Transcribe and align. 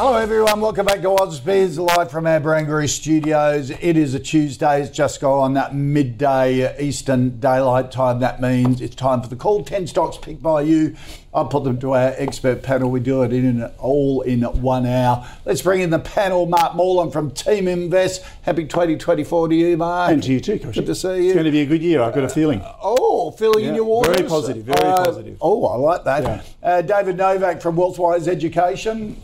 Hello, 0.00 0.14
everyone. 0.14 0.60
Welcome 0.60 0.86
back 0.86 1.00
to 1.00 1.08
Ausbiz, 1.08 1.76
live 1.76 2.08
from 2.08 2.24
our 2.28 2.38
Barangaroo 2.38 2.88
studios. 2.88 3.70
It 3.70 3.96
is 3.96 4.14
a 4.14 4.20
Tuesday. 4.20 4.80
It's 4.82 4.96
just 4.96 5.20
gone 5.20 5.54
that 5.54 5.74
midday 5.74 6.80
Eastern 6.80 7.40
Daylight 7.40 7.90
Time. 7.90 8.20
That 8.20 8.40
means 8.40 8.80
it's 8.80 8.94
time 8.94 9.22
for 9.22 9.28
the 9.28 9.34
call. 9.34 9.64
10 9.64 9.88
stocks 9.88 10.16
picked 10.16 10.40
by 10.40 10.60
you. 10.60 10.94
I 11.34 11.44
put 11.44 11.62
them 11.64 11.78
to 11.80 11.92
our 11.92 12.14
expert 12.16 12.62
panel. 12.62 12.90
We 12.90 13.00
do 13.00 13.22
it 13.22 13.32
in 13.34 13.62
all 13.78 14.22
in 14.22 14.40
one 14.42 14.86
hour. 14.86 15.26
Let's 15.44 15.60
bring 15.60 15.82
in 15.82 15.90
the 15.90 15.98
panel. 15.98 16.46
Mark 16.46 16.74
Moreland 16.74 17.12
from 17.12 17.30
Teaminvest. 17.32 18.22
Happy 18.42 18.64
2024 18.64 19.48
to 19.48 19.54
you, 19.54 19.76
Mark. 19.76 20.10
And 20.10 20.22
to 20.22 20.32
you 20.32 20.40
too, 20.40 20.58
Coach. 20.58 20.76
Good 20.76 20.86
to 20.86 20.94
see 20.94 21.08
you. 21.08 21.24
It's 21.26 21.34
going 21.34 21.44
to 21.44 21.50
be 21.50 21.60
a 21.60 21.66
good 21.66 21.82
year. 21.82 22.00
I've 22.00 22.14
got 22.14 22.24
a 22.24 22.28
feeling. 22.30 22.62
Oh, 22.82 23.30
feeling 23.32 23.66
in 23.66 23.74
your 23.74 23.84
waters. 23.84 24.16
very 24.16 24.28
positive, 24.28 24.64
very 24.64 24.78
Uh, 24.80 25.04
positive. 25.04 25.36
Oh, 25.42 25.66
I 25.66 25.76
like 25.76 26.04
that. 26.04 26.22
Yeah. 26.22 26.42
Uh, 26.62 26.80
David 26.82 27.18
Novac 27.18 27.60
from 27.60 27.76
Wealthwise 27.76 28.26
Education. 28.26 29.16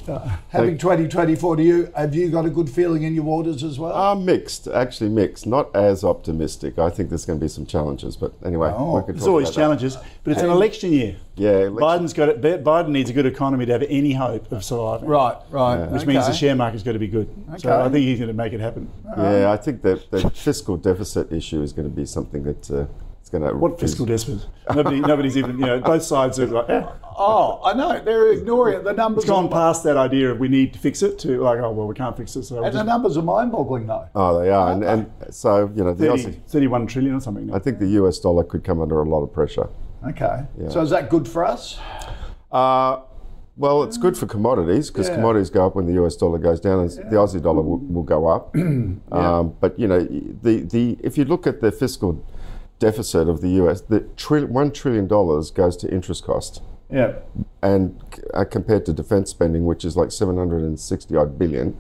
Happy 0.51 0.77
2024 0.77 1.57
to 1.57 1.63
you. 1.63 1.93
Have 1.97 2.15
you 2.15 2.29
got 2.29 2.45
a 2.45 2.51
good 2.51 2.69
feeling 2.69 3.05
in 3.05 3.15
your 3.15 3.25
waters 3.25 3.65
as 3.65 3.79
well? 3.79 3.95
Uh, 3.97 4.15
mixed, 4.15 4.69
actually 4.69 5.09
mixed. 5.09 5.47
Not 5.47 5.75
as 5.75 6.05
optimistic. 6.05 6.79
I 6.79 6.91
think 6.91 7.09
there's 7.09 7.25
going 7.25 7.39
to 7.39 7.45
be 7.45 7.49
some 7.49 7.65
challenges, 7.65 8.15
but 8.17 8.35
anyway, 8.45 8.73
Oh. 8.77 9.01
There's 9.07 9.27
always 9.27 9.49
about 9.49 9.55
that. 9.55 9.61
challenges, 9.61 9.97
but 10.23 10.33
it's 10.33 10.43
an 10.43 10.51
election 10.51 10.93
year. 10.93 11.17
Yeah, 11.37 11.51
election- 11.67 11.77
Biden's 11.79 12.13
got 12.13 12.29
it. 12.29 12.41
Biden 12.65 12.89
needs 12.89 13.11
a 13.11 13.13
good 13.13 13.27
economy 13.27 13.67
to 13.67 13.73
have 13.73 13.83
any 13.89 14.13
hope 14.13 14.51
of 14.53 14.63
surviving. 14.65 15.09
right, 15.09 15.37
right. 15.51 15.87
Which 15.91 16.07
means 16.07 16.27
the 16.27 16.33
share 16.33 16.55
market's 16.55 16.83
got 16.85 16.93
to 16.93 16.99
be 16.99 17.09
good. 17.09 17.29
So 17.59 17.73
I 17.85 17.89
think 17.89 18.05
he's 18.05 18.19
going 18.19 18.29
to 18.29 18.35
make 18.35 18.53
it 18.53 18.61
happen. 18.61 18.89
Yeah, 19.17 19.51
I 19.51 19.57
think 19.57 19.83
that 19.83 20.11
the 20.11 20.31
fiscal 20.31 20.77
deficit 20.77 21.33
issue 21.33 21.61
is 21.63 21.73
going 21.73 21.89
to 21.91 21.95
be 21.95 22.07
something 22.07 22.45
that 22.45 22.71
uh, 22.71 22.87
it's 23.25 23.31
going 23.31 23.43
to. 23.43 23.57
What 23.57 23.81
fiscal 23.81 24.05
deficit? 24.15 24.47
Nobody, 24.75 25.01
nobody's 25.01 25.39
even. 25.39 25.59
You 25.59 25.65
know, 25.65 25.81
both 25.81 26.03
sides 26.03 26.39
are 26.39 26.47
like, 26.47 26.69
eh. 26.69 26.87
Oh, 27.17 27.59
I 27.65 27.73
know. 27.73 27.99
They're 27.99 28.33
ignoring 28.33 28.81
it. 28.81 28.85
The 28.85 28.93
numbers 28.93 29.25
It's 29.25 29.31
gone 29.31 29.47
are, 29.47 29.51
past 29.51 29.83
that 29.85 29.97
idea 29.97 30.31
of 30.31 30.39
we 30.39 30.49
need 30.49 30.75
to 30.75 30.79
fix 30.79 31.03
it 31.03 31.19
to 31.21 31.41
like, 31.41 31.59
oh 31.59 31.71
well, 31.71 31.87
we 31.87 31.95
can't 31.95 32.15
fix 32.15 32.37
it. 32.37 32.43
So 32.43 32.57
we'll 32.57 32.65
And 32.65 32.75
the 32.75 32.81
just 32.81 32.87
numbers 32.87 33.17
are 33.17 33.23
mind-boggling, 33.23 33.87
though. 33.87 34.07
Oh, 34.15 34.39
they 34.39 34.51
are, 34.51 34.73
and, 34.73 34.85
and 34.85 35.11
so 35.31 35.73
you 35.75 35.85
know 35.85 35.95
the 35.95 36.07
30, 36.07 36.23
Aussie. 36.23 36.47
31 36.49 36.87
trillion 36.87 37.15
or 37.15 37.21
something. 37.21 37.55
I 37.55 37.59
think 37.59 37.79
the 37.79 37.89
US 38.03 38.19
dollar 38.19 38.45
could 38.45 38.63
come 38.63 38.79
under 38.83 39.01
a 39.01 39.09
lot 39.09 39.23
of 39.23 39.33
pressure. 39.33 39.71
Okay. 40.07 40.45
Yeah. 40.59 40.69
So 40.69 40.83
is 40.83 40.91
that 40.91 41.09
good 41.09 41.27
for 41.27 41.47
us? 41.47 41.79
Uh, 42.53 43.01
well, 43.57 43.85
it's 43.85 43.97
good 43.97 44.19
for 44.19 44.27
commodities 44.27 44.91
because 44.91 45.09
Yeah. 45.09 45.15
commodities 45.15 45.49
go 45.49 45.67
up 45.67 45.77
when 45.77 45.87
the 45.87 45.95
US 46.05 46.15
dollar 46.17 46.39
goes 46.39 46.61
down, 46.61 46.81
and 46.81 46.91
the 46.91 47.17
Aussie 47.17 47.41
dollar 47.43 47.63
will, 47.63 47.79
will 47.79 48.03
go 48.03 48.27
up. 48.27 48.55
um, 49.13 49.55
but 49.61 49.79
you 49.81 49.87
know, 49.89 50.01
the 50.43 50.61
the 50.61 50.99
if 51.03 51.17
you 51.17 51.25
look 51.25 51.47
at 51.47 51.63
the 51.63 51.73
fiscal 51.73 52.23
deficit 52.79 53.29
of 53.29 53.41
the 53.41 53.49
US, 53.63 53.81
the 53.83 54.01
tri- 54.17 54.45
one 54.45 54.71
trillion 54.73 55.07
dollars 55.07 55.51
goes 55.51 55.77
to 55.79 55.91
interest 55.93 56.25
cost, 56.25 56.63
Yeah. 56.91 57.17
and 57.63 58.01
uh, 58.33 58.45
compared 58.45 58.85
to 58.87 58.93
defence 58.93 59.31
spending, 59.31 59.65
which 59.65 59.85
is 59.85 59.97
like 59.97 60.11
seven 60.13 60.37
hundred 60.37 60.63
and 60.63 60.79
sixty 60.79 61.17
odd 61.17 61.39
billion. 61.39 61.77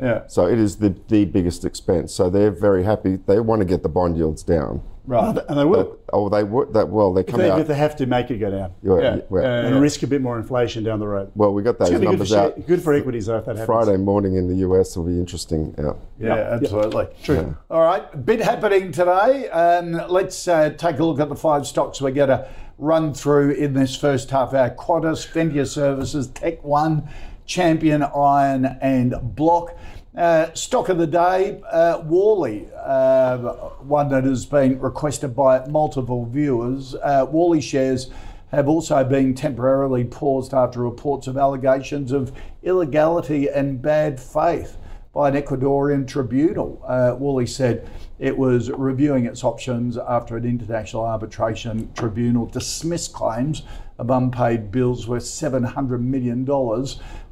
Yeah. 0.00 0.26
So 0.28 0.46
it 0.46 0.58
is 0.58 0.76
the, 0.76 0.94
the 1.08 1.24
biggest 1.24 1.64
expense. 1.64 2.12
So 2.12 2.30
they're 2.30 2.52
very 2.52 2.84
happy. 2.84 3.16
They 3.16 3.40
want 3.40 3.60
to 3.60 3.64
get 3.64 3.82
the 3.82 3.88
bond 3.88 4.16
yields 4.16 4.42
down. 4.44 4.80
Right. 5.08 5.38
and 5.48 5.58
they 5.58 5.64
will. 5.64 5.98
Oh, 6.12 6.28
they 6.28 6.44
would. 6.44 6.74
That 6.74 6.90
well, 6.90 7.14
they 7.14 7.22
if, 7.22 7.26
come 7.28 7.40
they, 7.40 7.50
out. 7.50 7.60
if 7.60 7.66
they 7.66 7.74
have 7.74 7.96
to 7.96 8.06
make 8.06 8.30
it 8.30 8.36
go 8.38 8.50
down. 8.50 8.72
yeah, 8.82 8.98
Yeah. 9.00 9.20
well, 9.30 9.42
Uh, 9.44 9.66
and 9.68 9.80
risk 9.80 10.02
a 10.02 10.06
bit 10.06 10.20
more 10.20 10.36
inflation 10.38 10.84
down 10.84 11.00
the 11.00 11.08
road. 11.08 11.30
well, 11.34 11.54
we 11.54 11.62
got 11.62 11.78
those 11.78 11.88
It's 11.88 11.98
going 11.98 12.02
good 12.02 12.06
for, 12.08 12.12
numbers 12.12 12.28
share, 12.28 12.42
out. 12.60 12.66
good 12.66 12.82
for 12.82 12.92
equities 12.92 13.26
though 13.26 13.38
if 13.38 13.46
that 13.46 13.56
happens. 13.56 13.66
Friday 13.66 13.96
morning 13.96 14.36
in 14.36 14.48
the 14.48 14.56
US 14.68 14.96
will 14.96 15.04
be 15.06 15.18
interesting. 15.18 15.74
Yeah. 15.78 15.92
Yeah, 16.20 16.26
Yeah. 16.36 16.58
absolutely. 16.60 17.06
True. 17.22 17.56
All 17.70 17.80
right, 17.80 18.24
bit 18.26 18.40
happening 18.42 18.92
today. 18.92 19.48
Um, 19.48 19.92
let's 20.08 20.46
uh, 20.46 20.70
take 20.76 20.98
a 20.98 21.04
look 21.04 21.20
at 21.20 21.30
the 21.30 21.36
five 21.36 21.66
stocks 21.66 22.02
we're 22.02 22.10
going 22.10 22.28
to 22.28 22.46
run 22.76 23.14
through 23.14 23.52
in 23.52 23.72
this 23.72 23.96
first 23.96 24.30
half 24.30 24.52
hour. 24.52 24.68
Qantas, 24.70 25.26
Ventia 25.32 25.66
Services, 25.66 26.26
Tech 26.28 26.62
One, 26.62 27.08
Champion 27.46 28.02
Iron, 28.02 28.66
and 28.82 29.14
Block. 29.34 29.74
Uh, 30.18 30.52
stock 30.52 30.88
of 30.88 30.98
the 30.98 31.06
day, 31.06 31.62
uh, 31.70 32.02
Worley, 32.04 32.68
uh, 32.74 33.36
one 33.78 34.08
that 34.08 34.24
has 34.24 34.44
been 34.44 34.76
requested 34.80 35.36
by 35.36 35.64
multiple 35.68 36.26
viewers. 36.26 36.96
Uh, 36.96 37.24
Worley 37.30 37.60
shares 37.60 38.10
have 38.50 38.66
also 38.66 39.04
been 39.04 39.32
temporarily 39.32 40.02
paused 40.02 40.52
after 40.52 40.80
reports 40.80 41.28
of 41.28 41.36
allegations 41.36 42.10
of 42.10 42.32
illegality 42.64 43.46
and 43.46 43.80
bad 43.80 44.18
faith 44.18 44.76
by 45.14 45.28
an 45.28 45.36
Ecuadorian 45.36 46.04
tribunal. 46.04 46.82
Uh, 46.84 47.46
said 47.46 47.88
it 48.18 48.36
was 48.36 48.72
reviewing 48.72 49.24
its 49.24 49.44
options 49.44 49.96
after 49.96 50.36
an 50.36 50.44
international 50.44 51.04
arbitration 51.04 51.92
tribunal 51.94 52.46
dismissed 52.46 53.12
claims 53.12 53.62
of 53.98 54.10
unpaid 54.10 54.72
bills 54.72 55.06
worth 55.06 55.22
$700 55.22 56.00
million 56.00 56.44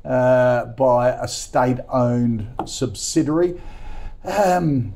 uh, 0.07 0.67
by 0.67 1.11
a 1.11 1.27
state 1.29 1.79
owned 1.89 2.49
subsidiary. 2.65 3.61
Um, 4.25 4.95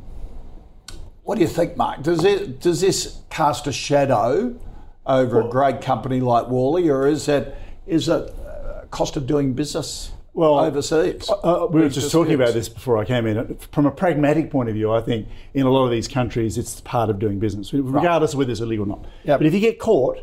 what 1.22 1.36
do 1.36 1.42
you 1.42 1.48
think, 1.48 1.76
Mark? 1.76 2.02
Does 2.02 2.24
it 2.24 2.60
does 2.60 2.80
this 2.80 3.20
cast 3.30 3.66
a 3.66 3.72
shadow 3.72 4.58
over 5.06 5.40
a 5.40 5.48
great 5.48 5.80
company 5.80 6.20
like 6.20 6.48
Worley, 6.48 6.88
or 6.88 7.06
is 7.06 7.28
it 7.28 7.56
is 7.86 8.08
it 8.08 8.22
a 8.22 8.86
cost 8.90 9.16
of 9.16 9.26
doing 9.26 9.52
business 9.54 10.12
Well, 10.32 10.58
overseas? 10.58 11.28
Uh, 11.30 11.66
we 11.70 11.80
were 11.80 11.88
These 11.88 11.96
just 11.96 12.12
talking 12.12 12.34
about 12.34 12.54
this 12.54 12.68
before 12.68 12.98
I 12.98 13.04
came 13.04 13.26
in. 13.26 13.56
From 13.72 13.86
a 13.86 13.90
pragmatic 13.90 14.50
point 14.50 14.68
of 14.68 14.74
view, 14.74 14.92
I 14.92 15.00
think 15.00 15.28
in 15.54 15.66
a 15.66 15.70
lot 15.70 15.84
of 15.84 15.90
these 15.90 16.08
countries, 16.08 16.58
it's 16.58 16.80
part 16.80 17.10
of 17.10 17.18
doing 17.18 17.38
business, 17.38 17.72
regardless 17.72 18.32
of 18.32 18.38
whether 18.38 18.50
it's 18.50 18.60
illegal 18.60 18.84
or 18.84 18.88
not. 18.88 19.06
Yep. 19.24 19.40
But 19.40 19.46
if 19.46 19.54
you 19.54 19.60
get 19.60 19.78
caught, 19.78 20.18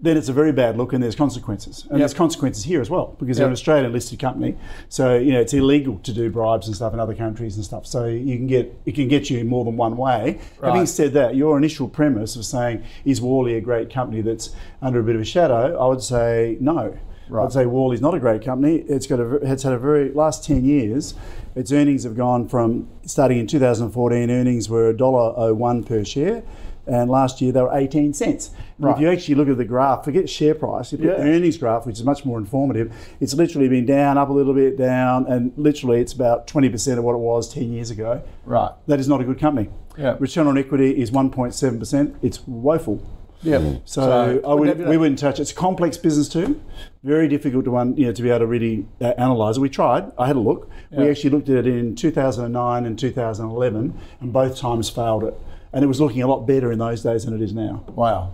then 0.00 0.16
it's 0.16 0.28
a 0.28 0.32
very 0.32 0.52
bad 0.52 0.76
look, 0.76 0.92
and 0.92 1.02
there's 1.02 1.14
consequences. 1.14 1.86
And 1.90 2.00
there's 2.00 2.12
consequences 2.12 2.64
here 2.64 2.80
as 2.80 2.90
well, 2.90 3.14
because 3.18 3.36
Yep. 3.38 3.42
they're 3.42 3.46
an 3.46 3.52
Australian 3.52 3.92
listed 3.92 4.18
company. 4.18 4.56
So 4.88 5.16
you 5.16 5.32
know 5.32 5.40
it's 5.40 5.54
illegal 5.54 5.98
to 6.02 6.12
do 6.12 6.30
bribes 6.30 6.66
and 6.66 6.76
stuff 6.76 6.92
in 6.92 7.00
other 7.00 7.14
countries 7.14 7.56
and 7.56 7.64
stuff. 7.64 7.86
So 7.86 8.06
you 8.06 8.36
can 8.36 8.46
get 8.46 8.76
it 8.84 8.94
can 8.94 9.08
get 9.08 9.30
you 9.30 9.44
more 9.44 9.64
than 9.64 9.76
one 9.76 9.96
way. 9.96 10.40
Having 10.62 10.86
said 10.86 11.12
that, 11.14 11.36
your 11.36 11.56
initial 11.56 11.88
premise 11.88 12.36
of 12.36 12.44
saying 12.44 12.82
is 13.04 13.22
Worley 13.22 13.54
a 13.54 13.60
great 13.60 13.88
company 13.92 14.20
that's 14.20 14.50
under 14.82 15.00
a 15.00 15.02
bit 15.04 15.14
of 15.14 15.20
a 15.20 15.24
shadow, 15.24 15.78
I 15.78 15.86
would 15.88 16.02
say 16.02 16.56
no. 16.60 16.96
Right. 17.26 17.44
I'd 17.46 17.52
say 17.52 17.64
Worley's 17.64 18.02
not 18.02 18.12
a 18.14 18.20
great 18.20 18.44
company. 18.44 18.84
It's 18.86 19.06
got 19.06 19.18
a, 19.18 19.36
it's 19.36 19.62
had 19.62 19.72
a 19.72 19.78
very 19.78 20.12
last 20.12 20.44
ten 20.44 20.64
years. 20.64 21.14
Its 21.54 21.72
earnings 21.72 22.02
have 22.04 22.16
gone 22.16 22.48
from 22.48 22.88
starting 23.06 23.38
in 23.38 23.46
2014. 23.46 24.30
Earnings 24.30 24.68
were 24.68 24.92
$1.01 24.92 25.86
per 25.86 26.04
share, 26.04 26.42
and 26.86 27.10
last 27.10 27.40
year 27.40 27.52
they 27.52 27.60
were 27.62 27.70
18 27.76 28.12
cents. 28.12 28.50
Right. 28.78 28.94
If 28.94 29.00
you 29.00 29.10
actually 29.10 29.34
look 29.36 29.48
at 29.48 29.56
the 29.56 29.64
graph, 29.64 30.04
forget 30.04 30.28
share 30.28 30.54
price. 30.54 30.92
if 30.92 31.00
You 31.00 31.10
Yeah. 31.10 31.16
the 31.16 31.22
earnings 31.30 31.56
graph, 31.56 31.86
which 31.86 31.96
is 31.96 32.04
much 32.04 32.24
more 32.24 32.38
informative. 32.38 32.92
It's 33.20 33.34
literally 33.34 33.68
been 33.68 33.86
down, 33.86 34.18
up 34.18 34.28
a 34.28 34.32
little 34.32 34.54
bit, 34.54 34.76
down, 34.76 35.26
and 35.26 35.52
literally 35.56 36.00
it's 36.00 36.12
about 36.12 36.46
20% 36.46 36.98
of 36.98 37.04
what 37.04 37.14
it 37.14 37.18
was 37.18 37.52
10 37.52 37.72
years 37.72 37.90
ago. 37.90 38.22
right. 38.44 38.70
That 38.86 39.00
is 39.00 39.08
not 39.08 39.20
a 39.20 39.24
good 39.24 39.38
company. 39.38 39.68
Yeah. 39.96 40.16
Return 40.18 40.46
on 40.46 40.58
equity 40.58 40.90
is 41.00 41.10
1.7%. 41.12 42.14
It's 42.22 42.46
woeful. 42.46 43.00
Yeah. 43.42 43.58
So, 43.84 44.00
So, 44.02 44.40
I 44.50 44.54
would, 44.54 44.88
we 44.88 44.96
wouldn't 44.96 45.18
touch 45.18 45.38
it. 45.38 45.42
It's 45.42 45.50
a 45.52 45.54
complex 45.54 45.98
business 45.98 46.28
too. 46.30 46.60
Very 47.02 47.28
difficult 47.28 47.66
to 47.66 47.70
one, 47.70 47.94
you 47.96 48.06
know, 48.06 48.12
to 48.12 48.22
be 48.22 48.30
able 48.30 48.38
to 48.40 48.46
really 48.46 48.86
uh, 49.02 49.12
analyse 49.18 49.58
it. 49.58 49.60
We 49.60 49.68
tried. 49.68 50.10
I 50.18 50.26
had 50.26 50.36
a 50.36 50.40
look. 50.40 50.70
We 50.90 51.10
actually 51.10 51.30
looked 51.30 51.48
at 51.50 51.66
it 51.66 51.66
in 51.66 51.94
2009 51.94 52.86
and 52.86 52.98
2011, 52.98 53.94
and 54.20 54.32
both 54.32 54.56
times 54.56 54.88
failed 54.88 55.24
it. 55.24 55.34
And 55.74 55.82
it 55.82 55.88
was 55.88 56.00
looking 56.00 56.22
a 56.22 56.26
lot 56.28 56.46
better 56.46 56.70
in 56.72 56.78
those 56.78 57.02
days 57.02 57.24
than 57.24 57.34
it 57.34 57.42
is 57.42 57.52
now. 57.52 57.84
Wow. 57.88 58.32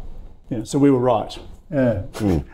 Yeah, 0.50 0.62
so 0.64 0.78
we 0.78 0.90
were 0.90 0.98
right. 0.98 1.36
Yeah. 1.72 2.02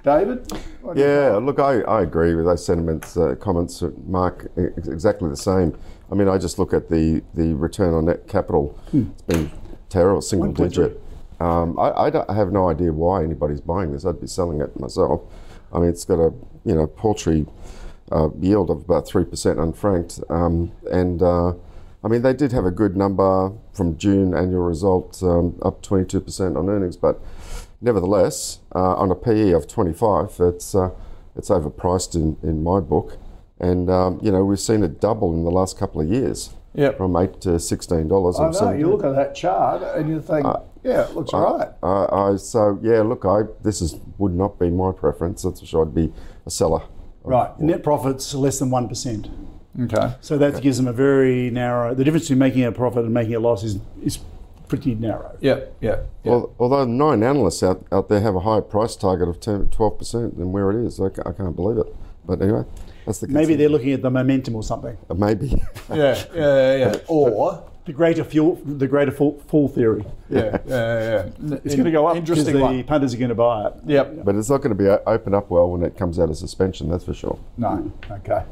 David? 0.05 0.53
What 0.83 0.95
do 0.95 1.01
you 1.03 1.07
Yeah, 1.09 1.37
look, 1.43 1.59
I, 1.59 1.81
I 1.83 2.03
agree 2.03 2.35
with 2.37 2.45
those 2.45 2.65
sentiments, 2.65 3.17
uh, 3.17 3.35
comments, 3.41 3.83
uh, 3.83 3.91
Mark, 4.07 4.51
ex- 4.57 4.87
exactly 4.87 5.29
the 5.29 5.37
same. 5.37 5.77
I 6.13 6.15
mean, 6.15 6.29
I 6.29 6.39
just 6.39 6.59
look 6.61 6.73
at 6.73 6.89
the, 6.89 7.23
the 7.35 7.55
return 7.55 7.95
on 7.95 8.05
net 8.05 8.29
capital. 8.29 8.79
It's 8.93 9.23
been 9.23 9.51
terrible, 9.89 10.21
single 10.23 10.53
1.3. 10.53 10.57
digit. 10.69 11.03
Um, 11.41 11.77
I, 11.81 11.91
I, 12.05 12.11
don't- 12.11 12.31
I 12.31 12.35
have 12.35 12.53
no 12.53 12.69
idea 12.69 12.93
why 12.93 13.25
anybody's 13.25 13.61
buying 13.61 13.91
this. 13.93 14.05
I'd 14.07 14.21
be 14.21 14.29
selling 14.29 14.61
it 14.61 14.79
myself. 14.79 15.23
I 15.73 15.81
mean, 15.81 15.89
it's 15.89 16.05
got 16.05 16.21
a 16.21 16.33
you 16.65 16.75
know 16.75 16.87
paltry 16.87 17.45
uh, 18.13 18.29
yield 18.41 18.71
of 18.71 18.83
about 18.83 19.07
three 19.07 19.25
percent 19.25 19.59
unfranked, 19.59 20.23
um, 20.31 20.71
and 20.91 21.21
uh, 21.23 21.55
I 22.07 22.09
mean, 22.09 22.23
they 22.23 22.35
did 22.35 22.53
have 22.53 22.65
a 22.65 22.71
good 22.71 22.97
number 22.97 23.53
from 23.73 23.99
June 23.99 24.33
annual 24.33 24.63
results, 24.63 25.25
um, 25.25 25.59
up 25.61 25.83
22% 25.83 26.57
on 26.57 26.69
earnings, 26.69 26.97
but 26.97 27.21
nevertheless, 27.81 28.61
uh, 28.77 28.95
on 28.95 29.11
a 29.11 29.17
PE 29.17 29.51
of 29.51 29.67
25, 29.67 30.37
it's 30.39 30.77
uh, 30.77 30.91
it's 31.35 31.49
overpriced 31.49 32.15
in, 32.15 32.37
in 32.49 32.63
my 32.63 32.79
book. 32.79 33.19
And 33.59 33.91
um, 33.91 34.21
you 34.23 34.31
know, 34.31 34.45
we've 34.45 34.61
seen 34.61 34.85
it 34.85 35.01
double 35.01 35.35
in 35.35 35.43
the 35.43 35.51
last 35.51 35.77
couple 35.81 36.01
of 36.01 36.09
years, 36.09 36.55
Yep. 36.75 36.97
from 36.97 37.17
eight 37.17 37.41
to 37.41 37.59
sixteen 37.59 38.07
dollars. 38.07 38.39
I 38.39 38.51
know. 38.51 38.71
You 38.71 38.89
look 38.89 39.03
at 39.03 39.17
that 39.17 39.35
chart 39.35 39.83
and 39.97 40.09
you 40.09 40.21
think, 40.21 40.47
yeah, 40.85 41.09
it 41.09 41.15
looks 41.17 41.33
right. 41.33 41.71
Uh, 41.83 42.05
I, 42.33 42.37
so 42.37 42.79
yeah, 42.83 43.01
look, 43.01 43.25
I 43.25 43.43
this 43.65 43.83
is 43.83 43.97
would 44.19 44.35
not 44.35 44.61
be 44.61 44.71
my 44.71 44.93
preference. 44.93 45.43
That's 45.43 45.59
for 45.59 45.67
sure. 45.67 45.85
I'd 45.85 45.95
be 45.95 46.13
a 46.47 46.51
seller. 46.51 46.83
Right. 47.25 47.59
Net 47.59 47.83
profits 47.83 48.33
less 48.35 48.61
than 48.61 48.71
1%. 48.71 49.56
Okay. 49.79 50.15
So 50.21 50.39
that 50.39 50.63
gives 50.63 50.77
them 50.77 50.89
a 50.89 50.93
very 50.93 51.51
narrow, 51.51 51.95
the 51.95 52.05
difference 52.05 52.25
between 52.25 52.39
making 52.39 52.65
a 52.65 52.73
profit 52.73 53.05
and 53.05 53.13
making 53.13 53.35
a 53.35 53.41
loss 53.41 53.63
is, 53.63 53.79
is 54.03 54.19
pretty 54.69 54.95
narrow. 54.95 55.37
Yeah, 55.41 55.61
yeah. 55.81 55.91
yep. 55.91 56.07
Well, 56.25 56.55
although 56.59 56.85
nine 56.85 57.23
analysts 57.23 57.63
out, 57.63 57.85
out 57.93 58.09
there 58.09 58.21
have 58.21 58.35
a 58.35 58.41
higher 58.41 58.63
price 58.63 58.97
target 58.97 59.29
of 59.29 59.41
10, 59.41 59.69
12% 59.69 60.37
than 60.37 60.53
where 60.53 60.71
it 60.71 60.87
is, 60.87 61.01
I, 61.01 61.07
I 61.07 61.33
can't 61.33 61.55
believe 61.55 61.79
it. 61.79 61.95
But 62.25 62.43
anyway, 62.43 62.65
that's 63.05 63.21
the 63.21 63.29
Maybe 63.29 63.55
they're 63.55 63.69
looking 63.69 63.93
at 63.93 64.03
the 64.03 64.11
momentum 64.11 64.57
or 64.57 64.63
something. 64.63 64.97
Uh, 65.09 65.15
maybe. 65.15 65.63
yeah. 65.91 65.97
Yeah. 65.97 66.25
Yeah. 66.35 66.77
yeah. 66.77 66.97
Or 67.09 67.63
The 67.87 67.93
greater 67.93 68.25
fool, 68.25 68.57
the 68.65 68.89
greater 68.89 69.13
fool, 69.13 69.41
fool 69.47 69.69
theory. 69.69 70.05
yeah. 70.29 70.59
Yeah. 70.67 71.29
Yeah. 71.47 71.59
It's 71.65 71.75
going 71.77 71.85
to 71.85 71.93
go 71.93 72.07
up 72.09 72.15
because 72.15 72.29
Interesting 72.31 72.55
the 72.57 72.61
one. 72.61 72.83
punters 72.85 73.15
are 73.15 73.17
going 73.17 73.29
to 73.29 73.35
buy 73.37 73.69
it. 73.69 73.75
Yep. 73.87 74.25
but 74.25 74.35
it's 74.35 74.51
not 74.51 74.59
going 74.59 74.77
to 74.77 74.83
be 74.83 74.89
o- 74.89 75.01
open 75.07 75.35
up 75.35 75.51
well 75.51 75.71
when 75.71 75.85
it 75.85 75.97
comes 75.97 76.19
out 76.19 76.29
of 76.29 76.37
suspension. 76.37 76.89
That's 76.89 77.05
for 77.05 77.15
sure. 77.15 77.39
No. 77.57 77.93
Okay. 78.11 78.43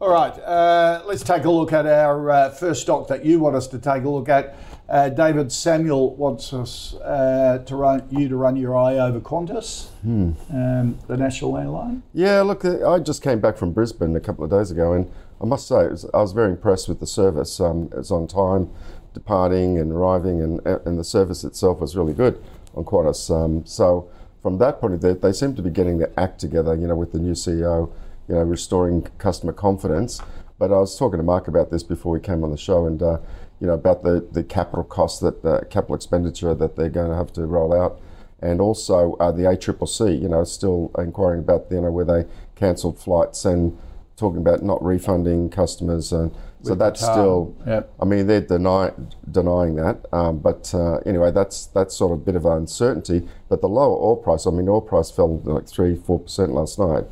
All 0.00 0.08
right. 0.10 0.32
Uh, 0.40 1.02
let's 1.06 1.22
take 1.22 1.44
a 1.44 1.50
look 1.50 1.72
at 1.74 1.84
our 1.86 2.30
uh, 2.30 2.50
first 2.50 2.80
stock 2.80 3.08
that 3.08 3.26
you 3.26 3.40
want 3.40 3.56
us 3.56 3.66
to 3.68 3.78
take 3.78 4.04
a 4.04 4.08
look 4.08 4.30
at. 4.30 4.56
Uh, 4.88 5.10
David 5.10 5.52
Samuel 5.52 6.16
wants 6.16 6.54
us 6.54 6.94
uh, 6.94 7.62
to 7.66 7.76
run 7.76 8.08
you 8.10 8.26
to 8.30 8.36
run 8.36 8.56
your 8.56 8.74
eye 8.74 8.94
over 8.96 9.20
Qantas, 9.20 9.88
um, 10.02 10.98
the 11.08 11.16
national 11.18 11.58
airline. 11.58 12.02
Yeah, 12.14 12.40
look, 12.40 12.64
uh, 12.64 12.90
I 12.90 12.98
just 13.00 13.20
came 13.22 13.38
back 13.38 13.58
from 13.58 13.72
Brisbane 13.72 14.16
a 14.16 14.20
couple 14.20 14.44
of 14.44 14.50
days 14.50 14.70
ago, 14.70 14.94
and 14.94 15.10
I 15.40 15.46
must 15.46 15.68
say, 15.68 15.86
was, 15.86 16.04
I 16.12 16.18
was 16.18 16.32
very 16.32 16.50
impressed 16.50 16.88
with 16.88 17.00
the 17.00 17.06
service. 17.06 17.60
Um, 17.60 17.84
it 17.92 17.98
was 17.98 18.10
on 18.10 18.26
time, 18.26 18.70
departing 19.14 19.78
and 19.78 19.92
arriving, 19.92 20.42
and, 20.42 20.66
and 20.66 20.98
the 20.98 21.04
service 21.04 21.44
itself 21.44 21.80
was 21.80 21.96
really 21.96 22.14
good 22.14 22.42
on 22.74 22.84
Qantas. 22.84 23.30
Um, 23.30 23.64
so, 23.64 24.10
from 24.42 24.58
that 24.58 24.80
point 24.80 24.94
of 24.94 25.00
view, 25.00 25.14
they 25.14 25.32
seem 25.32 25.54
to 25.56 25.62
be 25.62 25.70
getting 25.70 25.98
their 25.98 26.12
act 26.16 26.40
together, 26.40 26.74
you 26.74 26.86
know, 26.86 26.94
with 26.94 27.12
the 27.12 27.18
new 27.18 27.32
CEO, 27.32 27.92
you 28.28 28.34
know, 28.34 28.42
restoring 28.42 29.02
customer 29.18 29.52
confidence. 29.52 30.20
But 30.58 30.72
I 30.72 30.78
was 30.78 30.98
talking 30.98 31.18
to 31.18 31.24
Mark 31.24 31.48
about 31.48 31.70
this 31.70 31.82
before 31.82 32.12
we 32.12 32.20
came 32.20 32.42
on 32.42 32.50
the 32.50 32.56
show, 32.56 32.86
and 32.86 33.00
uh, 33.02 33.18
you 33.60 33.66
know 33.66 33.74
about 33.74 34.02
the, 34.02 34.26
the 34.32 34.42
capital 34.42 34.84
costs 34.84 35.20
that 35.20 35.44
uh, 35.44 35.60
capital 35.70 35.94
expenditure 35.94 36.54
that 36.54 36.76
they're 36.76 36.88
going 36.88 37.10
to 37.10 37.16
have 37.16 37.32
to 37.34 37.46
roll 37.46 37.72
out, 37.72 38.00
and 38.40 38.60
also 38.60 39.14
uh, 39.14 39.30
the 39.30 39.42
ACCC. 39.42 40.20
You 40.20 40.28
know, 40.28 40.42
still 40.44 40.90
inquiring 40.98 41.40
about 41.40 41.66
you 41.70 41.80
know 41.80 41.92
where 41.92 42.04
they 42.04 42.24
cancelled 42.56 42.98
flights 42.98 43.44
and 43.44 43.78
talking 44.18 44.38
about 44.38 44.62
not 44.62 44.82
refunding 44.82 45.48
customers, 45.48 46.12
and 46.12 46.32
so 46.62 46.70
With 46.70 46.80
that's 46.80 47.00
still. 47.00 47.56
Yep. 47.66 47.94
I 48.00 48.04
mean, 48.04 48.26
they're 48.26 48.40
deny, 48.40 48.90
denying 49.30 49.76
that, 49.76 50.04
um, 50.12 50.38
but 50.38 50.74
uh, 50.74 50.96
anyway, 51.06 51.30
that's 51.30 51.66
that's 51.66 51.96
sort 51.96 52.12
of 52.12 52.18
a 52.18 52.24
bit 52.24 52.34
of 52.34 52.44
uncertainty. 52.44 53.26
But 53.48 53.60
the 53.60 53.68
lower 53.68 53.96
oil 53.96 54.16
price, 54.16 54.46
I 54.46 54.50
mean, 54.50 54.68
oil 54.68 54.80
price 54.80 55.10
fell 55.10 55.38
like 55.44 55.68
three, 55.68 55.94
four 55.94 56.18
percent 56.18 56.52
last 56.52 56.78
night. 56.78 57.04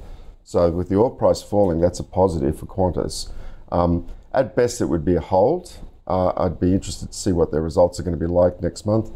So 0.43 0.71
with 0.71 0.89
the 0.89 0.97
oil 0.97 1.11
price 1.11 1.43
falling, 1.43 1.81
that's 1.81 2.01
a 2.01 2.05
positive 2.05 2.59
for 2.59 2.67
Qantas. 2.67 3.31
Um, 3.73 4.09
at 4.33 4.55
best, 4.55 4.81
it 4.81 4.87
would 4.87 5.05
be 5.05 5.17
a 5.17 5.21
hold. 5.21 5.77
Uh, 6.07 6.33
I'd 6.37 6.61
be 6.61 6.73
interested 6.73 7.11
to 7.11 7.19
see 7.19 7.33
what 7.33 7.51
their 7.51 7.63
results 7.63 7.99
are 7.99 8.03
going 8.03 8.17
to 8.17 8.21
be 8.21 8.31
like 8.31 8.63
next 8.63 8.87
month. 8.87 9.11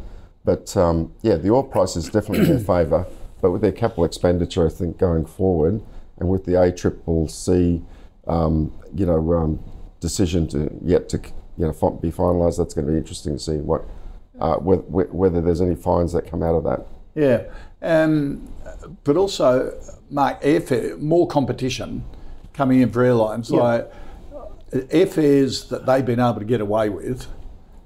But 0.45 0.77
um, 0.77 1.13
yeah, 1.23 1.37
the 1.37 1.51
oil 1.51 1.63
price 1.63 1.97
is 1.97 2.09
definitely 2.09 2.41
in 2.51 2.57
their 2.57 2.59
favour. 2.85 3.07
But 3.41 3.53
with 3.53 3.63
their 3.63 3.73
capital 3.73 4.05
expenditure, 4.05 4.67
I 4.67 4.71
think 4.71 4.99
going 4.99 5.25
forward, 5.25 5.83
and 6.21 6.29
with 6.29 6.45
the 6.45 6.53
ACCC, 6.53 7.85
um, 8.27 8.73
you 8.95 9.07
know, 9.07 9.33
um, 9.33 9.59
decision 9.99 10.47
to 10.49 10.71
yet 10.83 11.09
to 11.09 11.19
you 11.57 11.67
know 11.67 11.91
be 12.03 12.13
finalised, 12.13 12.59
that's 12.59 12.75
going 12.75 12.87
to 12.87 12.93
be 12.93 12.99
interesting 12.99 13.33
to 13.33 13.39
see 13.39 13.57
what 13.57 13.85
uh, 14.41 14.57
whether, 14.57 14.83
whether 14.83 15.41
there's 15.41 15.61
any 15.61 15.75
fines 15.75 16.13
that 16.13 16.31
come 16.31 16.43
out 16.43 16.55
of 16.55 16.65
that. 16.65 16.87
Yeah, 17.15 17.45
um, 17.83 18.49
but 19.03 19.17
also, 19.17 19.79
Mark, 20.11 20.41
airfare 20.43 20.99
more 20.99 21.27
competition 21.27 22.05
coming 22.53 22.81
in 22.81 22.91
for 22.91 23.03
airlines. 23.03 23.51
Yeah. 23.51 23.61
Like 23.61 23.93
airfares 24.71 25.69
that 25.69 25.85
they've 25.85 26.05
been 26.05 26.21
able 26.21 26.39
to 26.39 26.45
get 26.45 26.61
away 26.61 26.89
with 26.89 27.27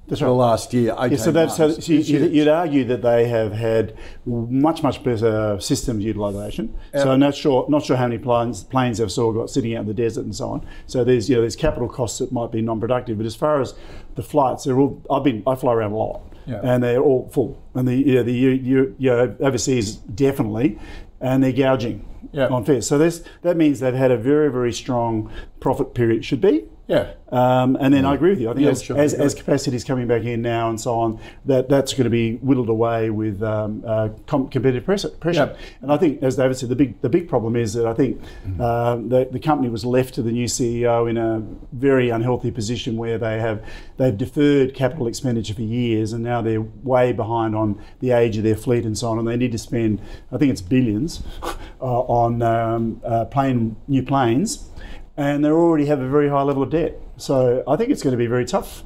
That's 0.06 0.20
for 0.20 0.26
the 0.26 0.32
last 0.34 0.74
year. 0.74 0.94
18 0.98 1.10
Yeah, 1.12 1.16
so 1.16 1.32
that's 1.32 1.56
so, 1.56 1.70
so 1.70 1.92
you, 1.92 1.98
is 2.00 2.08
huge. 2.08 2.32
you'd 2.32 2.48
argue 2.48 2.84
that 2.84 3.00
they 3.00 3.26
have 3.28 3.52
had 3.52 3.96
much 4.26 4.82
much 4.82 5.02
better 5.02 5.58
systems 5.60 6.04
utilisation. 6.04 6.74
So 6.94 7.10
I'm 7.12 7.20
not 7.20 7.34
sure 7.34 7.64
not 7.70 7.84
sure 7.84 7.96
how 7.96 8.06
many 8.06 8.18
planes 8.18 8.64
planes 8.64 8.98
they've 8.98 9.10
still 9.10 9.32
got 9.32 9.48
sitting 9.48 9.74
out 9.74 9.80
in 9.82 9.86
the 9.86 9.94
desert 9.94 10.24
and 10.24 10.36
so 10.36 10.50
on. 10.50 10.66
So 10.86 11.04
there's 11.04 11.30
you 11.30 11.36
know 11.36 11.40
there's 11.40 11.56
capital 11.56 11.88
costs 11.88 12.18
that 12.18 12.32
might 12.32 12.52
be 12.52 12.60
non-productive, 12.60 13.16
but 13.16 13.26
as 13.26 13.34
far 13.34 13.60
as 13.62 13.74
the 14.14 14.22
flights, 14.22 14.64
they're 14.64 14.78
all 14.78 15.00
I've 15.10 15.24
been 15.24 15.42
I 15.46 15.54
fly 15.54 15.72
around 15.72 15.92
a 15.92 15.96
lot, 15.96 16.20
Yeah. 16.46 16.60
and 16.62 16.82
they're 16.82 17.00
all 17.00 17.30
full. 17.32 17.56
And 17.74 17.88
the 17.88 17.94
you 17.94 18.14
know, 18.16 18.22
the 18.22 18.32
you, 18.32 18.50
you, 18.50 18.94
you 18.98 19.10
know, 19.10 19.34
overseas 19.40 19.94
definitely, 19.96 20.78
and 21.22 21.42
they're 21.42 21.52
gouging 21.52 22.04
Yeah. 22.30 22.48
on 22.48 22.64
fares. 22.66 22.86
So 22.86 22.98
this 22.98 23.24
that 23.40 23.56
means 23.56 23.80
they've 23.80 23.94
had 23.94 24.10
a 24.10 24.18
very 24.18 24.50
very 24.52 24.72
strong 24.74 25.30
profit 25.60 25.94
period. 25.94 26.26
Should 26.26 26.42
be. 26.42 26.64
Yeah. 26.86 27.12
Um, 27.30 27.76
and 27.80 27.92
then 27.92 28.04
I 28.04 28.14
agree 28.14 28.30
with 28.30 28.40
you. 28.40 28.50
I 28.50 28.52
think 28.52 28.64
Yeah, 28.64 28.70
as, 28.70 28.82
sure. 28.82 28.96
as, 28.98 29.12
as 29.14 29.34
capacity 29.34 29.74
is 29.74 29.82
coming 29.82 30.06
back 30.06 30.22
in 30.22 30.40
now 30.42 30.68
and 30.70 30.80
so 30.80 30.94
on, 30.94 31.18
that 31.46 31.68
that's 31.68 31.92
going 31.92 32.04
to 32.04 32.10
be 32.10 32.36
whittled 32.36 32.68
away 32.68 33.10
with 33.10 33.42
um, 33.42 33.82
uh, 33.84 34.10
com- 34.26 34.48
competitive 34.48 34.84
pressure. 34.84 35.08
pressure. 35.08 35.56
Yeah. 35.56 35.66
And 35.80 35.92
I 35.92 35.96
think, 35.96 36.22
as 36.22 36.36
David 36.36 36.56
said, 36.56 36.68
the 36.68 36.76
big 36.76 37.00
the 37.00 37.08
big 37.08 37.28
problem 37.28 37.56
is 37.56 37.72
that 37.74 37.86
I 37.86 37.94
think 37.94 38.20
Mm-hmm. 38.46 38.60
um, 38.60 39.08
the, 39.08 39.28
the 39.30 39.40
company 39.40 39.68
was 39.70 39.84
left 39.84 40.14
to 40.14 40.22
the 40.22 40.30
new 40.30 40.46
CEO 40.46 41.08
in 41.08 41.16
a 41.16 41.42
very 41.72 42.10
unhealthy 42.10 42.50
position 42.50 42.96
where 42.96 43.16
they 43.18 43.40
have 43.40 43.64
they've 43.96 44.16
deferred 44.16 44.74
capital 44.74 45.06
expenditure 45.06 45.54
for 45.54 45.62
years 45.62 46.12
and 46.12 46.22
now 46.22 46.42
they're 46.42 46.60
way 46.60 47.12
behind 47.12 47.56
on 47.56 47.82
the 48.00 48.10
age 48.10 48.36
of 48.36 48.44
their 48.44 48.54
fleet 48.56 48.84
and 48.84 48.96
so 48.98 49.08
on, 49.08 49.18
and 49.18 49.26
they 49.26 49.36
need 49.36 49.52
to 49.52 49.58
spend 49.58 50.00
I 50.30 50.36
think 50.36 50.52
it's 50.52 50.60
billions 50.60 51.22
uh, 51.42 51.54
on 51.80 52.42
um, 52.42 53.00
uh, 53.04 53.24
plane 53.24 53.76
new 53.88 54.02
planes 54.02 54.68
and 55.16 55.44
they 55.44 55.48
already 55.50 55.86
have 55.86 56.00
a 56.00 56.08
very 56.08 56.28
high 56.28 56.42
level 56.42 56.62
of 56.62 56.70
debt. 56.70 57.00
So 57.16 57.62
I 57.66 57.76
think 57.76 57.90
it's 57.90 58.02
going 58.02 58.12
to 58.12 58.18
be 58.18 58.26
very 58.26 58.44
tough. 58.44 58.82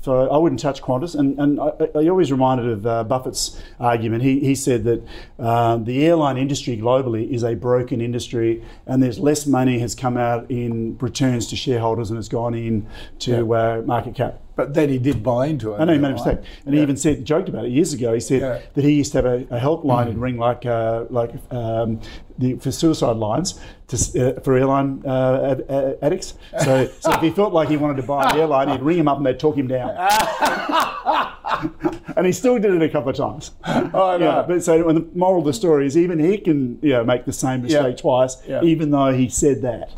So 0.00 0.30
I 0.30 0.38
wouldn't 0.38 0.60
touch 0.60 0.80
Qantas. 0.80 1.14
And, 1.14 1.38
and 1.38 1.60
I, 1.60 1.72
I 1.94 2.08
always 2.08 2.30
reminded 2.32 2.66
of 2.70 2.86
uh, 2.86 3.04
Buffett's 3.04 3.60
argument. 3.78 4.22
He, 4.22 4.40
he 4.40 4.54
said 4.54 4.84
that 4.84 5.06
um, 5.38 5.84
the 5.84 6.06
airline 6.06 6.38
industry 6.38 6.78
globally 6.78 7.30
is 7.30 7.42
a 7.42 7.54
broken 7.54 8.00
industry, 8.00 8.64
and 8.86 9.02
there's 9.02 9.18
less 9.18 9.46
money 9.46 9.80
has 9.80 9.94
come 9.94 10.16
out 10.16 10.50
in 10.50 10.96
returns 10.98 11.48
to 11.48 11.56
shareholders 11.56 12.08
than 12.08 12.16
has 12.16 12.28
gone 12.28 12.54
in 12.54 12.86
to 13.20 13.54
uh, 13.54 13.82
market 13.84 14.14
cap. 14.14 14.40
But 14.58 14.74
then 14.74 14.88
he 14.88 14.98
did 14.98 15.22
buy 15.22 15.46
into 15.46 15.72
it. 15.72 15.76
I 15.78 15.84
know 15.84 15.92
he 15.92 16.00
made 16.00 16.10
a 16.10 16.14
mistake, 16.14 16.38
and 16.66 16.74
he 16.74 16.82
even 16.82 16.96
said 16.96 17.24
joked 17.24 17.48
about 17.48 17.66
it 17.66 17.70
years 17.70 17.92
ago. 17.92 18.12
He 18.12 18.18
said 18.18 18.40
Yeah. 18.40 18.58
that 18.74 18.82
he 18.82 18.90
used 18.94 19.12
to 19.12 19.18
have 19.18 19.24
a, 19.24 19.36
a 19.54 19.60
helpline 19.60 20.08
and 20.08 20.20
ring 20.20 20.36
like 20.36 20.66
uh, 20.66 21.04
like 21.10 21.30
um, 21.52 22.00
the, 22.38 22.56
for 22.56 22.72
suicide 22.72 23.18
lines 23.18 23.60
to, 23.86 23.96
uh, 24.36 24.40
for 24.40 24.56
airline 24.56 25.00
uh, 25.06 25.50
ad, 25.52 25.64
ad- 25.70 25.98
addicts. 26.02 26.34
So, 26.64 26.90
so 26.98 27.12
if 27.12 27.20
he 27.20 27.30
felt 27.30 27.52
like 27.52 27.68
he 27.68 27.76
wanted 27.76 27.98
to 27.98 28.02
buy 28.02 28.28
an 28.32 28.36
airline, 28.36 28.68
he'd 28.70 28.82
ring 28.82 28.98
him 28.98 29.06
up 29.06 29.18
and 29.18 29.26
they'd 29.26 29.38
talk 29.38 29.56
him 29.56 29.68
down. 29.68 29.90
and 32.16 32.26
he 32.26 32.32
still 32.32 32.58
did 32.58 32.74
it 32.74 32.82
a 32.82 32.88
couple 32.88 33.10
of 33.10 33.16
times. 33.16 33.52
Know. 33.64 34.16
Yeah, 34.20 34.42
but 34.44 34.64
so 34.64 34.92
the 34.92 35.08
moral 35.14 35.38
of 35.38 35.44
the 35.46 35.52
story 35.52 35.86
is 35.86 35.96
even 35.96 36.18
he 36.18 36.36
can 36.36 36.80
you 36.82 36.94
know, 36.94 37.04
make 37.04 37.26
the 37.26 37.32
same 37.32 37.62
mistake 37.62 37.94
Yeah. 37.96 38.02
twice, 38.02 38.38
Yeah. 38.44 38.62
even 38.64 38.90
though 38.90 39.12
he 39.12 39.28
said 39.28 39.62
that. 39.62 39.92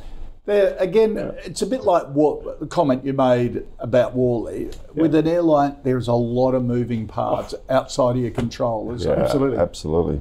There, 0.47 0.75
again, 0.79 1.17
it's 1.45 1.63
a 1.63 1.67
bit 1.67 1.83
like 1.85 2.05
what 2.09 2.61
the 2.61 2.67
comment 2.67 3.05
you 3.05 3.13
made 3.13 3.65
about 3.79 4.15
Worley. 4.15 4.71
With 4.95 5.15
an 5.15 5.29
airline, 5.29 5.77
there's 5.85 6.09
a 6.09 6.15
lot 6.15 6.55
of 6.55 6.65
moving 6.65 7.07
parts 7.07 7.55
outside 7.69 8.17
of 8.17 8.23
your 8.23 8.31
control. 8.31 8.93
Isn't 8.95 9.09
Yeah, 9.09 9.17
there? 9.17 9.25
Absolutely. 9.27 9.59
absolutely. 9.59 10.21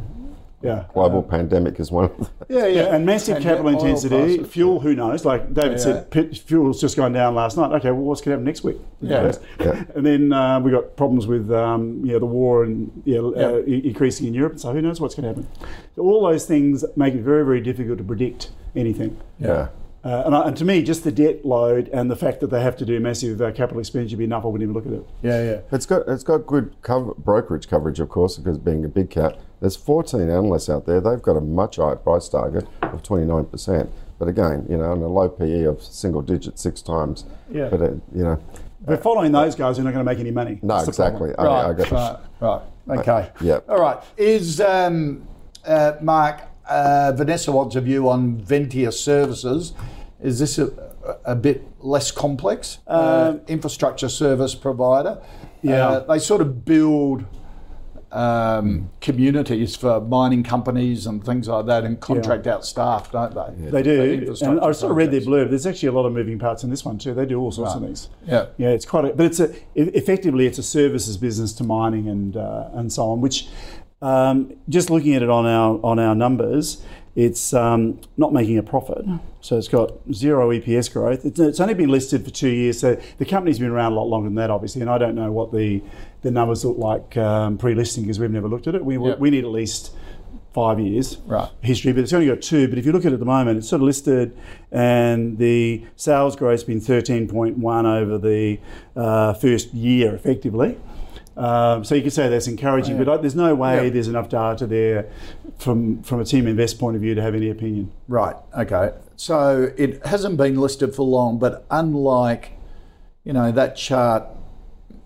Yeah. 0.61 0.83
Global 0.93 1.23
pandemic 1.23 1.79
is 1.79 1.89
one 1.89 2.03
of 2.05 2.17
the, 2.17 2.29
Yeah, 2.53 2.65
yeah. 2.67 2.81
Yeah, 2.81 2.81
and 2.95 3.05
massive 3.05 3.37
And 3.37 3.45
capital 3.45 3.69
intensity. 3.69 4.35
prices. 4.37 4.47
Fuel, 4.51 4.81
who 4.81 4.93
knows? 4.93 5.23
Like 5.23 5.53
David 5.53 5.71
Yeah. 5.71 5.77
said, 5.77 6.11
pet, 6.11 6.35
fuel's 6.37 6.81
just 6.81 6.97
gone 6.97 7.13
down 7.13 7.33
last 7.33 7.55
night. 7.55 7.71
Okay, 7.77 7.91
well, 7.91 8.01
what's 8.03 8.19
going 8.19 8.31
to 8.31 8.39
happen 8.39 8.43
next 8.43 8.65
week? 8.65 8.77
Yeah. 8.99 9.31
Yeah. 9.57 9.83
And 9.95 10.05
then 10.05 10.33
uh, 10.33 10.59
we 10.59 10.69
got 10.69 10.97
problems 10.97 11.27
with 11.27 11.49
um, 11.49 12.01
you 12.05 12.11
know, 12.11 12.19
the 12.19 12.25
war 12.25 12.65
and 12.65 12.91
you 13.05 13.15
know, 13.15 13.33
uh, 13.35 13.61
Yeah. 13.65 13.79
increasing 13.85 14.27
in 14.27 14.33
Europe. 14.33 14.59
So 14.59 14.73
who 14.73 14.81
knows 14.81 14.99
what's 14.99 15.15
going 15.15 15.33
to 15.33 15.41
happen? 15.41 15.47
So 15.95 16.01
all 16.01 16.27
those 16.27 16.45
things 16.45 16.83
make 16.97 17.13
it 17.13 17.21
very, 17.21 17.45
very 17.45 17.61
difficult 17.61 17.97
to 17.99 18.03
predict 18.03 18.49
anything. 18.75 19.17
yeah. 19.39 19.69
Uh, 20.03 20.23
and, 20.25 20.33
I, 20.35 20.47
and 20.47 20.55
to 20.57 20.63
me, 20.63 20.81
just 20.81 21.03
the 21.03 21.11
debt 21.11 21.43
load 21.45 21.89
and 21.89 22.09
the 22.09 22.15
fact 22.15 22.39
that 22.39 22.47
they 22.49 22.61
have 22.61 22.77
to 22.77 22.85
do 22.85 22.99
massive 23.01 23.41
uh, 23.41 23.51
capital 23.51 23.79
expenditure 23.79 24.15
be 24.15 24.23
enough. 24.23 24.45
I 24.45 24.47
wouldn't 24.47 24.63
even 24.69 24.73
look 24.73 24.85
at 24.85 24.93
it. 24.93 25.05
Yeah, 25.21 25.43
yeah. 25.43 25.59
It's 25.73 25.85
got 25.85 26.07
it's 26.07 26.23
got 26.23 26.45
good 26.47 26.73
cover, 26.81 27.13
brokerage 27.15 27.67
coverage, 27.67 27.99
of 27.99 28.07
course, 28.09 28.37
because 28.37 28.57
being 28.57 28.85
a 28.85 28.87
big 28.87 29.09
cap. 29.09 29.33
There's 29.59 29.75
14 29.75 30.21
analysts 30.21 30.69
out 30.69 30.85
there. 30.85 31.01
They've 31.01 31.21
got 31.21 31.35
a 31.35 31.41
much 31.41 31.75
higher 31.75 31.97
price 31.97 32.29
target 32.29 32.65
of 32.81 33.03
29%. 33.03 33.89
But 34.17 34.29
again, 34.29 34.65
you 34.69 34.77
know, 34.77 34.91
on 34.91 35.01
a 35.01 35.07
low 35.07 35.27
PE 35.27 35.63
of 35.63 35.81
single 35.83 36.21
digit 36.21 36.57
six 36.57 36.81
times. 36.81 37.25
Yeah. 37.51 37.67
But 37.67 37.81
uh, 37.81 37.91
you 38.15 38.23
know, 38.23 38.41
But 38.85 39.03
following 39.03 39.33
those 39.33 39.55
guys, 39.55 39.77
we're 39.77 39.83
not 39.83 39.93
going 39.93 40.05
to 40.05 40.09
make 40.09 40.19
any 40.19 40.31
money. 40.31 40.59
No, 40.61 40.77
That's 40.77 40.87
exactly. 40.87 41.31
I, 41.37 41.43
I 41.43 41.67
Right, 41.71 41.89
got 41.89 41.91
right, 42.41 42.61
right. 42.87 42.99
Okay. 42.99 43.31
yeah. 43.41 43.59
All 43.67 43.81
right. 43.81 43.97
Is 44.15 44.61
um, 44.61 45.27
uh, 45.65 45.93
Mark 46.01 46.41
uh, 46.69 47.11
Vanessa? 47.15 47.51
wants 47.51 47.75
your 47.75 47.83
view 47.83 48.09
on 48.09 48.39
Ventia 48.41 48.93
Services? 48.93 49.73
Is 50.21 50.39
this 50.39 50.57
a, 50.59 50.71
a 51.25 51.35
bit 51.35 51.63
less 51.79 52.11
complex? 52.11 52.79
uh, 52.87 53.37
infrastructure 53.47 54.09
service 54.09 54.55
provider. 54.55 55.21
Yeah. 55.61 55.87
Uh, 55.87 55.99
they 56.13 56.19
sort 56.19 56.41
of 56.41 56.65
build 56.65 57.25
um, 58.11 58.89
communities 59.01 59.75
for 59.75 60.01
mining 60.01 60.43
companies 60.43 61.05
and 61.05 61.23
things 61.23 61.47
like 61.47 61.65
that, 61.67 61.83
and 61.83 61.99
contract 61.99 62.47
out 62.47 62.65
staff, 62.65 63.11
don't 63.11 63.33
they? 63.33 63.69
They 63.69 63.83
For 63.83 63.83
do. 63.83 64.35
And 64.41 64.59
I 64.59 64.71
sort 64.71 64.91
of 64.91 64.97
read 64.97 65.11
their 65.11 65.21
blurb. 65.21 65.49
There's 65.49 65.67
actually 65.67 65.89
a 65.89 65.91
lot 65.91 66.05
of 66.05 66.13
moving 66.13 66.39
parts 66.39 66.63
in 66.63 66.69
this 66.69 66.83
one 66.83 66.97
too. 66.97 67.13
They 67.13 67.25
do 67.25 67.39
all 67.39 67.51
sorts 67.51 67.75
of 67.75 67.81
things. 67.81 68.09
Yeah. 68.25 68.47
Yeah, 68.57 68.69
it's 68.69 68.85
quite 68.85 69.05
a, 69.05 69.13
but 69.13 69.25
it's 69.25 69.39
a, 69.39 69.53
effectively 69.75 70.47
it's 70.47 70.57
a 70.57 70.63
services 70.63 71.17
business 71.17 71.53
to 71.53 71.63
mining 71.63 72.07
and 72.07 72.35
uh, 72.35 72.69
and 72.73 72.91
so 72.91 73.09
on. 73.11 73.21
Which, 73.21 73.47
um, 74.01 74.53
just 74.69 74.89
looking 74.89 75.13
at 75.15 75.21
it 75.23 75.29
on 75.29 75.45
our 75.45 75.79
on 75.83 75.99
our 75.99 76.15
numbers, 76.15 76.83
it's 77.15 77.53
um, 77.53 77.99
not 78.17 78.31
making 78.33 78.57
a 78.57 78.63
profit. 78.63 79.05
So 79.41 79.57
it's 79.57 79.67
got 79.67 79.93
zero 80.13 80.49
EPS 80.51 80.91
growth. 80.91 81.25
It's, 81.25 81.39
it's 81.39 81.59
only 81.59 81.73
been 81.73 81.89
listed 81.89 82.23
for 82.25 82.29
two 82.29 82.49
years, 82.49 82.79
so 82.79 82.99
the 83.17 83.25
company's 83.25 83.59
been 83.59 83.71
around 83.71 83.93
a 83.93 83.95
lot 83.95 84.07
longer 84.07 84.27
than 84.27 84.35
that, 84.35 84.49
obviously. 84.49 84.81
And 84.81 84.89
I 84.89 84.97
don't 84.97 85.15
know 85.15 85.31
what 85.31 85.51
the 85.53 85.81
the 86.21 86.31
numbers 86.31 86.65
look 86.65 86.77
like 86.77 87.15
um, 87.17 87.57
pre-listing 87.57 88.03
because 88.03 88.19
we've 88.19 88.31
never 88.31 88.47
looked 88.47 88.67
at 88.67 88.75
it. 88.75 88.83
We 88.83 88.97
Yeah. 88.97 89.15
we 89.17 89.29
need 89.29 89.43
at 89.43 89.51
least 89.51 89.93
five 90.53 90.79
years 90.79 91.17
Right. 91.27 91.47
history, 91.61 91.93
but 91.93 92.01
it's 92.03 92.11
only 92.11 92.25
got 92.27 92.41
two. 92.41 92.67
But 92.67 92.77
if 92.79 92.85
you 92.85 92.91
look 92.91 93.05
at 93.05 93.11
it 93.11 93.13
at 93.13 93.19
the 93.19 93.25
moment, 93.25 93.59
it's 93.59 93.69
sort 93.69 93.81
of 93.81 93.85
listed, 93.85 94.35
and 94.71 95.37
the 95.37 95.85
sales 95.95 96.35
growth's 96.35 96.63
been 96.63 96.81
13.1 96.81 97.85
over 97.85 98.17
the 98.17 98.59
uh, 98.95 99.33
first 99.33 99.73
year, 99.73 100.13
effectively. 100.15 100.75
Um, 101.39 101.83
so 101.85 101.95
you 101.95 102.01
could 102.01 102.11
say 102.13 102.27
that's 102.27 102.47
encouraging, 102.47 102.97
but 102.97 103.07
like, 103.07 103.21
there's 103.21 103.35
no 103.35 103.55
way 103.55 103.85
Yeah. 103.85 103.89
there's 103.91 104.07
enough 104.09 104.27
data 104.29 104.67
there 104.67 105.09
from 105.57 106.03
from 106.03 106.19
a 106.19 106.23
Teaminvest 106.23 106.77
point 106.79 106.95
of 106.97 107.01
view 107.01 107.15
to 107.15 107.21
have 107.21 107.33
any 107.33 107.49
opinion. 107.49 107.91
Right. 108.07 108.35
Okay. 108.57 108.91
So 109.15 109.71
it 109.77 110.05
hasn't 110.05 110.37
been 110.37 110.59
listed 110.59 110.93
for 110.93 111.03
long, 111.03 111.39
but 111.39 111.65
unlike, 111.71 112.51
you 113.23 113.31
know, 113.33 113.51
that 113.53 113.75
chart 113.77 114.23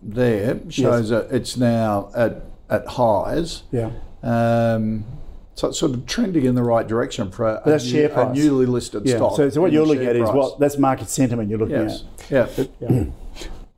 there 0.02 0.60
shows 0.70 1.10
that 1.10 1.28
it's 1.32 1.56
now 1.56 2.10
at 2.16 2.42
at 2.70 2.88
highs. 2.88 3.64
Yeah. 3.72 3.92
Um, 4.24 5.06
so 5.56 5.68
it's 5.68 5.78
sort 5.78 5.92
of 5.94 6.06
trending 6.08 6.46
in 6.46 6.56
the 6.56 6.64
right 6.64 6.88
direction 6.88 7.30
for 7.30 7.46
a, 7.48 7.62
new- 7.78 8.10
a 8.10 8.34
newly 8.34 8.66
listed 8.66 9.06
Yeah. 9.06 9.18
stock. 9.18 9.36
So, 9.36 9.50
so 9.50 9.62
what 9.62 9.72
you're 9.72 9.86
looking 9.86 10.08
at 10.08 10.16
is 10.16 10.24
price. 10.24 10.34
what 10.36 10.60
that's 10.60 10.78
market 10.80 11.10
sentiment 11.10 11.50
you're 11.50 11.60
looking 11.60 11.76
Yes. 11.76 12.04
at. 12.32 12.32
Yeah. 12.32 12.66
Yeah. 12.90 13.04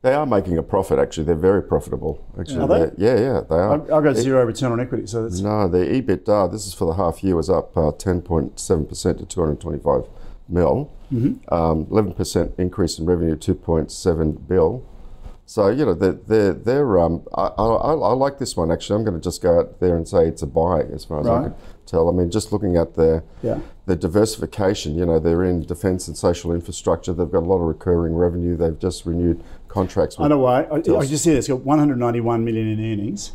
They 0.06 0.14
are 0.14 0.24
making 0.24 0.56
a 0.56 0.62
profit. 0.62 1.00
Actually, 1.00 1.24
they're 1.24 1.34
very 1.34 1.64
profitable. 1.64 2.24
Actually, 2.38 2.60
Are 2.60 2.68
they? 2.68 2.92
Yeah, 2.96 3.18
yeah, 3.18 3.40
they 3.40 3.56
are. 3.56 3.72
I've 3.92 4.04
got 4.04 4.14
zero 4.14 4.44
return 4.44 4.70
on 4.70 4.78
equity, 4.78 5.04
so 5.08 5.24
that's 5.24 5.40
No, 5.40 5.66
the 5.66 5.78
EBITDA, 5.78 6.52
this 6.52 6.64
is 6.64 6.72
for 6.74 6.84
the 6.84 6.92
half 6.92 7.24
year, 7.24 7.34
was 7.34 7.50
up 7.50 7.76
uh, 7.76 7.90
10.7% 7.90 9.18
to 9.18 9.26
225 9.26 10.04
mil. 10.48 10.92
Mm-hmm. 11.12 11.52
Um, 11.52 11.86
11% 11.86 12.56
increase 12.56 13.00
in 13.00 13.06
revenue, 13.06 13.34
2.7 13.34 14.46
bill. 14.46 14.86
So, 15.44 15.68
you 15.70 15.84
know, 15.86 15.94
they're, 15.94 16.12
they're, 16.12 16.52
they're 16.52 16.98
um, 16.98 17.22
I, 17.34 17.46
I, 17.46 17.64
I 17.64 18.12
like 18.12 18.38
this 18.38 18.56
one 18.56 18.70
actually. 18.72 18.98
I'm 18.98 19.04
going 19.04 19.20
to 19.20 19.22
just 19.22 19.40
go 19.42 19.60
out 19.60 19.78
there 19.78 19.96
and 19.96 20.06
say 20.06 20.26
it's 20.26 20.42
a 20.42 20.46
buy 20.46 20.82
as 20.82 21.04
far 21.04 21.20
as 21.20 21.26
I 21.28 21.42
can 21.44 21.54
tell. 21.86 22.08
I 22.08 22.12
mean, 22.12 22.32
just 22.32 22.52
looking 22.52 22.76
at 22.76 22.94
their, 22.94 23.22
Yeah. 23.44 23.60
the 23.86 23.94
diversification, 23.94 24.96
you 24.96 25.06
know, 25.06 25.20
they're 25.20 25.44
in 25.44 25.62
defence 25.62 26.08
and 26.08 26.16
social 26.16 26.52
infrastructure. 26.52 27.12
They've 27.12 27.30
got 27.30 27.44
a 27.44 27.46
lot 27.46 27.58
of 27.58 27.68
recurring 27.68 28.16
revenue. 28.16 28.56
They've 28.56 28.78
just 28.78 29.06
renewed 29.06 29.40
contracts 29.76 30.16
with 30.16 30.24
I 30.24 30.28
know 30.28 30.38
why. 30.38 30.62
I, 30.62 30.76
I 30.76 31.06
just 31.06 31.22
see 31.22 31.32
it's 31.32 31.48
got 31.48 31.60
191 31.60 32.44
million 32.44 32.68
in 32.68 32.80
earnings 32.92 33.32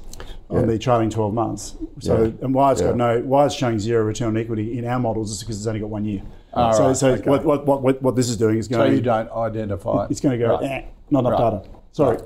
on 0.50 0.68
the 0.68 0.78
trailing 0.80 1.10
12 1.10 1.34
months. 1.34 1.76
So, 2.00 2.24
Yeah. 2.24 2.32
and 2.46 2.54
why 2.54 2.72
it's 2.72 2.82
Yeah. 2.82 2.88
got 2.88 2.98
no, 2.98 3.20
why 3.22 3.46
it's 3.46 3.54
showing 3.56 3.80
zero 3.80 4.04
return 4.04 4.30
on 4.30 4.38
equity 4.38 4.78
in 4.78 4.86
our 4.86 5.00
models 5.00 5.32
is 5.32 5.40
because 5.40 5.58
it's 5.58 5.68
only 5.68 5.80
got 5.80 5.90
one 5.90 6.04
year. 6.04 6.22
Ah, 6.54 6.72
so, 6.72 6.88
right, 6.88 6.98
so 6.98 7.10
okay. 7.12 7.30
what, 7.30 7.46
what, 7.46 7.66
what, 7.66 7.82
what, 7.84 8.02
what 8.02 8.16
this 8.16 8.28
is 8.28 8.38
doing 8.38 8.58
is 8.58 8.68
going. 8.68 8.80
So 8.80 8.84
going. 8.86 8.96
you 8.96 9.02
don't 9.02 9.32
identify. 9.32 10.08
it's 10.10 10.20
going 10.20 10.38
to 10.38 10.46
go. 10.46 10.54
Right. 10.56 10.64
Eh, 10.64 10.82
not 11.12 11.20
enough 11.26 11.40
Right. 11.40 11.64
data. 11.64 11.78
Sorry, 11.94 12.18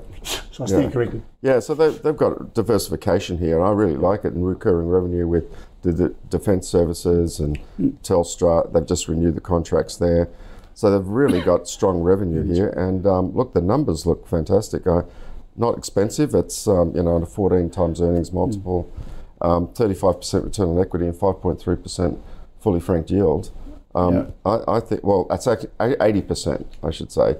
so 0.50 0.64
I 0.64 0.66
stand 0.66 0.84
Yeah. 0.84 0.90
corrected. 0.90 1.22
Yeah, 1.42 1.58
so 1.60 1.74
they've, 1.74 2.00
they've 2.02 2.16
got 2.16 2.54
diversification 2.54 3.38
here, 3.38 3.56
and 3.58 3.66
I 3.66 3.72
really 3.72 3.96
like 3.96 4.24
it, 4.24 4.32
and 4.32 4.46
recurring 4.46 4.88
revenue 4.88 5.26
with 5.28 5.44
the, 5.82 5.92
the 5.92 6.14
defence 6.30 6.66
services 6.68 7.38
and 7.40 7.58
Telstra. 8.02 8.72
They've 8.72 8.86
just 8.86 9.08
renewed 9.08 9.34
the 9.34 9.40
contracts 9.40 9.96
there. 9.96 10.28
So 10.76 10.90
they've 10.90 11.08
really 11.08 11.40
got 11.40 11.66
strong 11.66 12.02
revenue 12.02 12.42
here. 12.44 12.68
And 12.68 13.06
um, 13.06 13.34
look, 13.34 13.54
the 13.54 13.62
numbers 13.62 14.04
look 14.04 14.28
fantastic. 14.28 14.86
Uh, 14.86 15.02
not 15.56 15.78
expensive. 15.78 16.34
It's, 16.34 16.68
um, 16.68 16.94
you 16.94 17.02
know, 17.02 17.16
a 17.16 17.24
14 17.26 17.70
times 17.70 18.00
earnings 18.00 18.30
multiple, 18.30 18.86
um, 19.40 19.68
35% 19.68 20.44
return 20.44 20.68
on 20.68 20.78
equity, 20.78 21.06
and 21.06 21.14
5.3% 21.14 22.18
fully 22.60 22.80
franked 22.80 23.10
yield. 23.10 23.50
Um, 23.94 24.34
I, 24.44 24.60
I 24.68 24.80
think, 24.80 25.02
well, 25.02 25.26
that's 25.30 25.46
actually 25.46 25.70
80%, 25.80 26.66
I 26.82 26.90
should 26.90 27.10
say 27.10 27.36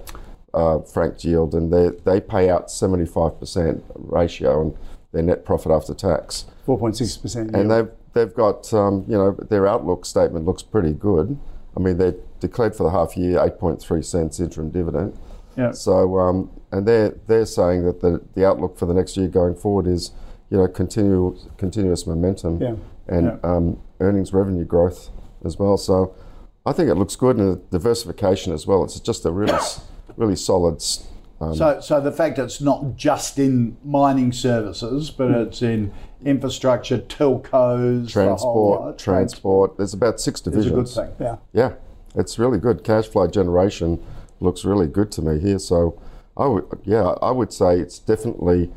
uh, 0.57 0.81
franked 0.81 1.23
yield, 1.25 1.55
and 1.55 1.73
they 1.73 1.91
they 2.05 2.21
pay 2.21 2.49
out 2.49 2.71
seventy 2.71 3.05
five 3.05 3.39
percent 3.39 3.85
ratio 3.95 4.61
on 4.61 4.79
their 5.13 5.23
net 5.23 5.45
profit 5.45 5.71
after 5.71 5.95
tax, 5.95 6.47
4.6 6.67 7.21
percent. 7.23 7.55
and 7.55 7.71
they've 7.71 7.89
they've 8.15 8.35
got 8.35 8.73
um, 8.73 9.05
you 9.07 9.17
know 9.19 9.33
their 9.33 9.67
outlook 9.67 10.07
statement 10.07 10.47
looks 10.47 10.63
pretty 10.63 10.93
good. 10.95 11.39
I 11.77 11.81
mean 11.81 11.99
they 11.99 12.15
declared 12.41 12.75
for 12.75 12.85
the 12.85 12.91
half 12.91 13.17
year 13.17 13.43
eight 13.45 13.59
point 13.59 13.81
three 13.81 14.03
cents 14.03 14.41
interim 14.41 14.71
dividend. 14.71 15.19
Yeah. 15.57 15.73
So 15.73 16.19
um, 16.19 16.51
and 16.73 16.87
they're 16.87 17.15
they're 17.27 17.47
saying 17.47 17.85
that 17.85 18.01
the 18.01 18.21
the 18.35 18.47
outlook 18.47 18.77
for 18.79 18.87
the 18.87 18.95
next 18.95 19.17
year 19.17 19.29
going 19.29 19.55
forward 19.55 19.87
is 19.87 20.11
you 20.51 20.59
know 20.59 20.69
continual 20.69 21.37
continuous 21.57 22.07
momentum 22.07 22.61
Yeah. 22.61 22.75
and 23.09 23.39
Um, 23.45 23.79
earnings 24.01 24.33
revenue 24.33 24.65
growth 24.65 25.09
as 25.45 25.59
well. 25.59 25.77
So 25.79 26.15
I 26.67 26.73
think 26.73 26.91
it 26.91 26.95
looks 26.97 27.17
good 27.17 27.37
and 27.39 27.55
the 27.55 27.61
diversification 27.79 28.53
as 28.53 28.67
well. 28.67 28.85
It's 28.85 29.01
just 29.01 29.25
a 29.25 29.31
really 29.33 29.59
really 30.17 30.37
solid. 30.37 30.83
Um, 31.41 31.55
So, 31.55 31.81
so 31.81 32.01
the 32.01 32.13
fact 32.13 32.39
it's 32.39 32.61
not 32.63 32.97
just 32.97 33.39
in 33.39 33.77
mining 33.85 34.33
services, 34.33 35.11
but 35.11 35.31
it's 35.31 35.61
in 35.63 35.93
infrastructure, 36.25 36.99
telcos, 36.99 38.13
the 38.15 38.35
whole 38.37 38.95
transport, 38.95 38.99
transport. 38.99 39.77
There's 39.77 39.95
about 39.95 40.19
six 40.21 40.41
is 40.41 40.47
a 40.47 40.51
good 40.51 40.57
divisions. 40.63 40.95
thing. 40.95 41.11
yeah. 41.21 41.37
Yeah, 41.53 41.73
it's 42.17 42.39
really 42.39 42.59
good. 42.59 42.83
Cash 42.85 43.07
flow 43.09 43.27
generation 43.27 44.03
looks 44.41 44.65
really 44.65 44.87
good 44.87 45.11
to 45.13 45.23
me 45.23 45.39
here. 45.39 45.59
So, 45.59 46.01
I 46.37 46.47
would, 46.47 46.65
yeah, 46.85 47.15
I 47.23 47.31
would 47.31 47.53
say 47.53 47.79
it's 47.79 47.99
definitely 47.99 48.71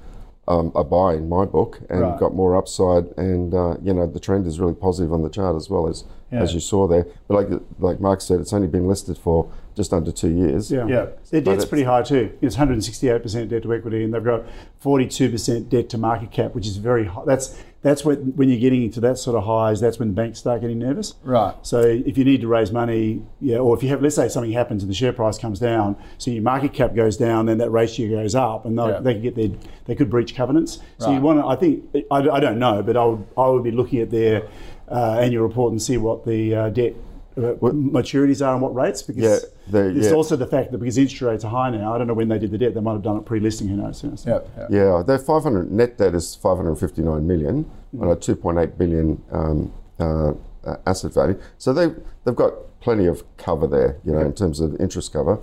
um, 0.48 0.72
a 0.76 0.84
buy 0.84 1.14
in 1.14 1.30
my 1.30 1.46
book, 1.46 1.80
and 1.90 2.02
Right. 2.02 2.20
got 2.20 2.34
more 2.34 2.56
upside. 2.56 3.06
And 3.18 3.54
uh, 3.54 3.76
you 3.84 3.94
know, 3.94 4.08
the 4.08 4.20
trend 4.20 4.48
is 4.48 4.60
really 4.60 4.74
positive 4.74 5.14
on 5.14 5.22
the 5.24 5.30
chart 5.30 5.56
as 5.56 5.70
well 5.70 5.88
as 5.88 6.04
as 6.32 6.54
you 6.54 6.60
saw 6.60 6.86
there. 6.88 7.08
But 7.28 7.34
like 7.36 7.62
like 7.80 8.00
Mark 8.00 8.22
said, 8.22 8.40
it's 8.40 8.54
only 8.54 8.68
been 8.68 8.88
listed 8.88 9.18
for 9.18 9.52
just 9.76 9.94
under 9.94 10.12
two 10.12 10.30
years. 10.30 10.72
Yeah. 10.72 10.86
Yeah. 10.88 11.06
Their 11.32 11.42
debt's 11.42 11.64
it's- 11.64 11.66
pretty 11.66 11.84
high 11.84 12.02
too. 12.04 12.32
It's 12.42 12.56
168% 12.56 13.50
debt 13.50 13.64
to 13.64 13.74
equity, 13.74 14.04
and 14.04 14.14
they've 14.14 14.24
got 14.24 14.44
42% 14.84 15.70
debt 15.70 15.90
to 15.90 15.98
market 15.98 16.32
cap, 16.32 16.56
which 16.56 16.68
is 16.68 16.78
very 16.78 17.06
high. 17.06 17.24
That's 17.26 17.62
that's 17.82 18.04
when 18.04 18.36
when 18.36 18.50
you're 18.50 18.60
getting 18.60 18.84
into 18.84 19.00
that 19.02 19.18
sort 19.18 19.38
of 19.38 19.46
highs. 19.46 19.80
That's 19.80 20.00
when 20.00 20.10
the 20.10 20.14
banks 20.14 20.40
start 20.40 20.62
getting 20.62 20.80
nervous. 20.80 21.14
Right. 21.24 21.56
So 21.62 21.80
if 21.82 22.18
you 22.18 22.26
need 22.26 22.42
to 22.42 22.48
raise 22.48 22.72
money, 22.72 23.22
yeah, 23.40 23.58
or 23.58 23.76
if 23.78 23.82
you 23.84 23.90
have, 23.90 24.02
let's 24.02 24.16
say 24.16 24.28
something 24.28 24.52
happens 24.52 24.84
and 24.84 24.90
the 24.90 24.96
share 24.96 25.14
price 25.14 25.38
comes 25.38 25.60
down, 25.60 25.96
so 26.18 26.30
your 26.32 26.44
market 26.44 26.74
cap 26.74 26.94
goes 26.94 27.16
down, 27.16 27.46
then 27.46 27.58
that 27.60 27.70
ratio 27.70 28.10
goes 28.10 28.36
up, 28.36 28.66
and 28.66 28.76
Yeah. 28.76 29.00
they 29.00 29.14
can 29.14 29.22
get 29.22 29.36
their, 29.36 29.50
they 29.86 29.96
could 29.96 30.10
breach 30.10 30.36
covenants. 30.36 30.80
So 30.98 31.12
you 31.12 31.22
want 31.22 31.40
to, 31.40 31.46
I 31.48 31.56
think, 31.56 31.86
I, 32.12 32.18
I 32.18 32.40
don't 32.42 32.60
know, 32.60 32.84
but 32.84 32.98
I 32.98 33.06
would, 33.06 33.26
I 33.38 33.48
would 33.48 33.64
be 33.64 33.72
looking 33.72 34.00
at 34.00 34.12
their 34.12 34.44
uh, 34.92 35.20
annual 35.20 35.44
report 35.48 35.72
and 35.72 35.82
see 35.82 35.98
what 35.98 36.26
the 36.26 36.54
uh, 36.56 36.70
debt 36.70 36.96
uh, 37.38 37.54
maturities 37.72 38.46
are 38.46 38.54
and 38.54 38.62
what 38.62 38.74
rates, 38.76 39.02
because 39.02 39.24
Yeah, 39.24 39.38
they- 39.72 39.94
there's 39.94 40.08
yeah. 40.08 40.14
also 40.14 40.36
the 40.36 40.48
fact 40.48 40.72
that 40.72 40.78
because 40.80 40.98
interest 40.98 41.22
rates 41.22 41.46
are 41.46 41.50
high 41.52 41.70
now, 41.70 41.94
I 41.94 41.98
don't 41.98 42.08
know 42.08 42.14
when 42.14 42.28
they 42.28 42.40
did 42.40 42.52
the 42.52 42.58
debt, 42.58 42.74
they 42.74 42.82
might 42.82 42.94
have 42.94 43.02
done 43.04 43.18
it 43.18 43.26
pre-listing, 43.26 43.68
who 43.68 43.78
knows? 43.78 44.04
you 44.04 44.10
know, 44.10 44.16
so- 44.16 44.30
Yeah. 44.58 44.66
yeah. 44.70 44.96
Yeah, 44.98 45.04
their 45.04 45.20
500 45.20 45.72
net 45.72 45.98
debt 45.98 46.14
is 46.16 46.36
559 46.36 47.26
million 47.26 47.66
on 48.00 48.10
a 48.10 48.16
2.8 48.16 48.78
billion 48.78 49.22
um, 49.32 49.72
uh, 50.00 50.34
uh, 50.66 50.76
asset 50.86 51.14
value. 51.14 51.38
So 51.58 51.72
they 51.74 51.92
they've 52.26 52.36
got 52.36 52.54
plenty 52.82 53.06
of 53.06 53.24
cover 53.38 53.68
there, 53.68 53.98
you 54.04 54.12
know, 54.14 54.20
in 54.20 54.34
terms 54.34 54.60
of 54.60 54.76
interest 54.80 55.14
cover. 55.14 55.40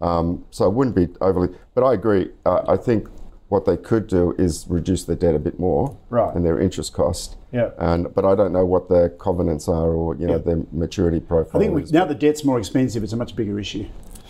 Um, 0.00 0.44
so 0.50 0.66
it 0.66 0.74
wouldn't 0.74 0.94
be 0.96 1.08
overly, 1.20 1.48
but 1.74 1.82
I 1.84 1.94
agree. 1.94 2.30
Uh, 2.44 2.62
I 2.68 2.76
think 2.76 3.08
what 3.48 3.64
they 3.64 3.76
could 3.76 4.06
do 4.08 4.34
is 4.38 4.66
reduce 4.68 5.04
their 5.04 5.16
debt 5.16 5.34
a 5.34 5.38
bit 5.38 5.58
more 5.60 5.96
Right. 6.10 6.34
and 6.34 6.44
their 6.44 6.58
interest 6.60 6.92
cost. 6.92 7.36
Yeah. 7.56 7.70
And 7.78 8.14
but 8.14 8.24
I 8.24 8.34
don't 8.34 8.52
know 8.52 8.66
what 8.74 8.88
their 8.88 9.08
covenants 9.26 9.66
are 9.68 9.90
or 10.00 10.14
you 10.16 10.26
know 10.26 10.34
Yeah. 10.36 10.38
their 10.48 10.62
maturity 10.72 11.20
profile. 11.20 11.60
I 11.60 11.64
think 11.64 11.74
we, 11.74 11.82
is. 11.82 11.92
now 11.92 12.04
the 12.04 12.14
debt's 12.14 12.44
more 12.44 12.58
expensive, 12.58 13.02
it's 13.04 13.12
a 13.12 13.16
much 13.24 13.34
bigger 13.34 13.58
issue. 13.58 13.86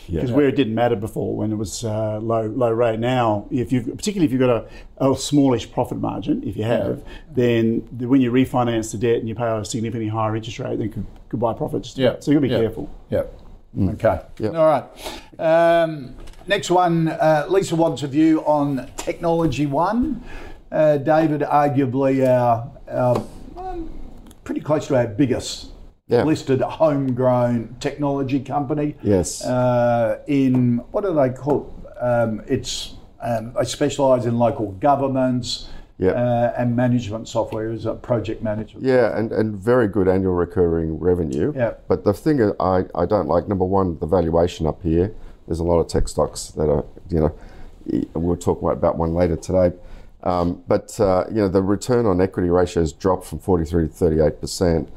Because 0.09 0.31
where 0.31 0.47
it 0.47 0.55
didn't 0.55 0.77
matter 0.77 0.95
before, 0.95 1.35
when 1.37 1.51
it 1.51 1.57
was 1.57 1.83
uh, 1.85 2.21
low 2.21 2.43
low 2.47 2.71
rate, 2.71 3.01
now 3.01 3.49
if 3.51 3.73
you 3.73 3.81
particularly 3.83 4.27
if 4.27 4.31
you've 4.31 4.39
got 4.49 4.69
a, 5.01 5.11
a 5.11 5.17
smallish 5.17 5.73
profit 5.73 5.99
margin, 5.99 6.45
if 6.47 6.57
you 6.57 6.63
have, 6.63 7.03
then 7.35 7.89
the, 7.99 8.07
when 8.07 8.21
you 8.21 8.31
refinance 8.31 8.93
the 8.93 8.99
debt 8.99 9.17
and 9.17 9.29
you 9.29 9.35
pay 9.35 9.49
a 9.49 9.65
significantly 9.65 10.09
higher 10.09 10.37
interest 10.37 10.61
rate, 10.61 10.79
then 10.79 10.91
could, 10.93 11.07
could 11.29 11.41
buy 11.41 11.53
profit. 11.53 11.83
Just 11.83 11.99
Yeah. 11.99 12.21
So 12.21 12.31
you've 12.31 12.41
got 12.41 12.47
to 12.47 12.49
be 12.49 12.55
Yeah. 12.55 12.61
careful. 12.69 12.89
Yeah. 13.11 13.25
Okay. 13.95 14.21
Yeah. 14.39 14.51
All 14.51 14.67
right. 14.75 14.85
Um, 15.41 16.15
next 16.47 16.71
one. 16.71 17.09
Uh, 17.09 17.47
Lisa 17.49 17.75
wants 17.75 18.05
a 18.05 18.07
view 18.07 18.45
on 18.47 18.89
Technology 18.97 19.67
One. 19.67 20.23
Uh, 20.71 20.99
David, 20.99 21.43
arguably 21.43 22.27
our, 22.27 22.71
our 22.91 23.25
um, 23.57 23.91
pretty 24.45 24.61
close 24.61 24.87
to 24.89 24.97
our 24.97 25.07
biggest 25.07 25.73
Yeah. 26.09 26.25
listed 26.25 26.61
homegrown 26.61 27.77
technology 27.81 28.41
company. 28.41 28.97
Yes. 29.03 29.45
Uh, 29.45 30.21
in 30.27 30.79
what 30.91 31.05
do 31.05 31.15
they 31.15 31.31
call? 31.31 31.73
Um, 32.01 32.43
it's 32.47 32.95
um, 33.21 33.55
they 33.59 33.65
specialise 33.65 34.27
in 34.27 34.39
local 34.39 34.73
governments. 34.73 35.69
Yeah. 35.99 36.11
Uh, 36.11 36.53
and 36.59 36.77
management 36.77 37.27
software 37.27 37.71
is 37.71 37.87
a 37.87 37.95
project 37.95 38.43
management. 38.43 38.85
Yeah, 38.85 39.17
and, 39.19 39.33
and 39.33 39.57
very 39.57 39.89
good 39.89 40.09
annual 40.09 40.35
recurring 40.35 40.99
revenue. 40.99 41.55
Yeah. 41.57 41.73
But 41.89 42.05
the 42.05 42.13
thing 42.13 42.53
I, 42.61 42.85
I 42.95 43.07
don't 43.07 43.29
like, 43.29 43.49
number 43.49 43.65
one, 43.65 43.99
the 43.99 44.07
valuation 44.07 44.67
up 44.67 44.83
here. 44.83 45.15
There's 45.47 45.59
a 45.61 45.65
lot 45.65 45.79
of 45.79 45.87
tech 45.89 46.09
stocks 46.09 46.49
that 46.49 46.69
are, 46.69 46.85
you 47.09 47.21
know, 47.21 47.35
we'll 48.13 48.37
talk 48.37 48.61
about 48.61 48.99
one 48.99 49.15
later 49.15 49.37
today. 49.37 49.73
Um, 50.27 50.63
but, 50.67 50.99
uh, 50.99 51.25
you 51.29 51.37
know, 51.37 51.49
the 51.49 51.63
return 51.63 52.05
on 52.05 52.21
equity 52.21 52.51
ratio 52.51 52.83
has 52.83 52.93
dropped 52.93 53.27
from 53.27 53.39
43 53.39 53.89
to 53.89 53.95
38%. 53.95 54.89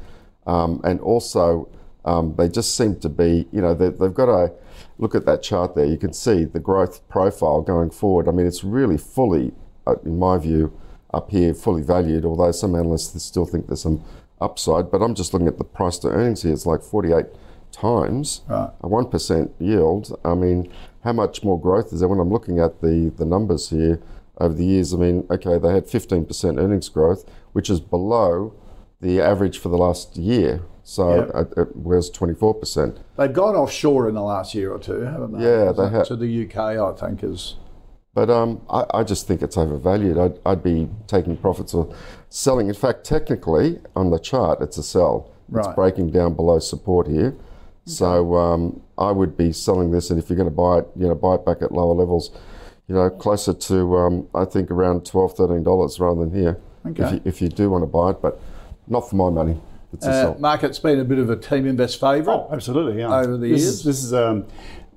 Um, 0.46 0.80
and 0.82 1.00
also, 1.00 1.68
um, 2.04 2.34
they 2.36 2.48
just 2.48 2.76
seem 2.76 2.98
to 3.00 3.08
be, 3.08 3.46
you 3.52 3.60
know, 3.60 3.72
they, 3.72 3.90
they've 3.90 4.12
got 4.12 4.28
a 4.28 4.52
look 4.98 5.14
at 5.14 5.26
that 5.26 5.42
chart 5.42 5.76
there. 5.76 5.84
You 5.84 5.98
can 5.98 6.12
see 6.12 6.44
the 6.44 6.58
growth 6.58 7.06
profile 7.08 7.60
going 7.62 7.90
forward. 7.90 8.26
I 8.28 8.32
mean, 8.32 8.46
it's 8.46 8.64
really 8.64 8.98
fully, 8.98 9.52
uh, 9.86 9.94
in 10.04 10.18
my 10.18 10.36
view, 10.38 10.72
up 11.14 11.30
here, 11.30 11.54
fully 11.54 11.82
valued. 11.82 12.24
Although 12.24 12.50
some 12.52 12.74
analysts 12.74 13.22
still 13.22 13.46
think 13.46 13.68
there's 13.68 13.82
some 13.82 14.02
upside, 14.40 14.90
but 14.90 15.00
I'm 15.02 15.14
just 15.14 15.32
looking 15.32 15.48
at 15.48 15.58
the 15.58 15.64
price 15.64 15.98
to 15.98 16.08
earnings 16.08 16.42
here. 16.42 16.52
It's 16.52 16.66
like 16.66 16.82
48 16.82 17.26
times 17.72 18.40
Right. 18.48 18.70
a 18.80 18.88
one 18.88 19.06
percent 19.06 19.52
yield. 19.60 20.18
I 20.24 20.34
mean, 20.34 20.72
how 21.04 21.12
much 21.12 21.44
more 21.44 21.60
growth 21.60 21.92
is 21.92 22.00
there? 22.00 22.08
When 22.08 22.18
I'm 22.18 22.30
looking 22.32 22.58
at 22.58 22.80
the 22.80 23.12
the 23.16 23.24
numbers 23.24 23.70
here 23.70 24.00
over 24.40 24.54
the 24.54 24.64
years, 24.64 24.94
I 24.94 24.96
mean, 24.96 25.26
okay, 25.30 25.58
they 25.58 25.72
had 25.72 25.84
15% 25.86 26.58
earnings 26.58 26.88
growth, 26.88 27.24
which 27.52 27.68
is 27.70 27.78
below 27.80 28.54
the 29.00 29.20
average 29.20 29.58
for 29.58 29.68
the 29.68 29.76
last 29.78 30.16
year. 30.16 30.62
So 30.82 31.16
Yeah. 31.34 31.40
it, 31.42 31.52
it 31.56 31.76
was 31.76 32.10
24%. 32.10 32.96
They've 33.16 33.32
gone 33.32 33.54
offshore 33.54 34.08
in 34.08 34.14
the 34.14 34.22
last 34.22 34.54
year 34.54 34.72
or 34.72 34.78
two, 34.78 35.00
haven't 35.02 35.32
they? 35.38 35.44
Yeah, 35.44 35.72
they 35.72 35.88
have. 35.88 36.06
To 36.06 36.16
the 36.16 36.44
UK, 36.46 36.56
I 36.56 36.92
think 36.92 37.22
is. 37.22 37.56
But 38.12 38.28
um, 38.28 38.62
I, 38.68 38.84
I 38.92 39.02
just 39.04 39.28
think 39.28 39.40
it's 39.42 39.56
overvalued. 39.56 40.18
I'd, 40.18 40.38
I'd 40.44 40.62
be 40.64 40.88
taking 41.06 41.36
profits 41.36 41.74
or 41.74 41.94
selling. 42.28 42.68
In 42.68 42.74
fact, 42.74 43.04
technically, 43.04 43.78
on 43.94 44.10
the 44.10 44.18
chart, 44.18 44.60
it's 44.62 44.78
a 44.78 44.82
sell. 44.82 45.30
Right. 45.48 45.64
It's 45.66 45.74
breaking 45.74 46.10
down 46.10 46.34
below 46.34 46.58
support 46.58 47.06
here. 47.06 47.36
So 47.86 48.36
um, 48.36 48.82
I 48.98 49.10
would 49.10 49.36
be 49.36 49.52
selling 49.52 49.90
this, 49.90 50.10
and 50.10 50.18
if 50.18 50.28
you're 50.28 50.36
going 50.36 50.48
to 50.50 50.54
buy 50.54 50.78
it, 50.78 50.88
you 50.96 51.08
know, 51.08 51.14
buy 51.14 51.34
it 51.36 51.44
back 51.44 51.62
at 51.62 51.72
lower 51.72 51.94
levels, 51.94 52.30
you 52.90 52.96
know, 52.96 53.08
closer 53.08 53.54
to 53.54 53.96
um, 53.96 54.26
I 54.34 54.44
think 54.44 54.68
around 54.68 55.06
12 55.06 55.36
dollars 55.64 56.00
rather 56.00 56.24
than 56.24 56.34
here. 56.34 56.58
If, 56.84 56.98
you, 57.12 57.20
if 57.24 57.40
you 57.42 57.48
do 57.48 57.70
want 57.70 57.82
to 57.82 57.86
buy 57.86 58.10
it, 58.10 58.20
but 58.20 58.40
not 58.88 59.08
for 59.08 59.14
my 59.14 59.30
money. 59.30 59.60
It's 59.92 60.04
a 60.06 60.10
Uh, 60.10 60.22
sell. 60.22 60.36
market's 60.40 60.80
been 60.80 60.98
a 60.98 61.04
bit 61.04 61.18
of 61.18 61.30
a 61.30 61.36
Teaminvest 61.36 62.00
favourite. 62.00 62.34
Oh, 62.34 62.48
absolutely. 62.50 62.98
Yeah. 63.00 63.14
Over 63.16 63.32
the 63.36 63.48
this 63.50 63.60
years. 63.60 63.62
is, 63.62 63.84
this 63.84 64.02
is 64.02 64.12
um, 64.12 64.44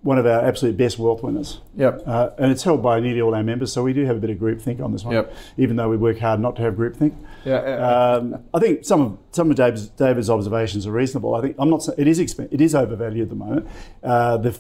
one 0.02 0.18
of 0.18 0.26
our 0.26 0.44
absolute 0.44 0.76
best 0.76 0.98
wealth 0.98 1.22
winners. 1.22 1.60
Yep. 1.76 2.02
Uh, 2.08 2.30
and 2.40 2.52
it's 2.52 2.64
held 2.64 2.82
by 2.82 3.00
nearly 3.00 3.22
all 3.22 3.36
our 3.36 3.44
members, 3.44 3.72
so 3.72 3.84
we 3.84 3.94
do 3.94 4.06
have 4.06 4.16
a 4.16 4.20
bit 4.20 4.32
of 4.32 4.38
groupthink 4.38 4.82
on 4.82 4.92
this 4.92 5.04
one. 5.04 5.14
Yep. 5.14 5.34
Even 5.58 5.76
though 5.76 5.90
we 5.90 5.98
work 5.98 6.18
hard 6.18 6.40
not 6.40 6.56
to 6.56 6.62
have 6.64 6.74
groupthink. 6.76 7.14
Yeah, 7.46 7.62
yeah. 7.64 8.14
Um, 8.16 8.44
I 8.56 8.60
think 8.60 8.86
some 8.86 9.02
of 9.02 9.18
some 9.32 9.52
of 9.52 9.56
David's, 9.58 9.90
David's 9.90 10.30
observations 10.32 10.88
are 10.88 10.92
reasonable. 10.92 11.36
I 11.36 11.42
think 11.42 11.58
I'm 11.60 11.70
not. 11.70 11.88
It 11.98 12.08
is 12.08 12.20
expen- 12.20 12.48
It 12.52 12.62
is 12.62 12.74
overvalued 12.74 13.24
at 13.24 13.30
the 13.30 13.36
moment. 13.36 13.68
Uh, 14.02 14.38
the 14.38 14.52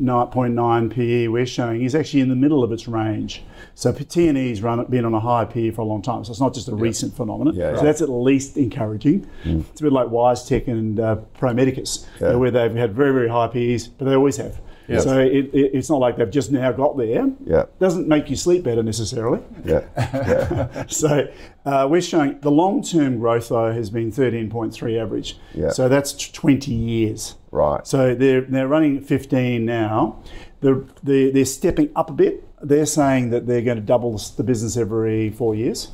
48.9 0.00 0.90
PE 0.90 1.28
we're 1.28 1.46
showing 1.46 1.82
is 1.82 1.94
actually 1.94 2.20
in 2.20 2.28
the 2.28 2.36
middle 2.36 2.62
of 2.62 2.72
its 2.72 2.88
range. 2.88 3.42
So 3.74 3.92
TNE's 3.92 4.62
run 4.62 4.84
been 4.86 5.04
on 5.04 5.14
a 5.14 5.20
high 5.20 5.44
PE 5.44 5.70
for 5.70 5.82
a 5.82 5.84
long 5.84 6.02
time. 6.02 6.24
So 6.24 6.30
it's 6.30 6.40
not 6.40 6.54
just 6.54 6.68
a 6.68 6.74
recent 6.74 7.16
phenomenon. 7.16 7.54
Yeah, 7.54 7.72
so 7.72 7.76
yeah. 7.76 7.82
that's 7.82 8.02
at 8.02 8.08
least 8.08 8.56
encouraging. 8.56 9.28
It's 9.44 9.80
a 9.80 9.84
bit 9.84 9.92
like 9.92 10.08
WiseTech 10.08 10.68
and 10.68 11.00
uh, 11.00 11.16
Pro 11.34 11.52
Medicus, 11.52 12.06
Yeah. 12.20 12.34
where 12.34 12.50
they've 12.50 12.74
had 12.74 12.94
very 12.94 13.12
very 13.12 13.28
high 13.28 13.48
PEs, 13.48 13.88
but 13.88 14.06
they 14.06 14.14
always 14.14 14.36
have. 14.36 14.60
Yeah. 14.88 15.00
So 15.00 15.18
it, 15.18 15.50
it, 15.52 15.70
it's 15.74 15.90
not 15.90 15.98
like 16.00 16.16
they've 16.16 16.30
just 16.30 16.50
now 16.50 16.72
got 16.72 16.96
there. 16.96 17.30
Yeah. 17.44 17.66
Doesn't 17.78 18.08
make 18.08 18.30
you 18.30 18.36
sleep 18.36 18.64
better 18.64 18.82
necessarily. 18.82 19.40
Yeah. 19.64 19.82
yeah. 19.96 20.86
So 20.86 21.30
uh, 21.66 21.86
we're 21.90 22.00
showing 22.00 22.40
the 22.40 22.50
long-term 22.50 23.18
growth 23.18 23.50
though 23.50 23.70
has 23.70 23.90
been 23.90 24.10
13.3 24.10 25.00
average. 25.00 25.38
Yeah. 25.54 25.70
So 25.70 25.88
that's 25.88 26.14
20 26.30 26.72
years. 26.72 27.34
Right. 27.50 27.86
So 27.86 28.14
they're 28.14 28.42
they're 28.42 28.68
running 28.68 28.98
at 28.98 29.04
15 29.04 29.64
now. 29.64 30.22
They're, 30.60 30.82
they're, 31.02 31.30
they're 31.30 31.44
stepping 31.44 31.90
up 31.94 32.10
a 32.10 32.12
bit. 32.12 32.44
They're 32.60 32.86
saying 32.86 33.30
that 33.30 33.46
they're 33.46 33.62
going 33.62 33.76
to 33.76 33.82
double 33.82 34.18
the 34.36 34.42
business 34.42 34.76
every 34.76 35.30
four 35.30 35.54
years, 35.54 35.92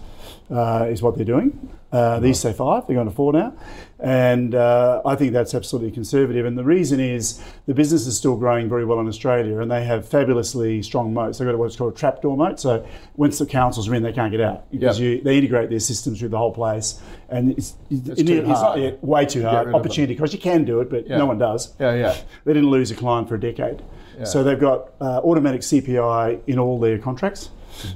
uh, 0.50 0.86
is 0.88 1.02
what 1.02 1.16
they're 1.16 1.24
doing. 1.24 1.70
Uh, 1.92 2.18
they 2.18 2.28
used 2.28 2.42
to 2.42 2.50
say 2.50 2.56
five, 2.56 2.84
they're 2.88 2.96
going 2.96 3.08
to 3.08 3.14
four 3.14 3.32
now. 3.32 3.52
And 4.00 4.54
uh, 4.56 5.00
I 5.06 5.14
think 5.14 5.32
that's 5.32 5.54
absolutely 5.54 5.92
conservative. 5.92 6.44
And 6.44 6.58
the 6.58 6.64
reason 6.64 6.98
is 6.98 7.40
the 7.66 7.72
business 7.74 8.06
is 8.08 8.16
still 8.16 8.36
growing 8.36 8.68
very 8.68 8.84
well 8.84 8.98
in 8.98 9.06
Australia 9.06 9.60
and 9.60 9.70
they 9.70 9.84
have 9.84 10.06
fabulously 10.08 10.82
strong 10.82 11.14
moats. 11.14 11.38
They've 11.38 11.46
got 11.48 11.56
what's 11.56 11.76
called 11.76 11.94
a 11.94 11.96
trapdoor 11.96 12.36
moat. 12.36 12.58
So 12.58 12.84
once 13.16 13.38
the 13.38 13.46
councils 13.46 13.88
are 13.88 13.94
in, 13.94 14.02
they 14.02 14.12
can't 14.12 14.32
get 14.32 14.40
out 14.40 14.68
because 14.72 14.98
Yep. 14.98 15.06
you, 15.18 15.22
they 15.22 15.38
integrate 15.38 15.70
their 15.70 15.78
systems 15.78 16.18
through 16.18 16.30
the 16.30 16.36
whole 16.38 16.52
place. 16.52 17.00
And 17.28 17.52
it's, 17.52 17.74
It's 17.90 18.08
it- 18.20 18.28
it's 18.28 18.48
not- 18.48 18.78
yeah, 18.78 18.90
way 19.00 19.24
too 19.24 19.42
hard. 19.44 19.54
rid 19.54 19.60
of 19.60 19.66
them. 19.66 19.74
Opportunity 19.76 20.14
because 20.14 20.32
you 20.32 20.40
can 20.40 20.64
do 20.64 20.80
it, 20.80 20.90
but 20.90 21.08
Yeah. 21.08 21.18
no 21.18 21.26
one 21.26 21.38
does. 21.38 21.74
yeah, 21.78 21.94
yeah. 21.94 22.16
They 22.44 22.52
didn't 22.54 22.70
lose 22.70 22.90
a 22.90 22.96
client 22.96 23.28
for 23.28 23.36
a 23.36 23.40
decade. 23.40 23.82
So 24.24 24.42
they've 24.44 24.60
got 24.60 24.90
uh, 25.00 25.20
automatic 25.24 25.62
CPI 25.62 26.38
in 26.46 26.58
all 26.58 26.78
their 26.78 26.98
contracts, 26.98 27.50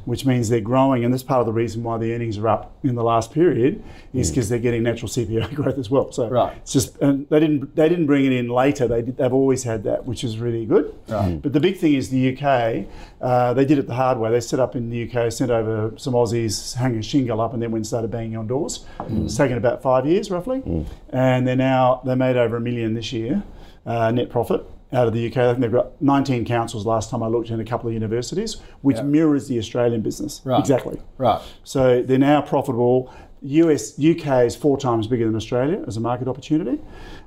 which 0.05 0.25
means 0.27 0.49
they're 0.49 0.61
growing. 0.61 1.05
And 1.05 1.13
that's 1.13 1.23
part 1.23 1.41
of 1.41 1.47
the 1.47 1.53
reason 1.53 1.83
why 1.83 1.99
the 1.99 2.13
earnings 2.15 2.39
are 2.39 2.49
up 2.49 2.73
in 2.83 2.95
the 2.95 3.03
last 3.05 3.33
period 3.33 3.83
is 4.15 4.31
because 4.31 4.49
they're 4.49 4.59
getting 4.59 4.83
natural 4.83 5.09
CPI 5.09 5.55
growth 5.55 5.79
as 5.79 5.91
well. 5.91 6.13
So 6.13 6.29
Mm. 6.29 6.31
Right. 6.31 6.57
it's 6.59 6.73
just, 6.73 6.99
and 6.99 7.29
they 7.31 7.41
didn't, 7.41 7.75
they 7.77 7.89
didn't 7.89 8.07
bring 8.07 8.25
it 8.27 8.33
in 8.33 8.49
later. 8.49 8.87
They 8.89 9.03
did, 9.03 9.17
they've 9.17 9.33
always 9.33 9.63
had 9.63 9.85
that, 9.85 10.05
which 10.05 10.25
is 10.25 10.39
really 10.39 10.67
good. 10.67 10.95
Right. 11.09 11.41
But 11.41 11.53
the 11.53 11.61
big 11.61 11.79
thing 11.79 11.95
is 11.95 12.11
the 12.11 12.37
UK, 12.37 12.87
uh, 13.21 13.55
they 13.55 13.65
did 13.65 13.79
it 13.79 13.87
the 13.87 13.95
hard 13.95 14.19
way. 14.19 14.31
They 14.31 14.41
set 14.41 14.61
up 14.61 14.77
in 14.77 14.91
the 14.91 15.09
UK, 15.11 15.33
sent 15.33 15.51
over 15.51 15.93
some 15.97 16.15
Aussies, 16.15 16.75
hung 16.77 16.97
a 16.97 17.03
shingle 17.03 17.41
up, 17.41 17.53
and 17.55 17.63
then 17.63 17.71
went 17.71 17.81
and 17.81 17.87
started 17.87 18.11
banging 18.11 18.37
on 18.37 18.47
doors. 18.47 18.85
It's 19.09 19.37
taken 19.37 19.57
about 19.57 19.83
five 19.83 20.07
years 20.07 20.31
roughly. 20.31 20.63
And 21.11 21.47
they're 21.47 21.57
now, 21.57 22.03
they 22.05 22.15
made 22.15 22.37
over 22.37 22.57
a 22.57 22.61
million 22.61 22.95
this 22.95 23.13
year 23.13 23.43
uh, 23.87 24.11
net 24.11 24.29
profit 24.31 24.65
out 24.93 25.07
of 25.07 25.13
the 25.13 25.27
UK. 25.27 25.37
I 25.37 25.49
think 25.51 25.61
they've 25.61 25.73
got 25.73 26.01
19 26.01 26.45
councils 26.45 26.87
last 26.87 27.11
time 27.11 27.23
I 27.23 27.27
looked 27.29 27.51
in 27.51 27.61
a 27.61 27.65
couple 27.65 27.89
of 27.89 27.95
universities, 27.95 28.57
which 28.83 28.97
Yeah. 28.97 29.03
mirrors 29.03 29.47
the 29.49 29.59
Australian 29.59 30.01
business. 30.01 30.41
Right. 30.45 30.59
Exactly. 30.59 30.99
Right. 31.19 31.41
So 31.65 32.03
they're 32.03 32.19
now 32.19 32.41
profitable. 32.41 33.11
US, 33.43 33.99
UK 33.99 34.47
is 34.47 34.57
four 34.57 34.79
times 34.79 35.07
bigger 35.07 35.27
than 35.27 35.37
Australia 35.37 35.85
as 35.87 35.97
a 35.97 36.01
market 36.01 36.27
opportunity. 36.27 36.81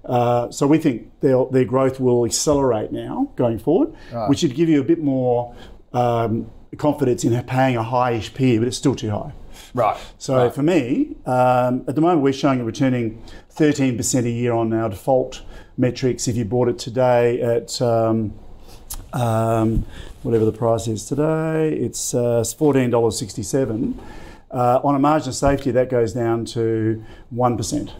Uh, 0.03 0.49
so 0.49 0.65
we 0.67 0.77
think 0.77 1.09
their, 1.21 1.45
their 1.51 1.63
growth 1.65 1.99
will 1.99 2.25
accelerate 2.25 2.91
now 2.91 3.29
going 3.35 3.59
forward, 3.59 3.93
Right. 4.11 4.27
which 4.27 4.39
should 4.39 4.55
give 4.55 4.67
you 4.67 4.81
a 4.81 4.83
bit 4.83 5.01
more 5.01 5.53
um, 5.93 6.49
confidence 6.77 7.23
in 7.23 7.41
paying 7.43 7.75
a 7.77 7.83
high-ish 7.83 8.33
PE, 8.33 8.57
but 8.59 8.67
it's 8.67 8.77
still 8.77 8.95
too 8.95 9.11
high. 9.11 9.33
Right. 9.73 9.97
So 10.17 10.35
Right. 10.37 10.53
for 10.53 10.63
me, 10.63 11.15
um, 11.25 11.83
at 11.87 11.95
the 11.95 12.01
moment 12.01 12.21
we're 12.21 12.33
showing 12.33 12.59
a 12.61 12.63
returning 12.63 13.21
13% 13.53 14.25
a 14.25 14.29
year 14.29 14.53
on 14.53 14.73
our 14.73 14.89
default 14.89 15.41
metrics. 15.81 16.27
If 16.27 16.37
you 16.37 16.45
bought 16.45 16.69
it 16.69 16.79
today 16.79 17.41
at 17.41 17.81
um, 17.81 18.33
um, 19.11 19.85
whatever 20.23 20.45
the 20.45 20.53
price 20.53 20.87
is 20.87 21.05
today, 21.05 21.73
it's 21.73 22.13
uh, 22.13 22.41
$14.67. 22.41 23.99
Uh, 24.51 24.79
on 24.83 24.95
a 24.95 24.99
margin 24.99 25.29
of 25.29 25.35
safety, 25.35 25.71
that 25.71 25.89
goes 25.89 26.13
down 26.13 26.45
to 26.45 27.03
1%. 27.33 27.93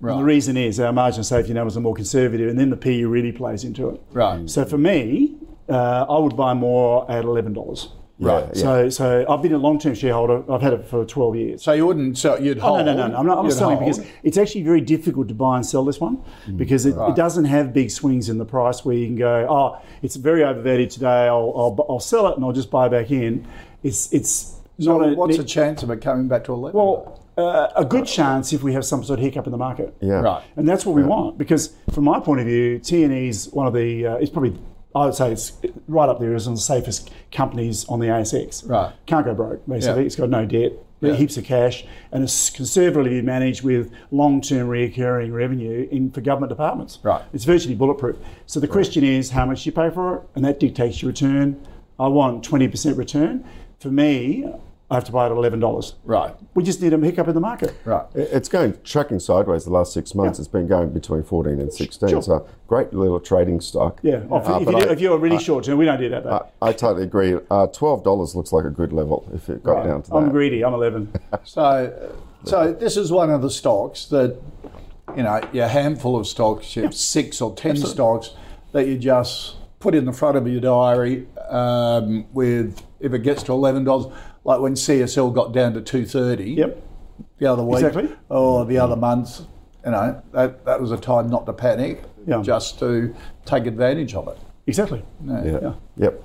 Right. 0.00 0.12
And 0.12 0.20
the 0.20 0.24
reason 0.24 0.56
is 0.56 0.80
our 0.80 0.92
margin 0.92 1.20
of 1.20 1.26
safety 1.26 1.52
numbers 1.52 1.76
are 1.76 1.80
more 1.80 1.94
conservative, 1.94 2.48
and 2.48 2.58
then 2.58 2.70
the 2.70 2.76
PE 2.76 3.04
really 3.04 3.32
plays 3.32 3.64
into 3.64 3.90
it. 3.90 4.02
Right. 4.12 4.48
So 4.48 4.64
for 4.64 4.78
me, 4.78 5.36
uh, 5.68 6.06
I 6.08 6.18
would 6.18 6.36
buy 6.36 6.54
more 6.54 7.10
at 7.10 7.24
$11. 7.24 7.90
Right. 8.20 8.44
Yeah. 8.54 8.62
So, 8.62 8.88
so 8.90 9.24
I've 9.28 9.40
been 9.42 9.54
a 9.54 9.58
long-term 9.58 9.94
shareholder. 9.94 10.42
I've 10.52 10.60
had 10.60 10.72
it 10.74 10.84
for 10.86 11.04
12 11.04 11.36
years. 11.36 11.62
So 11.62 11.72
you 11.72 11.86
wouldn't 11.86 12.18
sell, 12.18 12.40
you'd 12.40 12.58
Oh, 12.58 12.62
hold. 12.76 12.78
no, 12.86 12.94
no, 12.94 12.94
no, 12.94 13.06
no. 13.08 13.16
I'm 13.18 13.26
not, 13.26 13.38
I'm 13.38 13.44
not 13.44 13.52
selling 13.54 13.78
hold. 13.78 13.96
because 13.96 14.06
it's 14.22 14.36
actually 14.36 14.62
very 14.62 14.80
difficult 14.82 15.28
to 15.28 15.34
buy 15.34 15.56
and 15.56 15.64
sell 15.64 15.84
this 15.84 15.98
one 16.00 16.22
because 16.56 16.84
it, 16.86 16.94
Right. 16.96 17.10
it 17.10 17.16
doesn't 17.16 17.46
have 17.46 17.72
big 17.72 17.90
swings 17.90 18.28
in 18.28 18.36
the 18.38 18.44
price 18.44 18.84
where 18.84 18.94
you 18.94 19.06
can 19.06 19.16
go, 19.16 19.46
oh, 19.48 19.82
it's 20.02 20.16
very 20.16 20.44
overvalued 20.44 20.90
today. 20.90 21.26
I'll, 21.28 21.52
I'll, 21.56 21.86
I'll 21.88 22.00
sell 22.00 22.28
it 22.28 22.36
and 22.36 22.44
I'll 22.44 22.52
just 22.52 22.70
buy 22.70 22.88
back 22.88 23.10
in. 23.10 23.46
It's 23.82 24.12
it's 24.12 24.60
So 24.78 24.98
not 24.98 25.16
what's 25.16 25.38
the 25.38 25.44
chance 25.44 25.82
of 25.82 25.90
it 25.90 26.02
coming 26.02 26.28
back 26.28 26.44
to 26.44 26.52
11? 26.52 26.78
well 26.78 27.16
uh, 27.38 27.68
a 27.74 27.84
good 27.86 28.04
chance 28.06 28.52
if 28.52 28.62
we 28.62 28.74
have 28.74 28.84
some 28.84 29.02
sort 29.02 29.18
of 29.18 29.24
hiccup 29.24 29.46
in 29.46 29.52
the 29.52 29.56
market. 29.56 29.94
Yeah. 30.00 30.20
Right. 30.20 30.42
And 30.56 30.68
that's 30.68 30.84
what 30.84 30.94
we 30.94 31.02
want 31.02 31.38
because, 31.38 31.72
from 31.90 32.04
my 32.04 32.20
point 32.20 32.40
of 32.40 32.46
view, 32.46 32.78
T 32.80 33.02
and 33.02 33.14
E 33.14 33.28
is 33.28 33.48
one 33.52 33.66
of 33.66 33.72
the. 33.72 34.06
Uh, 34.06 34.14
it's 34.16 34.28
probably 34.30 34.58
Oh, 34.94 35.02
I 35.02 35.04
would 35.06 35.14
say 35.14 35.30
it's 35.32 35.52
right 35.86 36.08
up 36.08 36.18
there 36.18 36.34
as 36.34 36.46
one 36.46 36.54
of 36.54 36.58
the 36.58 36.62
safest 36.62 37.10
companies 37.30 37.84
on 37.88 38.00
the 38.00 38.06
ASX. 38.08 38.68
Right. 38.68 38.92
Can't 39.06 39.24
go 39.24 39.34
broke, 39.34 39.66
basically. 39.68 40.02
Yeah. 40.02 40.06
It's 40.06 40.16
got 40.16 40.30
no 40.30 40.44
debt, 40.44 40.72
Yeah. 41.00 41.14
heaps 41.14 41.36
of 41.36 41.44
cash, 41.44 41.84
and 42.10 42.24
it's 42.24 42.50
conservatively 42.50 43.22
managed 43.22 43.62
with 43.62 43.90
long 44.10 44.40
term 44.40 44.68
recurring 44.68 45.32
revenue 45.32 45.86
in 45.92 46.10
for 46.10 46.20
government 46.20 46.50
departments. 46.50 46.98
Right. 47.04 47.22
It's 47.32 47.44
virtually 47.44 47.76
bulletproof. 47.76 48.16
So 48.46 48.58
the 48.58 48.66
question 48.68 49.04
is 49.04 49.30
how 49.30 49.46
much 49.46 49.64
you 49.64 49.70
pay 49.72 49.90
for 49.90 50.16
it, 50.16 50.22
and 50.34 50.44
that 50.44 50.58
dictates 50.58 51.02
your 51.02 51.10
return. 51.10 51.56
I 51.98 52.08
want 52.08 52.42
20% 52.42 52.96
return. 52.98 53.44
For 53.78 53.88
me, 53.90 54.44
I 54.90 54.96
have 54.96 55.04
to 55.04 55.12
buy 55.12 55.26
it 55.26 55.30
at 55.30 55.36
$11. 55.36 55.94
Right. 56.04 56.34
We 56.54 56.64
just 56.64 56.82
need 56.82 56.92
a 56.92 56.98
hiccup 56.98 57.28
in 57.28 57.34
the 57.34 57.40
market. 57.40 57.74
Right. 57.84 58.04
It's 58.14 58.48
going 58.48 58.76
tracking 58.82 59.20
sideways 59.20 59.64
the 59.64 59.70
last 59.70 59.92
six 59.92 60.16
months. 60.16 60.40
It's 60.40 60.48
been 60.48 60.66
going 60.66 60.90
between 60.92 61.22
14 61.22 61.60
and 61.60 61.72
16. 61.72 62.08
Sure. 62.08 62.20
So 62.22 62.48
great 62.66 62.92
little 62.92 63.20
trading 63.20 63.60
stock. 63.60 64.00
Yeah. 64.02 64.24
Oh, 64.28 64.38
Uh, 64.38 64.58
if, 64.58 64.64
but 64.66 64.72
you, 64.74 64.78
I- 64.88 64.92
if 64.92 65.00
you're 65.00 65.16
really 65.16 65.38
short 65.38 65.64
term, 65.64 65.78
we 65.78 65.84
don't 65.84 66.00
do 66.00 66.08
that 66.08 66.24
though. 66.24 66.44
I, 66.60 66.70
I 66.70 66.72
totally 66.72 67.04
agree. 67.04 67.38
Uh, 67.50 67.68
Twelve 67.68 68.02
dollars 68.02 68.34
looks 68.34 68.52
like 68.52 68.64
a 68.64 68.70
good 68.70 68.92
level 68.92 69.30
if 69.32 69.48
it 69.48 69.62
got 69.62 69.74
Right. 69.76 69.86
down 69.86 70.02
to 70.02 70.10
that. 70.10 70.16
I'm 70.16 70.30
greedy. 70.30 70.64
I'm 70.64 70.74
11. 70.74 71.12
So, 71.44 72.12
so 72.44 72.72
this 72.72 72.96
is 72.96 73.12
one 73.12 73.30
of 73.30 73.42
the 73.42 73.50
stocks 73.50 74.06
that, 74.06 74.36
you 75.16 75.22
know, 75.22 75.40
your 75.52 75.68
handful 75.68 76.16
of 76.18 76.26
stocks, 76.26 76.74
you 76.74 76.82
have 76.82 76.94
six 76.94 77.40
or 77.40 77.54
ten 77.54 77.76
stocks 77.76 78.30
that 78.72 78.88
you 78.88 78.98
just 78.98 79.56
put 79.78 79.94
in 79.94 80.04
the 80.04 80.12
front 80.12 80.36
of 80.36 80.46
your 80.48 80.60
diary 80.60 81.26
um, 81.48 82.26
with, 82.32 82.82
if 83.00 83.12
it 83.14 83.20
gets 83.22 83.42
to 83.44 83.52
$11, 83.52 84.12
like 84.44 84.60
when 84.60 84.74
CSL 84.74 85.34
got 85.34 85.52
down 85.52 85.74
to 85.74 85.80
230 85.80 86.50
yep. 86.52 86.82
the 87.38 87.46
other 87.46 87.62
week 87.62 87.84
Exactly. 87.84 88.10
or 88.28 88.64
the 88.64 88.78
other 88.78 88.96
month, 88.96 89.40
you 89.84 89.90
know, 89.90 90.22
that, 90.32 90.64
that 90.64 90.80
was 90.80 90.92
a 90.92 90.96
time 90.96 91.28
not 91.28 91.46
to 91.46 91.52
panic, 91.52 92.02
Yeah. 92.26 92.42
just 92.42 92.78
to 92.80 93.14
take 93.44 93.66
advantage 93.66 94.14
of 94.14 94.28
it. 94.28 94.38
Exactly. 94.66 95.02
Yeah. 95.26 95.74
Yep. 95.96 96.22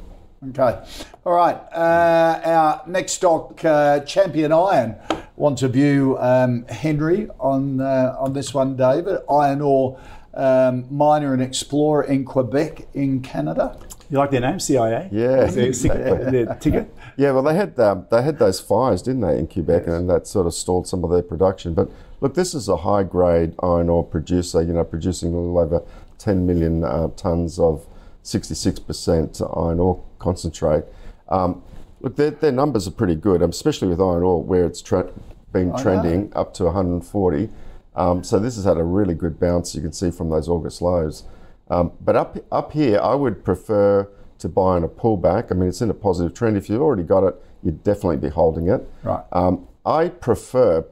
Okay. 0.49 0.79
All 1.25 1.33
right. 1.33 1.55
Uh, 1.73 2.41
our 2.45 2.83
next 2.87 3.13
stock, 3.13 3.63
uh, 3.65 4.01
Champion 4.01 4.51
Iron, 4.51 4.95
wants 5.37 5.61
to 5.61 5.67
view 5.67 6.17
um, 6.19 6.65
Henry 6.67 7.27
on 7.39 7.81
uh, 7.81 8.15
on 8.19 8.33
this 8.33 8.53
one, 8.53 8.75
David. 8.75 9.19
Iron 9.29 9.61
ore 9.61 9.99
um, 10.35 10.85
miner 10.95 11.33
and 11.33 11.41
explorer 11.41 12.03
in 12.03 12.25
Quebec, 12.25 12.87
in 12.93 13.21
Canada. 13.21 13.77
You 14.11 14.19
like 14.19 14.29
their 14.31 14.41
name, 14.41 14.59
CIA? 14.59 15.09
Yeah. 15.11 15.45
Their, 15.45 15.71
ticket- 15.73 16.31
their 16.31 16.55
ticket. 16.55 16.95
Yeah, 17.17 17.31
well, 17.31 17.43
they 17.43 17.55
had 17.55 17.79
um, 17.79 18.07
they 18.11 18.21
had 18.21 18.39
those 18.39 18.59
fires, 18.59 19.01
didn't 19.01 19.21
they, 19.21 19.39
in 19.39 19.47
Quebec, 19.47 19.87
and 19.87 20.09
that 20.09 20.27
sort 20.27 20.47
of 20.47 20.53
stalled 20.53 20.87
some 20.87 21.03
of 21.03 21.09
their 21.09 21.21
production. 21.21 21.73
But 21.73 21.89
look, 22.19 22.33
this 22.33 22.53
is 22.53 22.67
a 22.67 22.77
high 22.77 23.03
grade 23.03 23.53
iron 23.63 23.89
ore 23.89 24.03
producer. 24.03 24.61
You 24.61 24.73
know, 24.73 24.83
producing 24.83 25.33
a 25.33 25.37
little 25.37 25.57
over 25.57 25.81
10 26.17 26.45
million 26.45 26.83
uh, 26.83 27.09
tons 27.15 27.59
of 27.59 27.85
66% 28.23 29.41
iron 29.57 29.79
ore 29.79 30.03
concentrate. 30.19 30.83
Um, 31.29 31.63
look, 32.01 32.15
their, 32.15 32.31
their 32.31 32.51
numbers 32.51 32.87
are 32.87 32.91
pretty 32.91 33.15
good, 33.15 33.41
um, 33.41 33.51
especially 33.51 33.87
with 33.87 33.99
iron 33.99 34.23
ore, 34.23 34.43
where 34.43 34.65
it's 34.65 34.81
tra- 34.81 35.11
been 35.51 35.69
know. 35.69 35.77
trending 35.77 36.33
up 36.35 36.53
to 36.55 36.65
140. 36.65 37.49
Um, 37.95 38.23
so 38.23 38.39
this 38.39 38.55
has 38.55 38.65
had 38.65 38.77
a 38.77 38.83
really 38.83 39.13
good 39.13 39.39
bounce. 39.39 39.73
You 39.73 39.81
can 39.81 39.93
see 39.93 40.11
from 40.11 40.29
those 40.29 40.49
August 40.49 40.81
lows. 40.81 41.23
Um, 41.69 41.93
but 42.01 42.15
up 42.15 42.37
up 42.51 42.73
here, 42.73 42.99
I 42.99 43.15
would 43.15 43.43
prefer 43.43 44.07
to 44.39 44.49
buy 44.49 44.75
on 44.75 44.83
a 44.83 44.87
pullback. 44.87 45.51
I 45.51 45.55
mean, 45.55 45.69
it's 45.69 45.81
in 45.81 45.89
a 45.89 45.93
positive 45.93 46.33
trend. 46.33 46.57
If 46.57 46.69
you've 46.69 46.81
already 46.81 47.03
got 47.03 47.23
it, 47.23 47.35
you'd 47.63 47.83
definitely 47.83 48.17
be 48.17 48.29
holding 48.29 48.69
it. 48.69 48.87
Right. 49.03 49.23
Um, 49.31 49.67
I 49.85 50.09
prefer. 50.09 50.85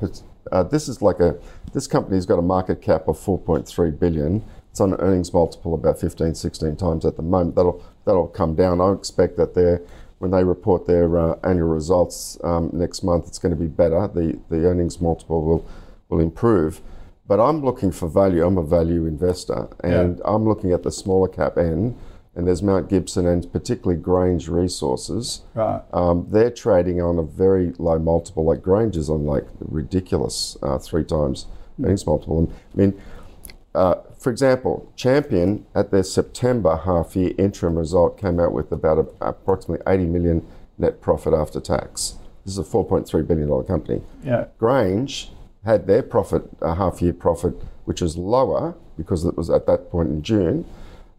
Uh, 0.51 0.63
this 0.63 0.87
is 0.87 1.01
like 1.01 1.19
a. 1.19 1.37
This 1.73 1.87
company's 1.87 2.25
got 2.25 2.37
a 2.37 2.43
market 2.43 2.81
cap 2.81 3.07
of 3.07 3.17
4.3 3.17 3.99
billion. 3.99 4.43
It's 4.69 4.79
on 4.79 4.93
an 4.93 4.99
earnings 4.99 5.33
multiple 5.33 5.73
about 5.73 5.99
15, 5.99 6.35
16 6.35 6.75
times 6.75 7.05
at 7.05 7.15
the 7.15 7.21
moment. 7.23 7.55
That'll 7.55 7.83
that'll 8.05 8.27
come 8.27 8.55
down. 8.55 8.81
I 8.81 8.91
expect 8.91 9.37
that 9.37 9.55
they're 9.55 9.81
when 10.23 10.31
they 10.31 10.43
report 10.45 10.87
their 10.87 11.17
uh, 11.17 11.37
annual 11.43 11.67
results 11.67 12.37
um, 12.45 12.69
next 12.71 13.03
month, 13.03 13.27
it's 13.27 13.37
going 13.37 13.53
to 13.53 13.59
be 13.59 13.67
better. 13.67 14.07
The 14.07 14.39
the 14.49 14.65
earnings 14.65 15.01
multiple 15.01 15.43
will 15.43 15.67
will 16.09 16.19
improve. 16.21 16.81
But 17.27 17.39
I'm 17.39 17.63
looking 17.63 17.91
for 17.91 18.07
value. 18.07 18.45
I'm 18.45 18.57
a 18.57 18.63
value 18.63 19.05
investor, 19.05 19.67
and 19.83 20.21
I'm 20.23 20.45
looking 20.47 20.71
at 20.71 20.83
the 20.83 20.91
smaller 20.91 21.27
cap 21.27 21.57
end. 21.57 21.97
And 22.35 22.47
there's 22.47 22.63
Mount 22.63 22.89
Gibson 22.89 23.27
and 23.27 23.51
particularly 23.51 24.01
Grange 24.01 24.47
Resources. 24.47 25.41
Right. 25.53 25.81
Um, 25.93 26.27
they're 26.29 26.49
trading 26.49 26.99
on 26.99 27.19
a 27.19 27.23
very 27.23 27.73
low 27.77 27.99
multiple. 27.99 28.43
Like 28.43 28.63
Grange 28.63 28.97
is 28.97 29.09
on 29.09 29.25
like 29.25 29.45
ridiculous 29.59 30.57
uh, 30.63 30.79
three 30.79 31.03
times 31.03 31.45
earnings 31.83 32.05
multiple. 32.05 32.51
I 32.73 32.77
mean, 32.77 32.99
uh, 33.75 33.95
for 34.17 34.31
example, 34.31 34.91
Champion 34.95 35.65
at 35.75 35.91
their 35.91 36.03
September 36.03 36.77
half 36.77 37.15
year 37.15 37.33
interim 37.37 37.77
result 37.77 38.19
came 38.19 38.39
out 38.39 38.51
with 38.53 38.71
about 38.71 38.97
a, 38.97 39.27
approximately 39.27 39.83
80 39.91 40.05
million 40.05 40.47
net 40.77 41.01
profit 41.01 41.33
after 41.33 41.59
tax. 41.59 42.15
This 42.45 42.57
is 42.57 42.59
a 42.59 42.63
4.3 42.63 43.27
billion 43.27 43.47
dollar 43.47 43.63
company. 43.63 44.01
Yeah. 44.23 44.45
Grange 44.57 45.31
had 45.65 45.87
their 45.87 46.03
profit, 46.03 46.43
a 46.61 46.75
half 46.75 47.01
year 47.01 47.13
profit, 47.13 47.55
which 47.85 48.01
was 48.01 48.17
lower 48.17 48.75
because 48.97 49.25
it 49.25 49.37
was 49.37 49.49
at 49.49 49.65
that 49.65 49.89
point 49.89 50.09
in 50.09 50.21
June 50.21 50.65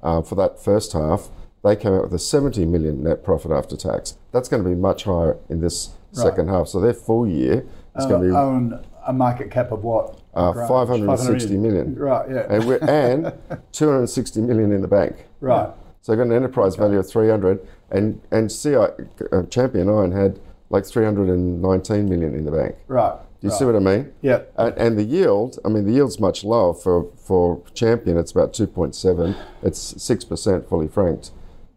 uh, 0.04 0.22
for 0.22 0.34
that 0.36 0.62
first 0.62 0.92
half. 0.92 1.30
They 1.64 1.74
came 1.74 1.94
out 1.94 2.02
with 2.04 2.14
a 2.14 2.18
70 2.18 2.66
million 2.66 3.02
net 3.02 3.24
profit 3.24 3.50
after 3.50 3.76
tax. 3.76 4.16
That's 4.32 4.48
going 4.50 4.62
to 4.62 4.68
be 4.68 4.74
much 4.76 5.04
higher 5.04 5.38
in 5.48 5.60
this 5.60 5.94
second 6.12 6.48
half. 6.48 6.68
So 6.68 6.78
their 6.78 6.92
full 6.92 7.26
year 7.26 7.66
is 7.96 8.06
going 8.06 8.22
to 8.22 8.28
be 8.28 8.34
own 8.34 8.84
a 9.06 9.12
market 9.12 9.50
cap 9.50 9.72
of 9.72 9.82
what? 9.82 10.20
uh, 10.34 10.52
Grange. 10.52 10.68
560 10.68 11.56
million. 11.56 11.94
Right. 11.94 12.28
Yeah. 12.30 12.46
And, 12.50 12.64
we're, 12.66 12.78
and 12.82 13.32
260 13.72 14.40
million 14.40 14.72
in 14.72 14.82
the 14.82 14.88
bank. 14.88 15.26
right. 15.40 15.70
So 16.02 16.12
you've 16.12 16.18
got 16.18 16.26
an 16.26 16.32
enterprise 16.34 16.76
value 16.76 16.98
of 16.98 17.08
300, 17.08 17.66
and 17.90 18.20
and 18.30 18.50
CI, 18.50 18.76
uh, 18.76 19.42
Champion 19.48 19.88
Iron 19.88 20.12
had 20.12 20.38
like 20.68 20.84
319 20.84 22.08
million 22.10 22.34
in 22.34 22.44
the 22.44 22.50
bank. 22.50 22.76
Right. 22.88 23.18
Do 23.44 23.50
you 23.50 23.56
see 23.58 23.64
what 23.66 23.76
I 23.76 23.78
mean? 23.78 24.12
Yeah. 24.22 24.40
And, 24.56 24.74
and 24.78 24.98
the 24.98 25.02
yield, 25.04 25.58
I 25.66 25.68
mean, 25.68 25.84
the 25.84 25.92
yield's 25.92 26.18
much 26.18 26.44
lower 26.44 26.72
for, 26.72 27.12
for 27.16 27.62
Champion. 27.74 28.16
It's 28.16 28.32
about 28.32 28.54
2.7. 28.54 29.36
It's 29.62 29.92
6% 29.94 30.66
fully 30.66 30.88
franked 30.88 31.30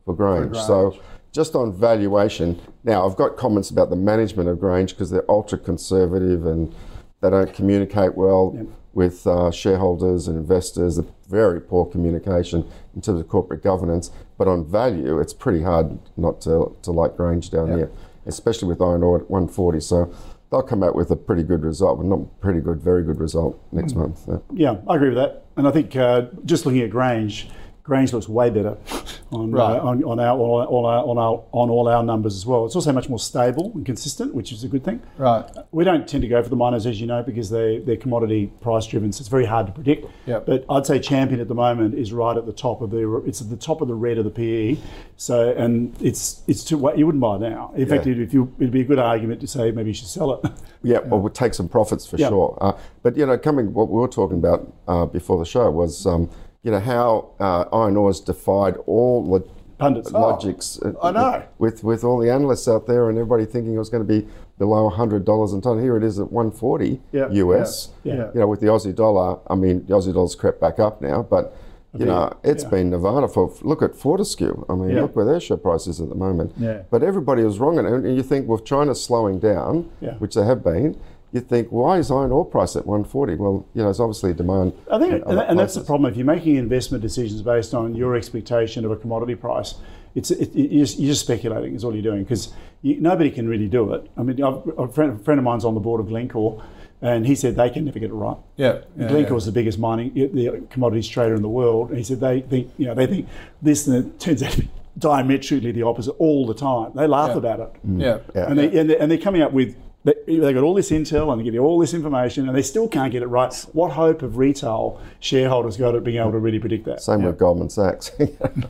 for 0.06 0.15
Grange. 0.15 0.56
So 0.56 0.97
just 1.34 1.56
on 1.56 1.73
valuation, 1.73 2.62
now 2.86 3.06
I've 3.06 3.17
got 3.17 3.36
comments 3.36 3.69
about 3.69 3.89
the 3.89 3.97
management 3.97 4.47
of 4.47 4.62
Grange 4.62 4.91
because 4.93 5.10
they're 5.10 5.30
ultra 5.30 5.58
conservative 5.58 6.45
and 6.45 6.73
they 7.21 7.30
don't 7.32 7.53
communicate 7.53 8.15
well 8.15 8.58
with 8.93 9.27
uh, 9.27 9.51
shareholders 9.51 10.30
and 10.30 10.38
investors. 10.38 10.97
Very 11.27 11.60
poor 11.60 11.86
communication 11.86 12.65
in 12.95 13.01
terms 13.01 13.19
of 13.19 13.27
corporate 13.27 13.62
governance. 13.62 14.10
But 14.38 14.47
on 14.47 14.65
value, 14.65 15.19
it's 15.19 15.34
pretty 15.34 15.63
hard 15.63 15.99
not 16.15 16.39
to, 16.43 16.77
to 16.82 16.91
like 16.91 17.17
Grange 17.17 17.49
down 17.49 17.67
here, 17.77 17.91
especially 18.25 18.69
with 18.69 18.82
iron 18.82 19.03
ore 19.03 19.19
at 19.19 19.30
140. 19.30 19.82
So 19.82 20.13
they'll 20.51 20.63
come 20.63 20.83
out 20.83 20.95
with 20.95 21.12
a 21.12 21.15
pretty 21.15 21.43
good 21.43 21.63
result, 21.63 21.99
well, 21.99 22.07
not 22.07 22.41
pretty 22.41 22.60
good, 22.60 22.81
very 22.81 23.03
good 23.03 23.19
result 23.19 23.62
next 23.71 23.95
month. 23.95 24.21
Yeah. 24.27 24.38
Yeah, 24.53 24.75
I 24.88 24.95
agree 24.95 25.10
with 25.10 25.17
that. 25.17 25.45
And 25.57 25.67
I 25.67 25.71
think 25.71 25.95
uh, 25.95 26.27
just 26.45 26.65
looking 26.65 26.81
at 26.81 26.89
Grange, 26.89 27.49
Grange 27.88 28.12
looks 28.12 28.28
way 28.28 28.50
better 28.50 28.78
on, 29.32 29.50
Right. 29.52 29.78
uh, 29.78 29.82
on, 29.82 30.04
on, 30.04 30.19
our, 30.19 30.38
all, 30.38 30.62
all 30.65 30.86
our, 30.86 31.06
on, 31.06 31.17
our, 31.17 31.41
on 31.54 31.69
all 31.69 31.88
our 31.88 32.04
numbers 32.04 32.36
as 32.36 32.45
well. 32.45 32.65
It's 32.65 32.76
also 32.76 32.91
much 32.91 33.08
more 33.08 33.17
stable 33.17 33.71
and 33.76 33.86
consistent, 33.86 34.36
which 34.36 34.52
is 34.52 34.65
a 34.65 34.67
good 34.67 34.84
thing. 34.84 35.02
Right. 35.17 35.45
We 35.71 35.86
don't 35.86 36.06
tend 36.06 36.21
to 36.23 36.28
go 36.28 36.43
for 36.43 36.50
the 36.50 36.58
miners, 36.58 36.86
as 36.86 37.00
you 37.00 37.08
know, 37.08 37.23
because 37.23 37.50
they, 37.50 37.80
they're 37.80 37.95
commodity 37.95 38.47
price 38.60 38.86
driven, 38.86 39.13
so 39.13 39.21
it's 39.21 39.30
very 39.30 39.45
hard 39.45 39.67
to 39.67 39.71
predict. 39.71 40.06
Yep. 40.26 40.45
But 40.45 40.65
I'd 40.69 40.86
say 40.86 41.00
Champion 41.00 41.39
at 41.39 41.47
the 41.47 41.56
moment 41.56 41.95
is 41.95 42.12
right 42.12 42.36
at 42.36 42.45
the 42.45 42.52
top 42.52 42.82
of 42.82 42.91
the 42.91 43.23
it's 43.26 43.39
at 43.39 43.50
the 43.50 43.56
top 43.56 43.80
of 43.80 43.88
the 43.88 43.95
red 43.95 44.17
of 44.17 44.26
the 44.26 44.32
PE. 44.32 44.78
So 45.15 45.54
and 45.58 45.95
it's 46.02 46.41
it's 46.47 46.65
too 46.65 46.91
you 46.97 47.06
wouldn't 47.06 47.21
buy 47.21 47.38
now. 47.38 47.71
In 47.78 47.88
fact, 47.88 48.06
Yeah. 48.06 48.15
if 48.21 48.34
you 48.34 48.54
it'd 48.60 48.71
be 48.71 48.82
a 48.82 48.84
good 48.84 49.00
argument 49.00 49.39
to 49.41 49.47
say 49.47 49.71
maybe 49.71 49.91
you 49.91 49.93
should 49.93 50.08
sell 50.10 50.34
it. 50.34 50.52
Yeah, 50.84 51.00
well, 51.00 51.19
we'll 51.19 51.32
take 51.34 51.54
some 51.56 51.67
profits 51.67 52.06
for 52.06 52.17
Yeah. 52.17 52.30
sure. 52.30 52.58
Uh, 52.62 52.71
but 53.02 53.17
you 53.17 53.26
know, 53.26 53.38
coming 53.38 53.73
what 53.73 53.89
we 53.89 54.00
were 54.00 54.08
talking 54.08 54.38
about 54.38 54.71
uh, 54.88 55.06
before 55.06 55.38
the 55.39 55.43
show 55.45 55.69
was, 55.71 56.06
um, 56.06 56.30
you 56.63 56.72
know, 56.72 56.80
how 56.80 57.30
uh, 57.39 57.65
iron 57.74 57.96
ore 57.98 58.10
has 58.10 58.20
defied 58.20 58.76
all 58.86 59.24
lo- 59.26 59.50
Pundits. 59.78 60.12
logics. 60.12 60.80
uh, 60.82 60.93
I 61.04 61.12
know. 61.12 61.43
With 61.60 61.84
with 61.84 62.04
all 62.04 62.17
the 62.20 62.32
analysts 62.32 62.67
out 62.67 62.88
there 62.88 63.10
and 63.10 63.17
everybody 63.17 63.46
thinking 63.46 63.76
it 63.76 63.78
was 63.78 63.89
going 63.89 64.06
to 64.06 64.22
be 64.22 64.28
below 64.58 64.89
hundred 64.89 65.24
dollars 65.24 65.54
a 65.54 65.62
ton. 65.62 65.80
Here 65.80 65.96
it 65.96 66.04
is 66.04 66.17
at 66.20 66.32
one 66.32 66.50
forty 66.52 67.00
Yeah, 67.12 67.30
US. 67.32 67.89
yeah, 68.04 68.13
yeah. 68.15 68.28
You 68.34 68.39
know, 68.41 68.48
with 68.48 68.60
the 68.60 68.67
Aussie 68.67 68.96
dollar, 68.96 69.38
I 69.48 69.54
mean, 69.56 69.86
the 69.86 69.93
Aussie 69.93 70.13
dollar's 70.13 70.36
crept 70.36 70.60
back 70.60 70.80
up 70.80 71.02
now, 71.02 71.22
but. 71.24 71.56
You 71.98 72.06
know, 72.06 72.32
it's 72.43 72.63
yeah. 72.63 72.70
been 72.70 72.89
Nevada 72.91 73.28
for. 73.28 73.52
Look 73.63 73.82
at 73.82 73.96
Fortescue. 73.96 74.63
I 74.70 74.76
mean, 74.76 74.89
Yeah. 74.91 75.02
look 75.04 75.15
where 75.15 75.26
their 75.26 75.39
share 75.39 75.58
price 75.58 75.88
is 75.88 76.00
at 76.00 76.10
the 76.10 76.15
moment. 76.15 76.52
Yeah. 76.56 76.82
But 76.91 77.02
everybody 77.02 77.43
was 77.43 77.58
wrong, 77.60 77.80
and 77.80 77.88
and 77.88 78.15
you 78.15 78.22
think 78.22 78.48
with 78.48 78.65
China 78.65 78.93
slowing 78.93 79.39
down, 79.39 79.89
Yeah. 80.00 80.13
which 80.20 80.36
they 80.36 80.43
have 80.46 80.63
been, 80.63 80.96
you 81.34 81.42
think 81.42 81.70
why 81.70 81.98
is 81.98 82.10
iron 82.10 82.32
ore 82.32 82.46
price 82.46 82.76
at 82.76 82.86
140? 82.86 83.36
Well, 83.36 83.66
you 83.74 83.84
know, 83.84 83.90
it's 83.90 84.00
obviously 84.00 84.34
demand. 84.34 84.74
I 84.92 84.98
think, 85.00 85.13
and, 85.13 85.24
other 85.26 85.42
and 85.44 85.60
that's 85.60 85.76
the 85.76 85.82
problem. 85.82 86.10
If 86.12 86.18
you're 86.18 86.26
making 86.26 86.56
investment 86.56 87.02
decisions 87.02 87.42
based 87.42 87.74
on 87.74 87.96
your 87.96 88.16
expectation 88.16 88.86
of 88.86 88.92
a 88.92 88.96
commodity 88.96 89.36
price, 89.36 89.76
it's 90.16 90.32
it, 90.32 90.56
it- 90.56 90.72
you're, 90.72 90.86
just, 90.86 91.00
you're 91.00 91.10
just 91.12 91.22
speculating. 91.22 91.76
Is 91.76 91.84
all 91.84 91.94
you're 91.94 92.02
doing 92.04 92.24
because 92.24 92.54
nobody 92.84 93.30
can 93.30 93.48
really 93.48 93.68
do 93.68 93.94
it. 93.94 94.10
I 94.18 94.24
mean, 94.24 94.42
I've, 94.42 94.62
a 94.78 94.88
friend, 94.88 95.20
a 95.20 95.24
friend 95.24 95.38
of 95.40 95.44
mine's 95.44 95.66
on 95.66 95.74
the 95.74 95.80
board 95.82 96.00
of 96.00 96.08
Glencore. 96.08 96.63
and 97.02 97.28
he 97.28 97.36
said 97.36 97.56
they 97.56 97.70
can 97.70 97.86
never 97.86 98.00
get 98.00 98.10
it 98.10 98.13
right. 98.13 98.38
Yeah, 98.56 98.80
yeah, 98.98 99.08
Glencore's 99.10 99.46
the 99.46 99.52
biggest 99.52 99.78
mining, 99.78 100.13
the 100.16 100.63
commodities 100.72 101.08
trader 101.08 101.36
in 101.36 101.42
the 101.44 101.50
world, 101.50 101.90
and 101.90 101.98
he 101.98 102.04
said 102.04 102.20
they 102.20 102.42
think, 102.42 102.72
you 102.78 102.88
know, 102.88 102.96
they 102.96 103.06
think 103.06 103.28
this, 103.62 103.86
and 103.86 103.98
it 103.98 104.20
turns 104.20 104.42
out 104.42 104.52
to 104.54 104.62
be 104.62 104.70
diametrically 104.98 105.72
the 105.72 105.84
opposite 105.84 106.13
all 106.18 106.48
the 106.48 106.56
time. 106.56 106.92
They 106.96 107.06
laugh 107.06 107.30
Yeah. 107.32 107.38
about 107.38 107.60
it, 107.60 107.70
yeah, 107.98 108.18
Yeah. 108.34 108.50
and, 108.50 108.58
they, 108.58 108.80
and, 108.80 108.90
they, 108.90 108.98
and 108.98 109.12
they're 109.12 109.18
coming 109.20 109.42
up 109.44 109.52
with. 109.54 109.76
They, 110.08 110.38
they 110.38 110.54
got 110.54 110.63
all 110.63 110.74
this 110.74 110.89
intel 110.89 111.34
and 111.34 111.41
they 111.41 111.43
give 111.43 111.54
you 111.54 111.60
all 111.65 111.78
this 111.80 111.93
information, 111.93 112.48
and 112.48 112.58
they 112.58 112.62
still 112.62 112.88
can't 112.88 113.12
get 113.12 113.24
it 113.24 113.28
right. 113.28 113.54
What 113.74 113.91
hope 113.91 114.22
have 114.22 114.38
retail 114.38 115.02
shareholders 115.20 115.76
got 115.76 115.96
at 115.96 116.06
being 116.06 116.17
able 116.17 116.32
to 116.32 116.39
really 116.39 116.60
predict 116.60 116.86
that? 116.86 117.02
Same 117.02 117.24
with 117.24 117.38
Goldman 117.38 117.70
Sachs. 117.70 118.12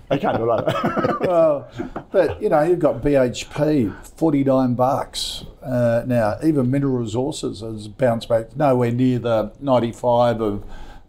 They 0.10 0.17
can't 0.17 0.38
do 0.38 0.50
it 0.50 0.54
either. 0.67 1.17
well, 1.21 1.69
but 2.12 2.41
you 2.41 2.50
know, 2.50 2.62
you've 2.63 2.80
got 2.80 3.02
BHP, 3.04 3.93
49 4.17 4.73
bucks. 4.73 5.43
Uh, 5.62 6.04
now, 6.08 6.38
even 6.43 6.71
Mineral 6.71 6.97
Resources 6.97 7.60
has 7.62 7.88
bounced 7.88 8.30
back 8.30 8.56
nowhere 8.56 8.91
near 8.91 9.19
the 9.19 9.52
95 9.60 10.41
of 10.41 10.63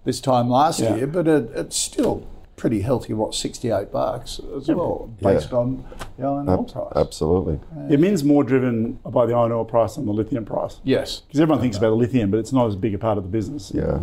this 0.04 0.20
time 0.20 0.50
last 0.50 0.80
Yeah. 0.80 0.96
year, 0.96 1.06
but 1.06 1.26
it, 1.26 1.50
it's 1.54 1.76
still 1.76 2.26
pretty 2.58 2.80
healthy, 2.82 3.14
what, 3.14 3.34
68 3.34 3.90
bucks 3.90 4.40
as 4.56 4.68
well, 4.68 5.10
Yeah. 5.20 5.32
based 5.32 5.52
on 5.54 5.84
the 6.18 6.26
iron 6.26 6.48
ore 6.48 6.64
price. 6.64 6.92
Absolutely. 6.96 7.58
it 7.88 7.98
means 8.00 8.22
more 8.24 8.44
driven 8.44 8.98
by 9.06 9.24
the 9.24 9.34
iron 9.34 9.52
ore 9.52 9.64
price 9.64 9.94
than 9.94 10.04
the 10.04 10.12
lithium 10.12 10.44
price. 10.44 10.80
Yes. 10.84 11.20
Because 11.26 11.40
everyone 11.40 11.62
thinks 11.62 11.78
about 11.78 11.90
the 11.90 11.96
lithium, 11.96 12.30
but 12.30 12.38
it's 12.38 12.52
not 12.52 12.66
as 12.66 12.76
big 12.76 12.94
a 12.94 12.98
part 12.98 13.16
of 13.16 13.24
the 13.24 13.30
business. 13.30 13.72
Yeah. 13.74 14.00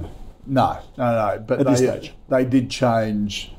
No, 0.48 0.78
no, 0.98 1.06
no. 1.38 1.44
But 1.46 1.60
At 1.60 1.66
they, 1.66 1.72
this 1.74 1.80
stage. 1.82 2.14
they 2.30 2.46
did 2.46 2.70
change 2.70 3.52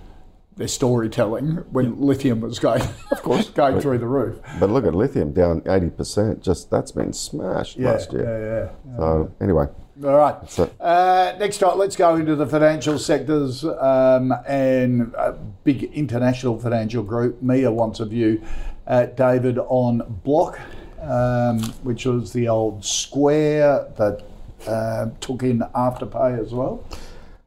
their 0.57 0.69
storytelling 0.69 1.57
when 1.71 2.01
lithium 2.01 2.41
was 2.41 2.59
going, 2.59 2.81
of 3.11 3.23
course, 3.23 3.51
going 3.63 3.79
through 3.81 3.99
the 3.99 4.07
roof. 4.07 4.39
But 4.59 4.71
look 4.71 4.87
at 4.87 4.95
lithium 4.95 5.33
down 5.33 5.61
80%. 5.63 6.41
Just 6.41 6.71
that's 6.71 6.93
been 6.93 7.13
smashed 7.13 7.77
Yeah, 7.77 7.91
last 7.93 8.13
year. 8.13 8.71
yeah, 8.87 8.91
yeah. 8.93 8.97
So 8.99 9.31
anyway, 9.41 9.67
All 10.05 10.17
right. 10.17 10.59
Uh, 10.79 11.35
next 11.39 11.63
up, 11.63 11.77
let's 11.77 11.97
go 11.97 12.17
into 12.17 12.37
the 12.37 12.47
financial 12.47 12.99
sectors 12.99 13.65
um, 13.65 14.35
and 14.47 15.15
a 15.15 15.33
big 15.65 15.85
international 15.85 16.59
financial 16.59 17.03
group. 17.03 17.41
Mia 17.41 17.73
wants 17.73 18.01
a 18.01 18.05
view, 18.05 18.43
uh, 18.87 19.07
David, 19.07 19.59
on 19.59 20.03
Block, 20.23 20.61
um, 21.01 21.63
which 21.83 22.05
was 22.05 22.33
the 22.35 22.47
old 22.47 22.85
Square 22.85 23.93
that 23.97 24.23
uh, 24.67 25.07
took 25.21 25.43
in 25.43 25.61
Afterpay 25.75 26.45
as 26.45 26.53
well, 26.53 26.85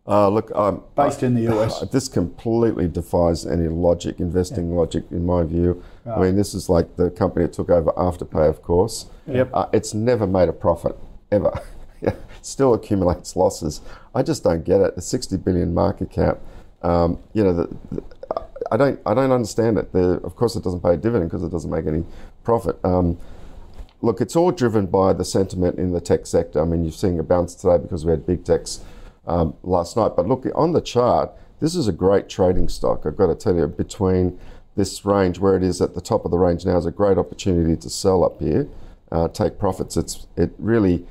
uh, 0.07 0.27
look, 0.27 0.51
um, 0.55 0.83
based 0.95 1.21
in 1.21 1.35
the 1.35 1.53
US. 1.53 1.85
This 1.91 2.07
completely 2.07 2.87
defies 2.87 3.45
any 3.45 3.67
logic, 3.67 4.19
investing 4.19 4.75
logic, 4.75 5.03
in 5.11 5.23
my 5.23 5.43
view. 5.43 5.83
I 6.07 6.19
mean, 6.19 6.35
this 6.35 6.55
is 6.55 6.67
like 6.67 6.95
the 6.95 7.11
company 7.11 7.45
that 7.45 7.53
took 7.53 7.69
over 7.69 7.91
Afterpay, 7.91 8.49
of 8.49 8.63
course. 8.63 9.05
Yep. 9.27 9.51
Uh, 9.53 9.67
it's 9.71 9.93
never 9.93 10.25
made 10.25 10.49
a 10.49 10.53
profit, 10.53 10.97
ever. 11.31 11.53
Still 12.41 12.73
accumulates 12.73 13.35
losses. 13.35 13.81
I 14.15 14.23
just 14.23 14.43
don't 14.43 14.63
get 14.63 14.81
it. 14.81 14.95
The 14.95 15.01
60 15.01 15.37
billion 15.37 15.73
market 15.73 16.11
cap. 16.11 16.39
Um, 16.81 17.19
you 17.33 17.43
know, 17.43 17.53
the, 17.53 17.77
the, 17.91 18.03
I 18.71 18.77
don't. 18.77 18.99
I 19.05 19.13
don't 19.13 19.31
understand 19.31 19.77
it. 19.77 19.91
The, 19.91 20.21
of 20.23 20.35
course, 20.35 20.55
it 20.55 20.63
doesn't 20.63 20.81
pay 20.81 20.93
a 20.93 20.97
dividend 20.97 21.29
because 21.29 21.43
it 21.43 21.51
doesn't 21.51 21.71
make 21.71 21.87
any 21.87 22.05
profit. 22.43 22.77
Um, 22.85 23.17
look, 24.01 24.21
it's 24.21 24.35
all 24.35 24.51
driven 24.51 24.85
by 24.85 25.13
the 25.13 25.25
sentiment 25.25 25.77
in 25.77 25.91
the 25.91 26.01
tech 26.01 26.25
sector. 26.25 26.61
I 26.61 26.65
mean, 26.65 26.83
you're 26.83 26.91
seeing 26.91 27.19
a 27.19 27.23
bounce 27.23 27.55
today 27.55 27.77
because 27.77 28.05
we 28.05 28.11
had 28.11 28.25
big 28.25 28.45
techs 28.45 28.81
um, 29.27 29.55
last 29.63 29.97
night. 29.97 30.13
But 30.15 30.27
look, 30.27 30.45
on 30.55 30.73
the 30.73 30.81
chart, 30.81 31.31
this 31.59 31.75
is 31.75 31.87
a 31.87 31.91
great 31.91 32.29
trading 32.29 32.69
stock. 32.69 33.05
I've 33.05 33.17
got 33.17 33.27
to 33.27 33.35
tell 33.35 33.55
you, 33.55 33.67
between 33.67 34.39
this 34.75 35.03
range 35.03 35.39
where 35.39 35.55
it 35.55 35.63
is 35.63 35.81
at 35.81 35.93
the 35.93 36.01
top 36.01 36.25
of 36.25 36.31
the 36.31 36.37
range 36.37 36.65
now 36.65 36.77
is 36.77 36.85
a 36.85 36.91
great 36.91 37.17
opportunity 37.17 37.75
to 37.75 37.89
sell 37.89 38.23
up 38.23 38.39
here, 38.39 38.67
uh, 39.11 39.27
take 39.27 39.59
profits. 39.59 39.97
It's 39.97 40.27
it 40.37 40.51
really 40.57 41.05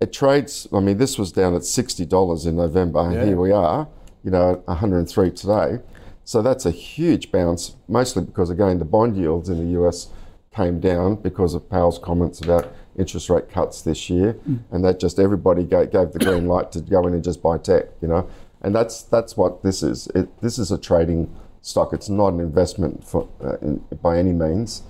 it 0.00 0.12
trades. 0.12 0.68
I 0.72 0.80
mean, 0.80 0.98
this 0.98 1.18
was 1.18 1.32
down 1.32 1.54
at 1.54 1.64
sixty 1.64 2.04
dollars 2.06 2.46
in 2.46 2.56
November, 2.56 3.00
and 3.00 3.14
Yeah. 3.14 3.24
here 3.24 3.40
we 3.40 3.52
are. 3.52 3.88
You 4.24 4.30
know, 4.30 4.62
one 4.64 4.76
hundred 4.76 4.98
and 4.98 5.08
three 5.08 5.30
today. 5.30 5.80
So 6.24 6.42
that's 6.42 6.66
a 6.66 6.70
huge 6.70 7.32
bounce, 7.32 7.74
mostly 7.88 8.22
because 8.24 8.50
again 8.50 8.78
the 8.78 8.84
bond 8.84 9.16
yields 9.16 9.48
in 9.48 9.58
the 9.58 9.80
US 9.80 10.08
came 10.54 10.78
down 10.80 11.16
because 11.16 11.54
of 11.54 11.68
Powell's 11.70 11.98
comments 11.98 12.40
about 12.40 12.66
interest 12.98 13.30
rate 13.30 13.48
cuts 13.48 13.82
this 13.82 14.10
year, 14.10 14.36
and 14.70 14.84
that 14.84 14.98
just 15.00 15.18
everybody 15.18 15.62
gave, 15.64 15.90
gave 15.92 16.12
the 16.12 16.18
green 16.18 16.46
light 16.48 16.72
to 16.72 16.80
go 16.80 17.06
in 17.06 17.14
and 17.14 17.22
just 17.24 17.42
buy 17.42 17.56
tech. 17.58 17.86
You 18.02 18.08
know, 18.08 18.28
and 18.62 18.74
that's 18.74 19.02
that's 19.02 19.36
what 19.36 19.62
this 19.62 19.82
is. 19.82 20.06
It, 20.14 20.40
this 20.42 20.58
is 20.58 20.70
a 20.70 20.78
trading 20.78 21.34
stock. 21.62 21.92
It's 21.92 22.08
not 22.08 22.32
an 22.34 22.40
investment 22.40 23.04
for, 23.04 23.28
uh, 23.42 23.56
in, 23.62 23.78
by 24.02 24.18
any 24.18 24.32
means, 24.32 24.82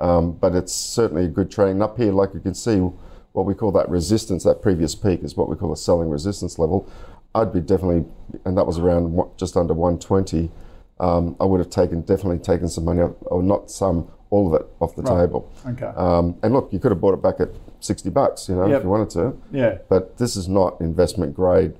um, 0.00 0.32
but 0.32 0.54
it's 0.54 0.72
certainly 0.72 1.24
a 1.24 1.28
good 1.28 1.50
trading. 1.50 1.74
And 1.74 1.82
up 1.82 1.96
here, 1.98 2.12
like 2.12 2.34
you 2.34 2.40
can 2.40 2.54
see, 2.54 2.80
what 3.36 3.44
we 3.44 3.52
call 3.54 3.70
that 3.70 3.86
resistance, 3.90 4.44
that 4.44 4.62
previous 4.62 4.94
peak, 4.94 5.22
is 5.22 5.36
what 5.36 5.46
we 5.50 5.56
call 5.56 5.70
a 5.70 5.76
selling 5.76 6.08
resistance 6.08 6.58
level. 6.58 6.90
I'd 7.34 7.52
be 7.52 7.60
definitely, 7.60 8.06
and 8.46 8.56
that 8.56 8.66
was 8.66 8.78
around 8.78 9.14
just 9.36 9.58
under 9.58 9.74
120. 9.74 10.50
Um, 10.98 11.36
I 11.38 11.44
would 11.44 11.60
have 11.60 11.68
taken 11.68 12.00
definitely 12.00 12.38
taken 12.38 12.66
some 12.66 12.86
money, 12.86 13.02
out, 13.02 13.18
or 13.26 13.42
not 13.42 13.70
some, 13.70 14.10
all 14.30 14.46
of 14.54 14.58
it 14.58 14.66
off 14.80 14.96
the 14.96 15.02
table. 15.02 15.52
Okay. 15.68 15.84
Um, 15.84 16.36
and 16.42 16.54
look, 16.54 16.72
you 16.72 16.78
could 16.78 16.92
have 16.92 17.00
bought 17.02 17.12
it 17.12 17.20
back 17.22 17.38
at 17.38 17.50
60 17.80 18.08
bucks, 18.08 18.48
you 18.48 18.54
know, 18.54 18.66
Yep. 18.66 18.78
if 18.78 18.84
you 18.84 18.88
wanted 18.88 19.10
to. 19.10 19.36
Yeah. 19.52 19.78
But 19.90 20.16
this 20.16 20.34
is 20.36 20.48
not 20.48 20.80
investment 20.80 21.34
grade, 21.34 21.74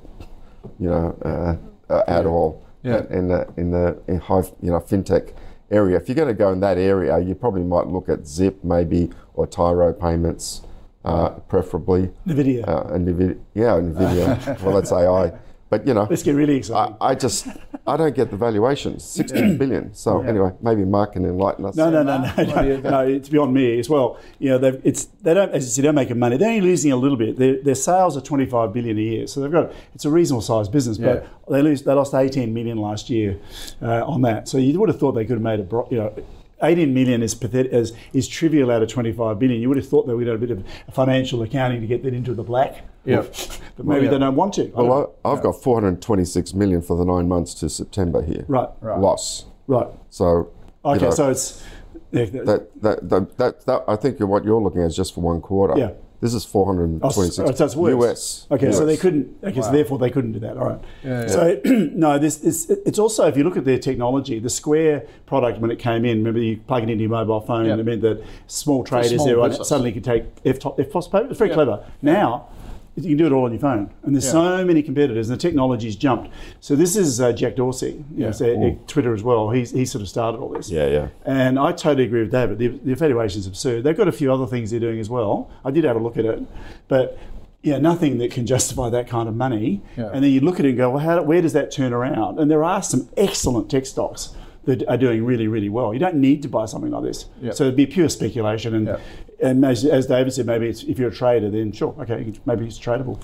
you 0.79 0.90
know, 0.90 1.16
uh, 1.25 1.57
uh, 1.90 2.03
at 2.07 2.27
all. 2.27 2.62
Yeah. 2.83 3.05
In 3.09 3.29
the 3.29 3.49
in 3.57 3.71
the 3.71 3.99
in 4.07 4.19
high, 4.19 4.42
you 4.61 4.71
know, 4.71 4.79
fintech 4.79 5.33
area. 5.71 5.97
If 5.97 6.07
you're 6.07 6.14
going 6.14 6.29
to 6.29 6.35
go 6.35 6.53
in 6.53 6.61
that 6.61 6.77
area, 6.77 7.19
you 7.19 7.35
probably 7.35 7.62
might 7.64 7.87
look 7.87 8.09
at 8.11 8.27
Zip 8.27 8.62
maybe 8.62 9.11
or 9.35 9.47
Tyro 9.47 9.92
Payments, 9.92 10.61
uh, 11.07 11.31
preferably. 11.49 12.11
Nvidia. 12.27 12.66
Uh, 12.69 12.95
and 12.95 13.07
Nvidia, 13.07 13.38
yeah, 13.55 13.81
Nvidia. 13.81 14.61
well, 14.62 14.75
that's 14.75 14.92
AI. 14.92 15.33
But 15.69 15.85
you 15.85 15.95
know, 15.95 16.07
Let's 16.09 16.23
get 16.23 16.37
really 16.37 16.57
excited. 16.57 16.97
I, 17.01 17.09
I 17.09 17.14
just 17.16 17.49
I 17.88 17.97
don't 17.97 18.14
get 18.14 18.31
the 18.31 18.37
valuations. 18.37 19.03
16 19.05 19.59
billion. 19.59 19.92
So 19.95 20.21
anyway, 20.21 20.53
maybe 20.62 20.85
Mark 20.85 21.14
can 21.14 21.25
enlighten 21.25 21.64
us. 21.64 21.75
No, 21.75 21.90
no, 21.90 22.05
no, 22.05 22.19
no, 22.19 22.29
What 22.29 22.62
do 22.62 22.69
you 22.69 22.81
no, 22.83 22.90
no. 22.90 23.01
It's 23.01 23.29
beyond 23.29 23.53
me 23.53 23.81
as 23.81 23.88
well. 23.88 24.16
You 24.38 24.51
know, 24.51 24.59
they've, 24.59 24.81
it's 24.85 25.07
they 25.23 25.35
don't, 25.35 25.51
as 25.53 25.64
you 25.64 25.71
said, 25.71 25.85
they're 25.85 25.92
making 25.92 26.21
money. 26.21 26.37
They're 26.37 26.51
only 26.51 26.61
losing 26.61 26.92
a 26.92 26.97
little 26.97 27.16
bit. 27.16 27.37
Their, 27.37 27.61
their 27.61 27.75
sales 27.75 28.16
are 28.16 28.21
twenty 28.21 28.47
five 28.47 28.73
billion 28.73 28.97
a 28.97 29.01
year, 29.01 29.27
so 29.27 29.40
they've 29.40 29.51
got 29.51 29.73
it's 29.92 30.05
a 30.05 30.11
reasonable 30.11 30.42
sized 30.42 30.71
business. 30.71 30.99
But 30.99 31.27
they 31.51 31.62
lose 31.62 31.83
they 31.83 31.92
lost 31.95 32.14
eighteen 32.14 32.55
million 32.55 32.79
last 32.79 33.11
year 33.11 33.40
uh, 33.83 34.05
on 34.07 34.23
that. 34.23 34.47
So 34.47 34.59
you 34.59 34.79
would 34.79 34.88
have 34.88 35.01
thought 35.01 35.12
they 35.12 35.25
could 35.25 35.35
have 35.35 35.42
made 35.42 35.59
a 35.59 35.64
bro- 35.64 35.88
you 35.90 35.99
know. 35.99 36.14
18 36.62 36.92
million 36.95 37.23
is 37.23 37.35
pathetic, 37.35 37.73
is, 37.73 37.92
is 38.12 38.27
trivial 38.29 38.71
out 38.71 38.83
of 38.83 38.88
25 38.88 39.38
billion. 39.38 39.61
You 39.61 39.69
would 39.69 39.77
have 39.77 39.88
thought 39.88 40.07
that 40.07 40.16
we'd 40.16 40.27
have 40.27 40.37
a 40.42 40.47
bit 40.47 40.51
of 40.51 40.64
financial 40.92 41.42
accounting 41.42 41.81
to 41.81 41.87
get 41.87 42.03
that 42.05 42.14
into 42.14 42.35
the 42.35 42.42
black. 42.42 42.83
Yeah. 43.05 43.25
But 43.77 43.85
maybe 43.85 44.07
Yeah. 44.07 44.12
they 44.12 44.19
don't 44.21 44.37
want 44.37 44.55
to. 44.55 44.64
Well, 44.75 45.14
I 45.23 45.29
I've 45.33 45.42
got 45.42 45.62
426 45.62 46.55
million 46.55 46.81
for 46.81 46.97
the 46.97 47.05
nine 47.05 47.29
months 47.29 47.53
to 47.55 47.69
September 47.69 48.23
here. 48.23 48.47
right, 48.49 48.71
Right. 48.81 48.99
Loss. 48.99 49.45
right. 49.66 49.88
So. 50.09 50.49
you 50.85 50.90
Okay, 50.92 51.05
know, 51.05 51.11
so 51.11 51.31
it's. 51.31 51.62
yeah, 52.11 52.25
that, 52.25 52.71
that, 52.81 53.09
that, 53.11 53.37
that, 53.37 53.66
that, 53.66 53.85
I 53.87 53.97
think 53.97 54.19
what 54.21 54.45
you're 54.47 54.62
looking 54.62 54.81
at 54.81 54.87
is 54.87 54.97
just 54.97 55.14
for 55.14 55.21
one 55.21 55.42
quarter. 55.42 55.75
Yeah. 55.79 55.90
This 56.20 56.33
is 56.33 56.44
Oh, 56.46 56.48
426 56.64 57.37
so 57.59 57.64
it's 57.64 57.76
worse. 57.76 57.94
US. 57.94 58.46
Okay, 58.50 58.72
so 58.72 58.87
they 58.87 58.96
couldn't. 58.96 59.37
Okay, 59.44 59.61
so 59.61 59.70
therefore 59.70 59.98
they 59.98 60.09
couldn't 60.11 60.33
do 60.33 60.38
that. 60.40 60.57
All 60.57 60.66
right. 60.70 60.81
Yeah, 61.05 61.26
So 61.26 61.61
no, 61.64 62.18
this 62.18 62.42
is. 62.42 62.70
It's 62.70 62.98
also 62.98 63.26
if 63.26 63.37
you 63.37 63.44
look 63.44 63.57
at 63.57 63.64
their 63.64 63.79
technology, 63.79 64.38
the 64.38 64.48
Square 64.50 65.07
product 65.26 65.61
when 65.61 65.70
it 65.70 65.79
came 65.79 66.05
in. 66.07 66.18
Remember, 66.18 66.40
you 66.40 66.57
plug 66.57 66.85
it 66.85 66.90
into 66.90 67.02
your 67.02 67.11
mobile 67.11 67.40
phone, 67.40 67.66
Yeah. 67.66 67.72
and 67.72 67.81
it 67.81 67.85
meant 67.85 68.00
that 68.02 68.22
small 68.46 68.83
traders 68.83 69.12
small 69.14 69.26
there 69.26 69.37
right, 69.37 69.55
suddenly 69.55 69.92
could 69.92 70.05
take 70.05 70.24
F 70.44 70.57
F 70.64 71.11
payment. 71.11 71.31
It's 71.31 71.38
very 71.38 71.50
Yeah. 71.50 71.55
clever. 71.55 71.85
Now. 72.02 72.48
You 72.96 73.11
can 73.11 73.16
do 73.18 73.26
it 73.26 73.32
all 73.32 73.44
on 73.44 73.52
your 73.52 73.61
phone, 73.61 73.90
and 74.04 74.14
there's 74.14 74.24
Yeah. 74.24 74.32
so 74.32 74.64
many 74.64 74.82
competitors, 74.82 75.28
and 75.28 75.38
the 75.38 75.42
technology's 75.42 75.96
jumped. 75.96 76.30
So 76.61 76.74
this 76.74 76.96
is 76.96 77.20
uh, 77.20 77.32
Jack 77.32 77.56
Dorsey, 77.56 78.02
you 78.16 78.24
know, 78.24 78.28
uh, 78.30 78.74
Twitter 78.87 79.12
as 79.12 79.22
well. 79.22 79.50
He's 79.50 79.70
he 79.72 79.85
sort 79.85 80.00
of 80.00 80.09
started 80.09 80.38
all 80.38 80.48
this. 80.48 80.70
Yeah, 80.70 80.87
yeah. 80.87 81.09
And 81.26 81.59
I 81.59 81.72
totally 81.72 82.04
agree 82.04 82.22
with 82.22 82.30
David. 82.32 82.59
The, 82.59 82.68
the 82.68 82.92
evaluation 82.92 83.40
is 83.40 83.46
absurd. 83.46 83.85
They've 83.85 83.96
got 83.96 84.09
a 84.09 84.12
few 84.12 84.32
other 84.32 84.46
things 84.46 84.70
they're 84.70 84.80
doing 84.80 84.98
as 84.98 85.11
well. 85.11 85.50
I 85.62 85.70
did 85.70 85.85
have 85.85 85.96
a 85.96 85.98
look 86.00 86.16
at 86.16 86.24
it, 86.24 86.42
but 86.88 87.18
yeah, 87.62 87.78
nothing 87.78 88.16
that 88.18 88.30
can 88.30 88.46
justify 88.46 88.88
that 88.90 89.09
kind 89.09 89.28
of 89.28 89.35
money. 89.37 89.82
Yeah. 89.96 90.11
And 90.14 90.24
then 90.24 90.30
you 90.30 90.40
look 90.40 90.59
at 90.59 90.64
it 90.64 90.70
and 90.70 90.78
go, 90.78 90.90
well, 90.90 91.00
how, 91.00 91.20
where 91.22 91.42
does 91.42 91.52
that 91.52 91.70
turn 91.70 91.92
around? 91.92 92.38
And 92.38 92.50
there 92.50 92.64
are 92.64 92.82
some 92.82 93.09
excellent 93.16 93.70
tech 93.70 93.85
stocks 93.87 94.35
that 94.66 94.87
are 94.88 94.96
doing 94.96 95.24
really, 95.24 95.46
really 95.48 95.68
well. 95.68 95.92
You 95.92 95.98
don't 96.00 96.16
need 96.16 96.42
to 96.42 96.48
buy 96.48 96.64
something 96.66 96.90
like 96.92 97.02
this. 97.04 97.26
Yeah. 97.42 97.52
So 97.52 97.64
it'd 97.64 97.76
be 97.76 97.87
pure 97.87 98.09
speculation. 98.09 98.74
And 98.74 98.87
Yeah. 98.87 98.96
And 99.40 99.64
as, 99.64 99.85
as 99.85 100.07
David 100.07 100.33
said, 100.33 100.46
maybe 100.46 100.66
it's, 100.68 100.83
if 100.85 100.99
you're 100.99 101.11
a 101.11 101.14
trader, 101.14 101.51
then 101.51 101.72
sure, 101.72 101.94
okay, 102.01 102.33
maybe 102.46 102.66
it's 102.66 102.79
tradable. 102.79 103.20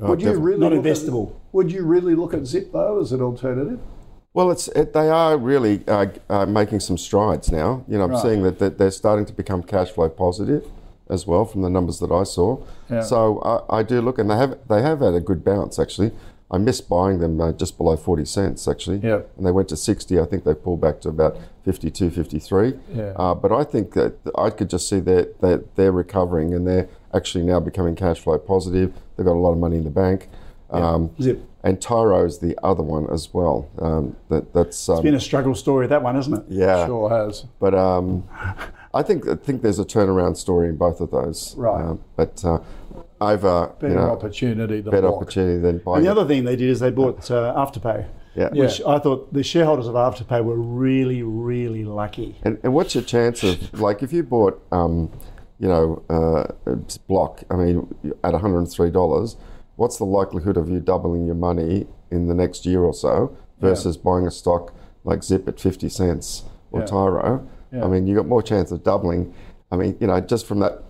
Would 0.00 0.20
you 0.20 0.26
definitely. 0.28 0.42
really 0.42 0.60
Not 0.60 0.72
look 0.72 0.84
at- 0.86 0.92
investable. 0.92 1.32
would 1.52 1.72
you 1.72 1.84
really 1.84 2.14
look 2.14 2.34
at 2.34 2.46
Zip 2.46 2.72
though 2.72 3.00
as 3.00 3.12
an 3.12 3.20
alternative? 3.20 3.80
Well, 4.34 4.50
it's 4.50 4.68
it, 4.68 4.92
they 4.94 5.08
are 5.10 5.36
really 5.36 5.82
uh, 5.86 6.06
uh, 6.30 6.46
making 6.46 6.80
some 6.80 6.96
strides 6.96 7.52
now. 7.52 7.84
You 7.86 7.98
know, 7.98 8.04
I'm 8.04 8.12
Right. 8.12 8.22
seeing 8.22 8.42
that, 8.44 8.58
that 8.60 8.78
they're 8.78 8.90
starting 8.90 9.26
to 9.26 9.32
become 9.32 9.62
cash 9.62 9.90
flow 9.90 10.08
positive 10.08 10.64
as 11.10 11.26
well 11.26 11.44
from 11.44 11.60
the 11.62 11.68
numbers 11.68 11.98
that 11.98 12.10
I 12.10 12.22
saw. 12.22 12.62
Yeah. 12.88 13.02
So 13.02 13.40
I, 13.70 13.80
I 13.80 13.82
do 13.82 14.00
look, 14.00 14.18
and 14.18 14.30
they 14.30 14.36
have 14.36 14.56
they 14.68 14.80
have 14.80 15.00
had 15.00 15.14
a 15.14 15.20
good 15.20 15.44
bounce 15.44 15.78
actually. 15.78 16.12
I 16.52 16.58
missed 16.58 16.88
buying 16.88 17.18
them 17.18 17.40
uh, 17.40 17.52
just 17.52 17.78
below 17.78 17.96
40 17.96 18.24
cents 18.26 18.68
actually. 18.68 18.98
Yeah. 18.98 19.22
And 19.36 19.46
they 19.46 19.50
went 19.50 19.68
to 19.70 19.76
60. 19.76 20.20
I 20.20 20.24
think 20.26 20.44
they 20.44 20.54
pulled 20.54 20.80
back 20.82 21.00
to 21.00 21.08
about 21.08 21.38
52, 21.64 22.10
53. 22.10 22.74
Yeah. 22.94 23.12
Uh, 23.16 23.34
but 23.34 23.50
I 23.52 23.64
think 23.64 23.94
that 23.94 24.14
I 24.36 24.50
could 24.50 24.68
just 24.68 24.88
see 24.88 25.00
that 25.00 25.40
that 25.40 25.76
they're 25.76 25.92
recovering 25.92 26.52
and 26.54 26.66
they're 26.66 26.88
actually 27.14 27.44
now 27.44 27.58
becoming 27.60 27.96
cash 27.96 28.20
flow 28.20 28.38
positive. 28.38 28.92
They've 29.16 29.24
got 29.26 29.32
a 29.32 29.40
lot 29.40 29.52
of 29.52 29.58
money 29.58 29.76
in 29.76 29.84
the 29.84 29.90
bank. 29.90 30.28
Um, 30.70 31.10
Zip. 31.20 31.38
and 31.62 31.80
Tyro 31.82 32.24
is 32.24 32.38
the 32.38 32.58
other 32.62 32.82
one 32.82 33.06
as 33.12 33.32
well. 33.34 33.68
Um, 33.78 34.16
that, 34.30 34.54
that's 34.54 34.88
um, 34.88 34.96
It's 34.96 35.02
been 35.02 35.14
a 35.14 35.20
struggle 35.20 35.54
story, 35.54 35.86
that 35.86 36.02
one, 36.02 36.16
isn't 36.16 36.32
it? 36.32 36.44
yeah. 36.48 36.84
It 36.84 36.86
Sure 36.86 37.10
has. 37.10 37.44
But 37.60 37.74
um, 37.74 38.26
I 38.94 39.02
think 39.02 39.28
I 39.28 39.34
think 39.36 39.60
there's 39.62 39.78
a 39.78 39.84
turnaround 39.84 40.36
story 40.38 40.68
in 40.68 40.76
both 40.76 41.00
of 41.02 41.10
those. 41.10 41.54
Right. 41.56 41.82
Um, 41.82 42.00
but 42.16 42.42
uh, 42.44 42.60
over 43.22 43.72
Better 43.80 43.94
you 43.94 43.98
know, 44.00 44.10
opportunity 44.10 44.82
to 44.82 44.90
better 44.90 45.08
block. 45.08 45.22
opportunity 45.22 45.60
than 45.60 45.78
buying. 45.78 45.98
And 45.98 46.06
the 46.06 46.10
it. 46.10 46.16
other 46.18 46.26
thing 46.26 46.44
they 46.44 46.56
did 46.56 46.68
is 46.68 46.80
they 46.80 46.90
bought 46.90 47.30
uh, 47.30 47.54
Afterpay, 47.56 48.06
yeah. 48.34 48.50
which 48.50 48.80
I 48.82 48.98
thought 48.98 49.32
the 49.32 49.42
shareholders 49.42 49.86
of 49.86 49.94
Afterpay 49.94 50.44
were 50.44 50.60
really, 50.60 51.22
really 51.22 51.84
lucky. 51.84 52.36
And, 52.42 52.58
and 52.62 52.74
what's 52.74 52.94
your 52.94 53.04
chance 53.04 53.42
of 53.42 53.80
like 53.80 54.02
if 54.02 54.12
you 54.12 54.22
bought, 54.22 54.60
um, 54.72 55.10
you 55.58 55.68
know, 55.68 56.02
uh, 56.10 56.74
block? 57.06 57.44
I 57.50 57.54
mean, 57.54 57.94
at 58.24 58.32
one 58.32 58.40
hundred 58.40 58.58
and 58.58 58.70
three 58.70 58.90
dollars, 58.90 59.36
what's 59.76 59.96
the 59.98 60.04
likelihood 60.04 60.56
of 60.56 60.68
you 60.68 60.80
doubling 60.80 61.24
your 61.26 61.34
money 61.36 61.86
in 62.10 62.26
the 62.26 62.34
next 62.34 62.66
year 62.66 62.80
or 62.80 62.94
so 62.94 63.36
versus 63.60 63.96
buying 63.96 64.26
a 64.26 64.30
stock 64.30 64.74
like 65.04 65.22
Zip 65.22 65.46
at 65.48 65.60
fifty 65.60 65.88
cents 65.88 66.44
or 66.72 66.80
Yeah. 66.80 66.86
Tyro? 66.86 67.48
Yeah. 67.72 67.84
I 67.84 67.88
mean, 67.88 68.06
you 68.06 68.14
got 68.14 68.26
more 68.26 68.42
chance 68.42 68.70
of 68.70 68.82
doubling. 68.82 69.32
I 69.70 69.76
mean, 69.76 69.96
you 70.00 70.06
know, 70.06 70.20
just 70.20 70.46
from 70.46 70.58
that 70.60 70.82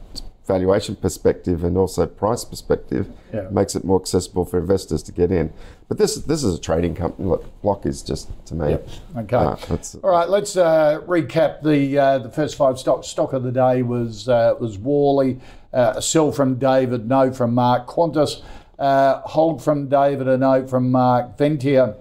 valuation 0.53 0.95
perspective 0.97 1.65
and 1.65 1.77
also 1.77 2.07
price 2.07 2.45
perspective, 2.45 3.07
Yeah. 3.33 3.49
makes 3.51 3.75
it 3.75 3.85
more 3.85 3.99
accessible 4.01 4.45
for 4.45 4.59
investors 4.59 5.03
to 5.05 5.12
get 5.12 5.31
in. 5.33 5.53
But 5.88 5.99
this 5.99 6.17
this 6.17 6.45
is 6.45 6.55
a 6.59 6.61
trading 6.61 6.95
company. 6.95 7.29
Look, 7.29 7.45
Block 7.62 7.87
is 7.87 8.03
just 8.03 8.29
to 8.47 8.55
me. 8.55 8.79
Okay. 9.17 9.37
uh, 9.37 9.57
All 10.05 10.11
right, 10.11 10.29
let's 10.29 10.57
uh, 10.57 11.01
recap 11.07 11.62
the 11.62 11.99
uh, 11.99 12.19
the 12.19 12.31
first 12.31 12.57
five 12.57 12.79
stocks. 12.79 13.09
Stock 13.09 13.33
of 13.33 13.43
the 13.43 13.53
day 13.53 13.83
was 13.83 14.29
uh, 14.29 14.55
was 14.61 14.79
Worley, 14.79 15.41
uh, 15.73 15.95
a 15.97 16.03
sell 16.03 16.33
from 16.33 16.59
David, 16.59 17.09
no 17.09 17.33
from 17.33 17.55
Mark. 17.55 17.87
Qantas, 17.87 18.43
uh, 18.79 19.21
hold 19.23 19.62
from 19.62 19.88
David, 19.88 20.29
a 20.29 20.37
no 20.37 20.67
from 20.67 20.91
Mark. 20.91 21.37
Ventia, 21.38 21.95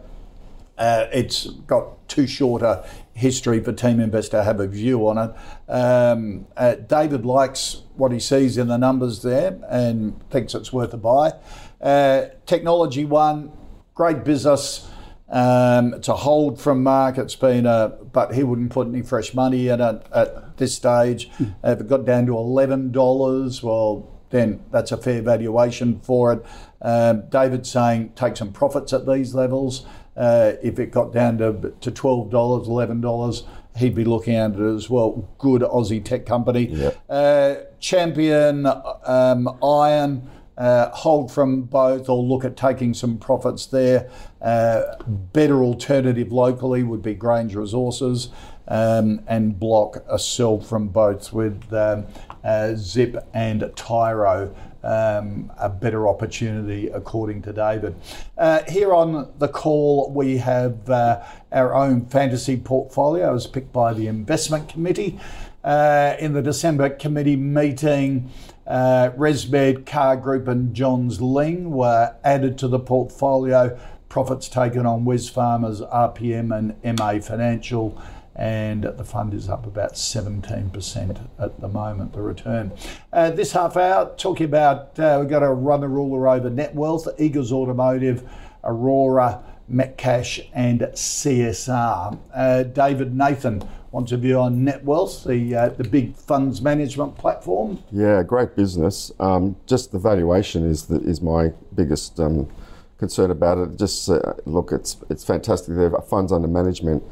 uh, 0.77 1.05
it's 1.13 1.47
got 1.67 1.83
too 2.07 2.27
short 2.27 2.61
a 2.61 2.83
history 3.13 3.59
for 3.63 3.71
Team 3.73 3.99
Investor 3.99 4.37
to 4.37 4.43
have 4.43 4.59
a 4.59 4.67
view 4.67 5.07
on 5.07 5.17
it. 5.17 5.31
Um, 5.71 6.47
uh, 6.57 6.75
David 6.75 7.25
likes 7.25 7.83
what 8.01 8.11
he 8.11 8.19
sees 8.19 8.57
in 8.57 8.67
the 8.67 8.77
numbers 8.77 9.21
there 9.21 9.59
and 9.69 10.19
thinks 10.31 10.55
it's 10.55 10.73
worth 10.73 10.91
a 10.91 10.97
buy. 10.97 11.31
Uh, 11.79 12.25
TechnologyOne, 12.47 13.55
great 13.93 14.23
business. 14.23 14.89
Um, 15.29 15.93
it's 15.93 16.07
a 16.07 16.15
hold 16.15 16.59
from 16.59 16.81
Mark. 16.81 17.19
It's 17.19 17.35
been 17.35 17.67
a, 17.67 17.89
but 18.11 18.33
he 18.33 18.43
wouldn't 18.43 18.71
put 18.71 18.87
any 18.87 19.03
fresh 19.03 19.35
money 19.35 19.67
in 19.67 19.79
it 19.79 20.03
at 20.13 20.57
this 20.57 20.75
stage. 20.75 21.29
Uh, 21.63 21.71
if 21.71 21.81
it 21.81 21.87
got 21.87 22.03
down 22.05 22.25
to 22.25 22.35
eleven 22.37 22.91
dollars, 22.91 23.61
well, 23.61 24.09
then 24.31 24.63
that's 24.71 24.91
a 24.91 24.97
fair 24.97 25.21
valuation 25.21 25.99
for 25.99 26.33
it. 26.33 26.45
Um, 26.81 27.29
David's 27.29 27.69
saying 27.69 28.13
take 28.15 28.35
some 28.35 28.51
profits 28.51 28.93
at 28.93 29.05
these 29.05 29.35
levels. 29.35 29.85
Uh, 30.17 30.53
if 30.61 30.79
it 30.79 30.91
got 30.91 31.13
down 31.13 31.37
to, 31.37 31.73
to 31.79 31.91
$12, 31.91 32.29
$11, 32.31 33.47
he'd 33.77 33.95
be 33.95 34.05
looking 34.05 34.35
at 34.35 34.51
it 34.51 34.59
as 34.59 34.89
well. 34.89 35.29
Good 35.37 35.61
Aussie 35.61 36.03
tech 36.03 36.25
company. 36.25 36.67
Yep. 36.67 37.03
Uh, 37.09 37.55
champion 37.79 38.67
um, 39.05 39.57
Iron, 39.63 40.29
uh, 40.57 40.89
hold 40.89 41.31
from 41.31 41.63
both 41.63 42.09
or 42.09 42.21
look 42.21 42.45
at 42.45 42.55
taking 42.55 42.93
some 42.93 43.17
profits 43.17 43.65
there. 43.65 44.09
Uh, 44.41 44.81
better 45.07 45.63
alternative 45.63 46.31
locally 46.31 46.83
would 46.83 47.01
be 47.01 47.13
Grange 47.13 47.55
Resources 47.55 48.29
um, 48.67 49.21
and 49.27 49.59
block 49.59 50.03
a 50.09 50.19
sell 50.19 50.59
from 50.59 50.87
both 50.89 51.33
with 51.33 51.71
um, 51.73 52.05
uh, 52.43 52.73
Zip 52.75 53.15
and 53.33 53.71
Tyro. 53.75 54.55
Um, 54.83 55.51
a 55.59 55.69
better 55.69 56.07
opportunity, 56.07 56.87
according 56.87 57.43
to 57.43 57.53
David. 57.53 57.95
Uh, 58.35 58.63
here 58.67 58.95
on 58.95 59.31
the 59.37 59.47
call, 59.47 60.11
we 60.11 60.37
have 60.37 60.89
uh, 60.89 61.23
our 61.51 61.75
own 61.75 62.07
fantasy 62.07 62.57
portfolio, 62.57 63.29
It 63.29 63.33
was 63.33 63.45
picked 63.45 63.71
by 63.71 63.93
the 63.93 64.07
investment 64.07 64.69
committee. 64.69 65.19
Uh, 65.63 66.15
in 66.19 66.33
the 66.33 66.41
December 66.41 66.89
committee 66.89 67.35
meeting, 67.35 68.31
uh, 68.65 69.11
ResMed, 69.15 69.85
Car 69.85 70.17
Group, 70.17 70.47
and 70.47 70.73
Johns 70.73 71.19
Lyng 71.19 71.69
were 71.69 72.15
added 72.23 72.57
to 72.59 72.67
the 72.67 72.79
portfolio. 72.79 73.77
Profits 74.09 74.49
taken 74.49 74.85
on 74.85 75.05
Wesfarmers, 75.05 75.87
RPM, 75.91 76.51
and 76.57 76.97
MA 76.99 77.19
Financial 77.19 78.01
and 78.41 78.85
the 78.85 79.03
fund 79.03 79.35
is 79.35 79.47
up 79.47 79.67
about 79.67 79.93
17% 79.93 81.29
at 81.37 81.61
the 81.61 81.67
moment, 81.67 82.11
the 82.11 82.21
return. 82.23 82.71
Uh, 83.13 83.29
this 83.29 83.51
half 83.51 83.77
hour, 83.77 84.15
talking 84.17 84.47
about, 84.47 84.97
uh, 84.97 85.17
we've 85.19 85.29
got 85.29 85.41
to 85.41 85.51
run 85.51 85.81
the 85.81 85.87
ruler 85.87 86.27
over 86.27 86.49
net 86.49 86.73
wealth, 86.73 87.07
Eagers 87.19 87.51
Automotive, 87.51 88.27
Orora, 88.63 89.43
Metcash, 89.71 90.43
and 90.55 90.81
CSR. 90.81 92.17
Uh, 92.33 92.63
David 92.63 93.15
Nathan 93.15 93.63
wants 93.91 94.11
a 94.11 94.17
view 94.17 94.39
on 94.39 94.65
Netwealth, 94.65 95.27
the, 95.27 95.55
uh, 95.55 95.69
the 95.69 95.83
big 95.83 96.15
funds 96.15 96.63
management 96.63 97.15
platform. 97.19 97.83
Yeah, 97.91 98.23
great 98.23 98.55
business. 98.55 99.11
Um, 99.19 99.55
just 99.67 99.91
the 99.91 99.99
valuation 99.99 100.67
is 100.67 100.87
the, 100.87 100.99
is 101.01 101.21
my 101.21 101.49
biggest 101.75 102.19
um, 102.19 102.49
concern 102.97 103.29
about 103.29 103.59
it. 103.59 103.77
Just 103.77 104.09
uh, 104.09 104.33
look, 104.45 104.71
it's 104.71 104.97
it's 105.11 105.23
fantastic. 105.23 105.75
Their 105.75 105.91
funds 106.01 106.31
under 106.31 106.47
management 106.47 107.03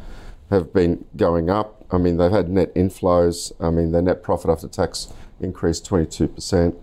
have 0.50 0.74
been 0.74 1.06
going 1.16 1.50
up. 1.50 1.86
I 1.92 1.98
mean, 1.98 2.18
they've 2.18 2.32
had 2.32 2.50
net 2.50 2.74
inflows. 2.76 3.52
I 3.60 3.70
mean, 3.70 3.92
their 3.92 4.02
net 4.02 4.24
profit 4.24 4.50
after 4.50 4.68
tax 4.68 5.12
increased 5.40 5.90
22%. 5.90 6.76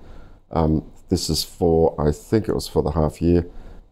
Um, 0.50 0.90
this 1.08 1.28
is 1.30 1.44
for, 1.44 1.94
I 2.00 2.12
think 2.12 2.48
it 2.48 2.54
was 2.54 2.68
for 2.68 2.82
the 2.82 2.92
half 2.92 3.20
year. 3.20 3.46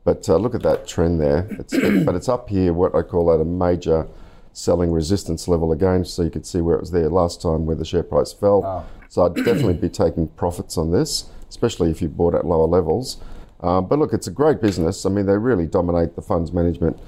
But 0.04 0.28
uh, 0.28 0.36
look 0.36 0.54
at 0.54 0.62
that 0.62 0.86
trend 0.86 1.20
there. 1.20 1.46
It's, 1.50 1.72
but 2.04 2.14
it's 2.14 2.28
up 2.28 2.48
here, 2.48 2.72
what 2.72 2.94
I 2.94 3.02
call 3.02 3.32
at 3.32 3.40
a 3.40 3.44
major 3.44 4.06
selling 4.52 4.92
resistance 4.92 5.48
level 5.48 5.72
again. 5.72 6.04
So 6.04 6.22
you 6.22 6.30
could 6.30 6.46
see 6.46 6.60
where 6.60 6.76
it 6.76 6.80
was 6.80 6.90
there 6.90 7.08
last 7.08 7.42
time 7.42 7.66
where 7.66 7.76
the 7.76 7.84
share 7.84 8.02
price 8.02 8.32
fell. 8.32 8.86
So 9.08 9.24
I'd 9.24 9.34
definitely 9.36 9.74
be 9.74 9.88
taking 9.88 10.28
profits 10.28 10.76
on 10.76 10.90
this, 10.90 11.26
especially 11.48 11.90
if 11.90 12.02
you 12.02 12.08
bought 12.08 12.34
at 12.34 12.44
lower 12.44 12.66
levels. 12.66 13.18
Um, 13.60 13.86
but 13.86 13.98
look, 13.98 14.12
it's 14.12 14.26
a 14.26 14.30
great 14.30 14.60
business. 14.60 15.06
I 15.06 15.08
mean, 15.08 15.26
they 15.26 15.38
really 15.38 15.66
dominate 15.66 16.16
the 16.16 16.22
funds 16.22 16.52
management 16.52 16.98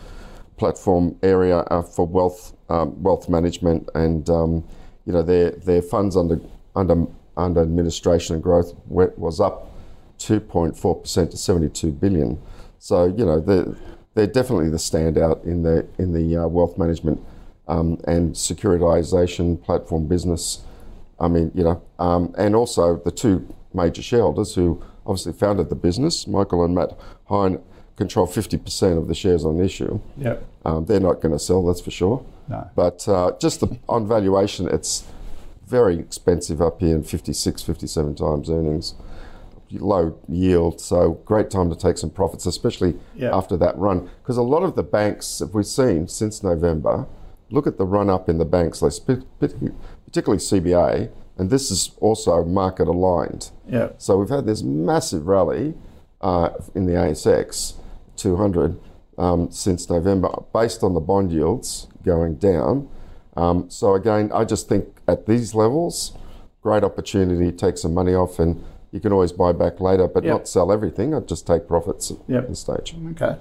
platform 0.57 1.17
area 1.23 1.59
uh, 1.59 1.83
for 1.83 2.07
wealth 2.07 2.56
um, 2.69 3.03
wealth 3.03 3.29
management, 3.29 3.89
and 3.95 4.29
um, 4.31 4.65
you 5.05 5.13
know 5.13 5.23
their 5.23 5.51
their 5.51 5.83
funds 5.83 6.17
under 6.17 6.41
under 6.75 7.07
under 7.37 7.61
administration 7.61 8.35
and 8.35 8.43
growth 8.43 8.75
wa- 8.87 9.09
was 9.17 9.41
up 9.41 9.71
2.4 10.19 11.03
percent 11.03 11.31
to 11.31 11.37
72 11.37 11.93
billion. 11.93 12.41
So 12.79 13.07
you 13.07 13.25
know 13.25 13.41
they're 13.41 13.75
they're 14.15 14.27
definitely 14.27 14.71
the 14.71 14.79
standout 14.79 15.45
in 15.45 15.63
the 15.63 15.87
in 15.99 16.13
the 16.13 16.45
uh, 16.45 16.49
wealth 16.49 16.79
management 16.79 17.21
um, 17.69 18.01
and 18.07 18.35
securitization 18.35 19.63
platform 19.63 20.07
business. 20.07 20.63
I 21.19 21.29
mean, 21.29 21.51
you 21.55 21.65
know, 21.65 21.83
um, 21.99 22.35
and 22.37 22.55
also 22.55 22.97
the 22.97 23.11
two 23.11 23.47
major 23.73 24.03
shareholders 24.03 24.55
who 24.55 24.83
obviously 25.07 25.33
founded 25.33 25.69
the 25.69 25.75
business, 25.75 26.27
Michael 26.27 26.65
and 26.65 26.75
Matt 26.75 26.99
Heine, 27.29 27.61
control 27.97 28.27
50% 28.27 28.99
of 28.99 29.09
the 29.09 29.15
shares 29.15 29.45
on 29.45 29.61
issue. 29.61 30.01
Yep. 30.19 30.45
Um, 30.65 30.85
they're 30.85 31.01
not 31.01 31.21
going 31.21 31.33
to 31.33 31.39
sell, 31.39 31.65
that's 31.65 31.81
for 31.81 31.91
sure. 31.91 32.25
No. 32.49 32.71
But 32.75 33.09
uh, 33.09 33.33
just 33.41 33.61
the, 33.61 33.77
on 33.89 34.07
valuation, 34.07 34.69
it's 34.69 35.05
very 35.67 35.99
expensive 35.99 36.61
up 36.63 36.81
here 36.81 36.95
in 36.95 37.03
56, 37.03 37.63
57 37.63 38.15
times 38.15 38.49
earnings. 38.51 38.95
Low 39.73 40.17
yield, 40.29 40.81
so 40.81 41.15
great 41.25 41.51
time 41.51 41.69
to 41.71 41.77
take 41.77 41.99
some 41.99 42.11
profits, 42.11 42.47
especially 42.47 42.97
Yeah. 43.17 43.37
after 43.37 43.57
that 43.57 43.77
run. 43.77 44.09
Because 44.23 44.37
a 44.37 44.43
lot 44.43 44.63
of 44.63 44.77
the 44.77 44.85
banks 44.85 45.39
that 45.39 45.53
we've 45.53 45.67
seen 45.67 46.07
since 46.07 46.43
November, 46.45 47.07
look 47.51 47.67
at 47.67 47.77
the 47.77 47.85
run 47.85 48.09
up 48.09 48.29
in 48.29 48.39
the 48.39 48.45
banks, 48.45 48.81
particularly 48.81 50.39
CBA, 50.39 51.11
and 51.37 51.51
this 51.51 51.71
is 51.73 51.91
also 52.01 52.45
market 52.45 52.87
aligned. 52.87 53.51
Yep. 53.69 53.97
So 53.99 54.17
we've 54.19 54.29
had 54.29 54.47
this 54.47 54.63
massive 54.63 55.27
rally 55.27 55.75
uh, 56.21 56.51
in 56.77 56.87
the 56.87 56.93
ASX 56.93 57.75
200 58.17 58.79
um, 59.19 59.51
since 59.51 59.91
November, 59.91 60.31
based 60.53 60.83
on 60.85 60.95
the 60.95 61.01
bond 61.01 61.33
yields 61.33 61.89
going 62.07 62.37
down. 62.37 62.89
Um, 63.37 63.69
so 63.69 63.95
again, 63.95 64.31
I 64.33 64.45
just 64.45 64.67
think 64.69 64.87
at 65.07 65.27
these 65.27 65.55
levels, 65.55 66.17
great 66.63 66.83
opportunity 66.85 67.51
to 67.51 67.57
take 67.57 67.77
some 67.77 67.93
money 67.93 68.15
off, 68.15 68.39
and 68.39 68.65
you 68.93 69.01
can 69.01 69.13
always 69.13 69.33
buy 69.33 69.53
back 69.53 69.79
later, 69.81 70.09
but 70.09 70.25
Yep. 70.25 70.33
not 70.33 70.49
sell 70.49 70.73
everything. 70.73 71.15
I'd 71.15 71.29
just 71.29 71.47
take 71.47 71.69
profits 71.69 72.11
at 72.11 72.17
Yep. 72.29 72.49
this 72.49 72.61
stage. 72.61 72.97
Okay. 73.13 73.37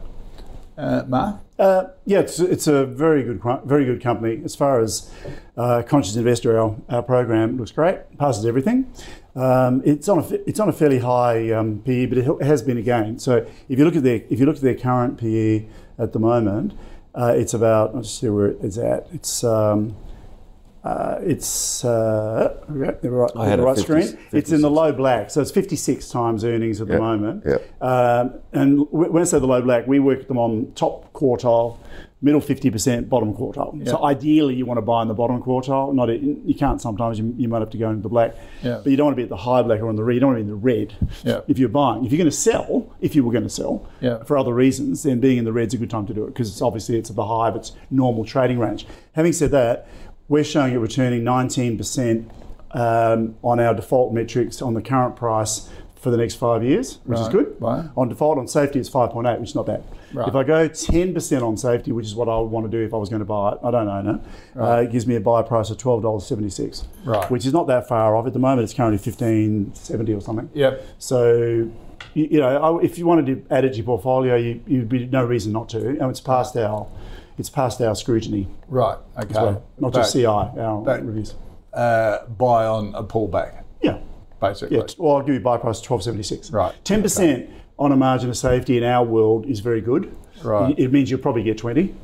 Uh, 0.77 1.03
Mark? 1.07 1.37
Uh, 1.57 1.85
yeah, 2.05 2.19
it's, 2.19 2.37
it's 2.39 2.67
a 2.67 2.85
very 2.85 3.23
good, 3.23 3.41
very 3.63 3.85
good 3.85 4.01
company. 4.03 4.41
As 4.43 4.55
far 4.55 4.81
as 4.81 5.09
uh, 5.55 5.83
conscious 5.87 6.17
investor, 6.17 6.59
our, 6.59 6.75
our 6.89 7.01
program 7.01 7.57
looks 7.57 7.71
great, 7.71 7.99
passes 8.17 8.45
everything. 8.45 8.91
Um, 9.37 9.81
it's 9.85 10.09
on 10.09 10.19
a 10.19 10.27
it's 10.49 10.59
on 10.61 10.67
a 10.69 10.73
fairly 10.73 10.99
high 10.99 11.51
um, 11.51 11.81
PE, 11.85 12.05
but 12.07 12.17
it 12.17 12.41
has 12.41 12.61
been 12.61 12.77
a 12.77 12.81
gain. 12.81 13.19
So 13.19 13.45
if 13.69 13.79
you 13.79 13.85
look 13.85 13.95
at 13.95 14.03
their 14.03 14.21
if 14.29 14.39
you 14.39 14.45
look 14.45 14.57
at 14.57 14.61
their 14.61 14.75
current 14.75 15.17
PE 15.17 15.65
at 15.97 16.11
the 16.13 16.19
moment, 16.19 16.73
uh, 17.15 17.33
it's 17.35 17.53
about 17.53 17.95
let's 17.95 18.09
see 18.11 18.29
where 18.29 18.47
it's 18.61 18.77
at. 18.77 19.07
It's 19.13 19.43
um, 19.43 19.95
Uh, 20.85 21.17
it's 21.23 21.83
uh, 21.83 22.61
okay, 22.69 22.95
the 23.01 23.09
right, 23.09 23.33
the 23.33 23.63
right 23.63 23.75
50 23.75 23.81
screen. 23.81 24.19
It's 24.31 24.51
in 24.51 24.61
the 24.61 24.69
low 24.69 24.91
black, 24.93 25.31
so 25.31 25.41
it's 25.41 25.49
56 25.49 26.09
times 26.09 26.45
earnings 26.45 26.79
at 26.79 26.87
the 26.87 26.99
moment. 26.99 27.43
yep. 27.43 27.81
Um, 27.81 28.35
and 28.53 28.85
when 28.91 29.19
I 29.19 29.25
say 29.25 29.39
the 29.39 29.47
low 29.47 29.63
black, 29.63 29.87
we 29.87 29.97
work 29.97 30.27
them 30.27 30.37
on 30.37 30.71
top 30.75 31.11
quartile, 31.11 31.79
middle 32.25 32.41
50%, 32.41 33.07
bottom 33.07 33.35
quartile. 33.35 33.87
So 33.87 34.03
ideally, 34.03 34.55
you 34.55 34.65
want 34.65 34.79
to 34.79 34.81
buy 34.81 35.03
in 35.03 35.07
the 35.07 35.13
bottom 35.13 35.41
quartile. 35.43 35.93
Not 35.93 36.09
you 36.09 36.55
can't 36.55 36.81
sometimes. 36.81 37.19
You, 37.19 37.33
you 37.37 37.47
might 37.47 37.59
have 37.59 37.69
to 37.69 37.77
go 37.77 37.89
into 37.91 38.01
the 38.01 38.09
black, 38.09 38.33
Yeah. 38.63 38.81
but 38.83 38.89
you 38.89 38.97
don't 38.97 39.05
want 39.05 39.13
to 39.15 39.17
be 39.17 39.23
at 39.23 39.29
the 39.29 39.37
high 39.37 39.61
black 39.61 39.79
or 39.79 39.89
on 39.89 39.95
the 39.95 40.03
red. 40.03 40.15
You 40.15 40.19
don't 40.21 40.33
want 40.33 40.39
to 40.39 40.43
be 40.43 40.51
in 40.51 40.59
the 40.59 40.65
red. 40.65 40.95
Yeah. 41.23 41.41
If 41.47 41.59
you're 41.59 41.69
buying, 41.69 42.03
if 42.03 42.11
you're 42.11 42.17
going 42.17 42.29
to 42.29 42.35
sell, 42.35 42.91
if 42.99 43.15
you 43.15 43.23
were 43.23 43.31
going 43.31 43.43
to 43.43 43.49
sell 43.49 43.87
Yeah. 44.01 44.23
for 44.23 44.39
other 44.39 44.53
reasons, 44.55 45.03
then 45.03 45.19
being 45.19 45.37
in 45.37 45.45
the 45.45 45.53
red's 45.53 45.75
a 45.75 45.77
good 45.77 45.91
time 45.91 46.07
to 46.07 46.15
do 46.15 46.23
it 46.23 46.27
because 46.33 46.49
it's 46.49 46.63
obviously 46.63 46.97
it's 46.97 47.11
at 47.11 47.15
the 47.15 47.25
high 47.27 47.47
of 47.49 47.55
its 47.55 47.73
normal 47.91 48.25
trading 48.25 48.57
range. 48.57 48.87
Having 49.13 49.33
said 49.33 49.51
that, 49.51 49.87
we're 50.27 50.43
showing 50.43 50.73
it 50.73 50.77
returning 50.77 51.21
19% 51.21 52.27
um, 52.71 53.35
on 53.43 53.59
our 53.59 53.75
default 53.75 54.13
metrics 54.13 54.63
on 54.63 54.73
the 54.73 54.81
current 54.81 55.15
price 55.15 55.69
for 55.95 56.09
the 56.09 56.17
next 56.17 56.35
five 56.35 56.63
years, 56.63 56.99
which 57.05 57.19
is 57.19 57.29
good. 57.29 57.55
right. 57.59 57.85
On 57.95 58.09
default 58.09 58.37
on 58.39 58.47
safety, 58.47 58.79
it's 58.79 58.89
5.8, 58.89 59.39
which 59.39 59.49
is 59.49 59.55
not 59.55 59.65
bad. 59.67 59.83
Right. 60.15 60.27
If 60.27 60.35
I 60.35 60.43
go 60.43 60.69
10% 60.69 61.41
on 61.43 61.57
safety, 61.57 61.91
which 61.91 62.05
is 62.05 62.15
what 62.15 62.29
I 62.29 62.37
would 62.37 62.49
want 62.51 62.69
to 62.69 62.77
do 62.77 62.83
if 62.85 62.93
I 62.93 62.97
was 62.97 63.09
going 63.09 63.19
to 63.19 63.25
buy 63.25 63.51
it, 63.53 63.57
I 63.63 63.71
don't 63.71 63.87
own 63.89 64.07
it, 64.15 64.21
uh, 64.59 64.81
it 64.83 64.91
gives 64.91 65.05
me 65.05 65.15
a 65.15 65.19
buy 65.19 65.41
price 65.41 65.69
of 65.69 65.77
$12.76, 65.77 66.85
Right. 67.03 67.29
which 67.29 67.45
is 67.45 67.53
not 67.53 67.67
that 67.67 67.87
far 67.87 68.15
off. 68.15 68.25
At 68.25 68.33
the 68.33 68.39
moment, 68.39 68.63
it's 68.63 68.73
currently 68.73 68.97
15.70 68.97 70.17
or 70.17 70.21
something. 70.21 70.49
Yep. 70.53 70.85
So, 70.99 71.69
you, 72.13 72.27
you 72.31 72.39
know, 72.39 72.77
I- 72.79 72.83
if 72.83 72.97
you 72.97 73.05
wanted 73.05 73.25
to 73.27 73.53
add 73.53 73.65
it 73.65 73.71
to 73.71 73.75
your 73.77 73.85
portfolio, 73.85 74.35
you, 74.35 74.61
you'd 74.67 74.89
be 74.89 75.05
no 75.05 75.23
reason 75.25 75.51
not 75.51 75.69
to. 75.69 75.79
And 75.89 76.03
it's 76.09 76.21
past 76.21 76.55
our, 76.57 76.87
it's 77.37 77.49
past 77.49 77.81
our 77.81 77.95
scrutiny, 77.95 78.47
Right. 78.69 78.97
Okay. 79.17 79.33
well. 79.33 79.63
not 79.79 79.93
just 79.93 80.13
CI, 80.13 80.25
our 80.25 80.81
but- 80.83 81.05
reviews. 81.05 81.35
Uh, 81.73 82.25
buy 82.27 82.65
on 82.65 82.95
a 82.95 83.03
pullback, 83.03 83.63
Yeah, 83.81 83.97
basically. 84.39 84.77
yeah. 84.77 84.83
Well, 84.97 85.17
I'll 85.17 85.21
give 85.23 85.33
you 85.35 85.41
buy 85.41 85.57
price 85.57 85.81
twelve 85.81 86.03
seventy 86.03 86.23
six. 86.23 86.49
Right. 86.49 86.73
Ten 86.85 87.01
percent 87.01 87.49
on 87.77 87.91
a 87.91 87.95
margin 87.95 88.29
of 88.29 88.37
safety 88.37 88.77
in 88.77 88.83
our 88.83 89.03
world 89.03 89.45
is 89.45 89.59
very 89.59 89.81
good. 89.81 90.15
Right. 90.43 90.77
It 90.77 90.91
means 90.91 91.09
you'll 91.09 91.19
probably 91.21 91.43
get 91.43 91.57
twenty, 91.57 91.95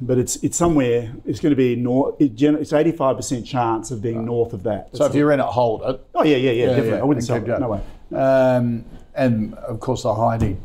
but 0.00 0.18
it's 0.18 0.36
it's 0.36 0.56
somewhere. 0.56 1.12
It's 1.26 1.40
going 1.40 1.50
to 1.50 1.56
be 1.56 1.76
north. 1.76 2.20
It, 2.20 2.34
gen- 2.34 2.56
it's 2.56 2.72
eighty 2.72 2.92
five 2.92 3.16
percent 3.16 3.46
chance 3.46 3.90
of 3.90 4.00
being 4.00 4.24
north 4.24 4.52
of 4.52 4.62
that. 4.62 4.88
So 4.96 5.04
if 5.04 5.14
you're 5.14 5.32
in 5.32 5.40
it, 5.40 5.46
hold 5.46 5.82
it. 5.82 6.00
oh 6.14 6.22
yeah, 6.24 6.36
yeah, 6.36 6.50
yeah, 6.52 6.66
definitely. 6.66 6.90
yeah, 6.90 7.00
I 7.00 7.04
wouldn't 7.04 7.26
sell 7.26 7.36
it. 7.36 7.46
No 7.60 7.68
way. 7.68 7.80
Um, 8.16 8.84
and 9.14 9.54
of 9.54 9.80
course, 9.80 10.04
the 10.04 10.14
Heine 10.14 10.60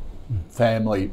family, 0.50 1.12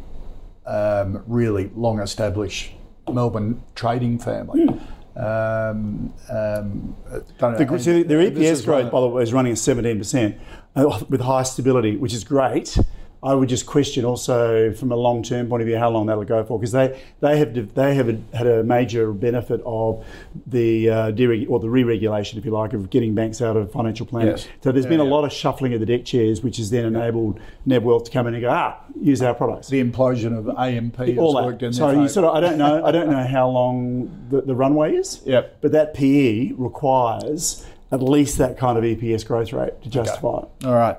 um, 0.67 1.23
really 1.27 1.71
long 1.75 2.01
established 2.01 2.73
Melbourne 3.11 3.63
trading 3.75 4.19
family. 4.19 4.69
Um, 5.17 6.13
um, 6.29 6.97
know, 7.41 7.57
The, 7.57 7.79
so 7.79 8.03
their 8.03 8.19
EPS 8.19 8.65
growth, 8.65 8.91
by 8.91 9.01
the 9.01 9.07
way, 9.09 9.23
is 9.23 9.33
running 9.33 9.53
at 9.53 9.59
17% 9.59 10.39
uh, 10.77 11.01
with 11.09 11.21
high 11.21 11.45
stability, 11.45 11.97
which 11.97 12.13
is 12.13 12.25
great. 12.25 12.77
I 13.25 13.35
would 13.35 13.49
just 13.49 13.65
question 13.65 14.05
also 14.05 14.73
from 14.75 14.93
a 14.93 14.97
long-term 14.97 15.49
point 15.49 15.63
of 15.63 15.67
view 15.67 15.79
how 15.79 15.89
long 15.91 16.07
that'll 16.07 16.25
go 16.25 16.45
for 16.45 16.59
because 16.59 16.73
they, 16.73 17.01
they 17.21 17.39
have 17.39 17.75
they 17.75 17.95
have 17.95 18.07
had 18.35 18.47
a 18.47 18.63
major 18.63 19.13
benefit 19.13 19.63
of 19.65 20.05
the 20.47 20.91
uh, 20.91 20.95
dereg- 21.13 21.49
or 21.49 21.59
the 21.59 21.71
re-regulation, 21.71 22.39
if 22.39 22.45
you 22.45 22.51
like, 22.51 22.75
of 22.75 22.91
getting 22.91 23.15
banks 23.15 23.41
out 23.41 23.57
of 23.57 23.73
financial 23.73 24.05
planning. 24.05 24.33
Yes. 24.33 24.47
So 24.63 24.73
there's 24.73 24.85
Yeah, 24.85 24.91
been 24.91 25.01
a 25.01 25.05
yeah. 25.05 25.11
lot 25.11 25.25
of 25.25 25.33
shuffling 25.33 25.73
of 25.73 25.81
the 25.81 25.87
deck 25.87 26.05
chairs, 26.05 26.43
which 26.43 26.59
has 26.59 26.69
then 26.71 26.85
enabled 26.85 27.41
Netwealth 27.67 28.05
to 28.05 28.11
come 28.11 28.27
in 28.27 28.35
and 28.35 28.43
go, 28.43 28.51
ah, 28.51 28.79
use 29.01 29.23
our 29.23 29.33
products. 29.35 29.69
the 29.69 29.83
implosion 29.83 30.37
of 30.37 30.49
AMP 30.59 30.97
has 30.97 31.17
All 31.19 31.35
worked 31.35 31.63
in 31.63 31.71
that. 31.73 31.79
their 31.79 31.95
So 31.95 32.01
you 32.03 32.09
sort 32.09 32.27
of, 32.27 32.35
I 32.35 32.41
don't 32.41 32.59
know, 32.59 32.85
I 32.85 32.93
don't 32.93 33.09
know 33.11 33.27
how 33.27 33.49
long 33.49 34.11
the, 34.29 34.43
the 34.43 34.55
runway 34.55 34.97
is. 34.97 35.23
Yep. 35.35 35.59
But 35.63 35.73
that 35.73 35.95
PE 35.95 36.53
requires 36.57 37.65
at 37.93 38.03
least 38.03 38.39
that 38.39 38.59
kind 38.59 38.77
of 38.77 38.85
EPS 38.85 39.27
growth 39.27 39.53
rate 39.53 39.81
to 39.83 39.89
justify 39.89 40.39
it. 40.39 40.67
All 40.67 40.75
right. 40.75 40.97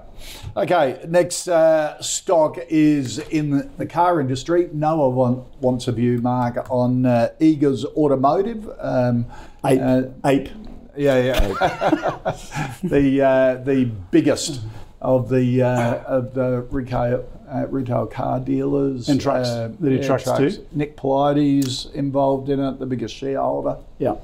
Okay, 0.56 1.04
next 1.08 1.48
uh, 1.48 2.02
stock 2.02 2.58
is 2.70 3.20
in 3.20 3.50
the, 3.50 3.70
the 3.78 3.86
car 3.86 4.22
industry. 4.22 4.70
Noah 4.72 5.10
want, 5.10 5.46
wants 5.62 5.88
a 5.88 5.92
view, 5.92 6.20
Mark, 6.22 6.70
on 6.70 7.06
uh, 7.06 7.30
Eagers 7.40 7.84
Automotive. 7.98 8.70
Um, 8.80 9.26
Ape. 9.66 9.82
uh, 9.82 10.02
Ape. 10.26 10.50
yeah, 10.96 11.18
yeah. 11.18 11.40
the 12.84 13.22
uh, 13.22 13.56
the 13.64 13.86
biggest 14.12 14.62
of 15.02 15.30
the 15.30 15.62
uh, 15.62 15.96
of 16.04 16.34
the 16.34 16.62
retail 16.72 17.28
uh, 17.54 17.68
retail 17.68 18.08
car 18.08 18.40
dealers 18.40 19.10
And 19.10 19.20
trucks. 19.20 19.50
Uh, 19.50 19.72
They 19.80 19.98
do 19.98 20.04
trucks 20.04 20.24
too. 20.24 20.66
Nick 20.72 20.98
Politis 20.98 21.94
involved 21.94 22.50
in 22.50 22.60
it, 22.60 22.80
the 22.80 22.86
biggest 22.86 23.16
shareholder. 23.16 23.78
Yeah. 24.00 24.16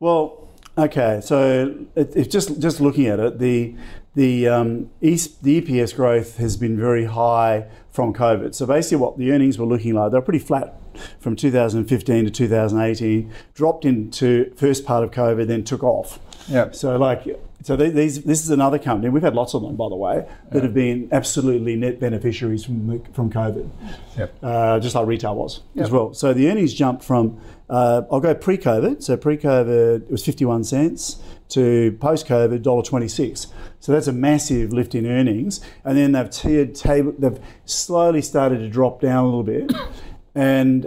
Well, 0.00 0.48
okay. 0.76 1.20
So 1.22 1.86
it, 1.94 2.30
just 2.30 2.60
just 2.60 2.80
looking 2.80 3.06
at 3.06 3.20
it, 3.20 3.38
the 3.38 3.74
the 4.14 4.48
um, 4.48 4.90
East, 5.00 5.42
the 5.42 5.60
EPS 5.60 5.96
growth 5.96 6.36
has 6.36 6.56
been 6.56 6.78
very 6.78 7.06
high 7.06 7.66
from 7.90 8.12
COVID. 8.12 8.54
So 8.54 8.66
basically, 8.66 8.98
what 8.98 9.18
the 9.18 9.32
earnings 9.32 9.58
were 9.58 9.66
looking 9.66 9.94
like, 9.94 10.12
they're 10.12 10.20
pretty 10.20 10.38
flat 10.38 10.78
from 11.18 11.36
2015 11.36 12.24
to 12.26 12.30
2018, 12.30 13.32
dropped 13.54 13.84
into 13.86 14.52
first 14.56 14.84
part 14.84 15.02
of 15.02 15.10
COVID, 15.10 15.46
then 15.46 15.64
took 15.64 15.82
off. 15.82 16.18
Yeah. 16.48 16.70
So 16.72 16.96
like, 16.96 17.24
so 17.62 17.76
these 17.76 18.24
this 18.24 18.42
is 18.42 18.50
another 18.50 18.78
company. 18.78 19.08
We've 19.08 19.22
had 19.22 19.34
lots 19.34 19.54
of 19.54 19.62
them, 19.62 19.76
by 19.76 19.88
the 19.88 19.96
way, 19.96 20.26
that 20.50 20.62
have 20.62 20.74
been 20.74 21.08
absolutely 21.12 21.76
net 21.76 22.00
beneficiaries 22.00 22.64
from 22.64 23.02
from 23.12 23.30
COVID 23.30 23.70
Yep. 24.18 24.34
uh, 24.42 24.80
just 24.80 24.94
like 24.94 25.06
retail 25.06 25.36
was 25.36 25.60
as 25.76 25.90
well. 25.90 26.12
So 26.12 26.34
the 26.34 26.50
earnings 26.50 26.74
jumped 26.74 27.04
from, 27.04 27.40
uh, 27.72 28.02
I'll 28.10 28.20
go 28.20 28.34
pre-COVID. 28.34 29.02
So 29.02 29.16
pre-COVID 29.16 30.02
it 30.02 30.10
was 30.10 30.24
51 30.24 30.64
cents 30.64 31.16
to 31.48 31.96
post-COVID 32.00 32.62
$1.26. 32.62 33.46
So 33.80 33.92
that's 33.92 34.06
a 34.06 34.12
massive 34.12 34.72
lift 34.72 34.94
in 34.94 35.06
earnings. 35.06 35.60
And 35.84 35.96
then 35.98 36.12
they've 36.12 36.30
tiered 36.30 36.74
table, 36.74 37.14
they've 37.18 37.38
slowly 37.64 38.22
started 38.22 38.58
to 38.58 38.68
drop 38.68 39.00
down 39.00 39.24
a 39.24 39.26
little 39.26 39.42
bit. 39.42 39.72
And 40.34 40.86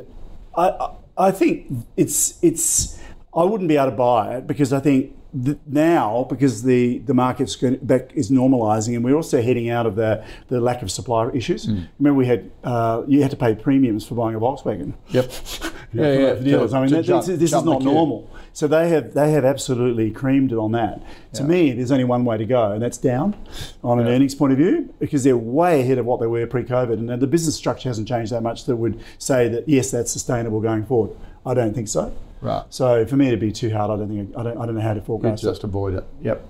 I, 0.56 0.70
I- 0.70 0.92
I 1.18 1.32
think 1.32 1.72
it's 1.96 2.44
it's 2.44 3.00
I 3.34 3.44
wouldn't 3.46 3.70
be 3.70 3.78
able 3.78 3.92
to 3.92 3.96
buy 3.96 4.36
it 4.36 4.48
because 4.48 4.74
I 4.74 4.82
think 4.82 5.16
th- 5.44 5.58
now 5.68 6.26
because 6.30 6.64
the 6.64 7.00
the 7.00 7.14
market's 7.14 7.56
going 7.56 7.78
back 7.78 8.14
is 8.14 8.32
normalising 8.32 8.96
and 8.96 9.04
we're 9.04 9.16
also 9.16 9.42
heading 9.42 9.70
out 9.70 9.86
of 9.86 9.96
the 9.96 10.24
the 10.48 10.60
lack 10.62 10.82
of 10.82 10.90
supply 10.92 11.30
issues. 11.34 11.68
Remember 12.00 12.18
we 12.18 12.26
had 12.28 12.50
uh, 12.64 13.04
you 13.08 13.22
had 13.22 13.32
to 13.32 13.38
pay 13.38 13.56
premiums 13.56 14.06
for 14.08 14.16
buying 14.16 14.36
a 14.36 14.40
Volkswagen. 14.40 14.94
Yep. 15.10 15.32
Yeah, 15.94 16.12
yeah. 16.12 16.34
Dealers. 16.34 16.74
I 16.74 16.82
mean, 16.82 16.90
that- 16.92 17.06
jump- 17.06 17.26
this, 17.26 17.40
this 17.40 17.54
is 17.54 17.64
not 17.64 17.82
normal. 17.82 18.30
So 18.52 18.68
they 18.68 18.90
have 18.90 19.14
they 19.14 19.32
have 19.32 19.46
absolutely 19.46 20.12
creamed 20.12 20.52
it 20.52 20.58
on 20.58 20.74
that. 20.74 21.02
To 21.36 21.44
Yeah. 21.44 21.48
me, 21.48 21.72
there's 21.72 21.92
only 21.92 22.04
one 22.04 22.26
way 22.26 22.38
to 22.38 22.44
go, 22.46 22.74
and 22.74 22.82
that's 22.82 22.98
down 22.98 23.34
on 23.82 24.00
an 24.00 24.06
Yeah. 24.08 24.12
earnings 24.14 24.36
point 24.36 24.52
of 24.52 24.58
view 24.58 24.94
because 25.00 25.24
they're 25.24 25.38
way 25.38 25.80
ahead 25.82 25.98
of 25.98 26.06
what 26.06 26.20
they 26.20 26.28
were 26.28 26.46
pre-COVID, 26.48 26.94
and 26.94 27.22
the 27.22 27.28
business 27.28 27.56
structure 27.56 27.88
hasn't 27.88 28.10
changed 28.10 28.34
that 28.34 28.44
much 28.44 28.66
that 28.66 28.76
would 28.76 29.00
say 29.20 29.48
that 29.48 29.70
yes, 29.70 29.90
that's 29.92 30.12
sustainable 30.12 30.60
going 30.60 30.84
forward. 30.86 31.12
I 31.46 31.54
don't 31.54 31.74
think 31.74 31.88
so. 31.88 32.16
Right. 32.41 32.64
So 32.70 33.06
for 33.06 33.16
me 33.16 33.32
to 33.32 33.38
be 33.38 33.52
too 33.52 33.70
hard, 33.72 33.91
I 33.91 33.96
don't 33.98 34.10
think 34.10 34.38
I 34.38 34.43
don't, 34.43 34.58
I 34.58 34.66
don't 34.66 34.76
know 34.76 34.82
how 34.82 34.93
to 34.93 35.00
You 35.00 35.06
forecast 35.06 35.43
it. 35.43 35.48
just 35.48 35.64
avoid 35.64 35.93
it. 35.96 36.04
Yep. 36.22 36.46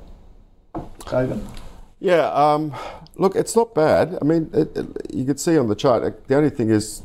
David? 1.09 1.41
Yeah, 1.99 2.27
um, 2.31 2.73
look, 3.15 3.35
it's 3.35 3.55
not 3.55 3.73
bad. 3.73 4.17
I 4.21 4.25
mean, 4.25 4.49
it, 4.53 4.75
it, 4.75 4.85
you 5.13 5.25
could 5.25 5.39
see 5.39 5.57
on 5.57 5.67
the 5.69 5.75
chart. 5.75 6.03
uh, 6.03 6.11
The 6.27 6.35
only 6.35 6.49
thing 6.49 6.69
is, 6.69 7.01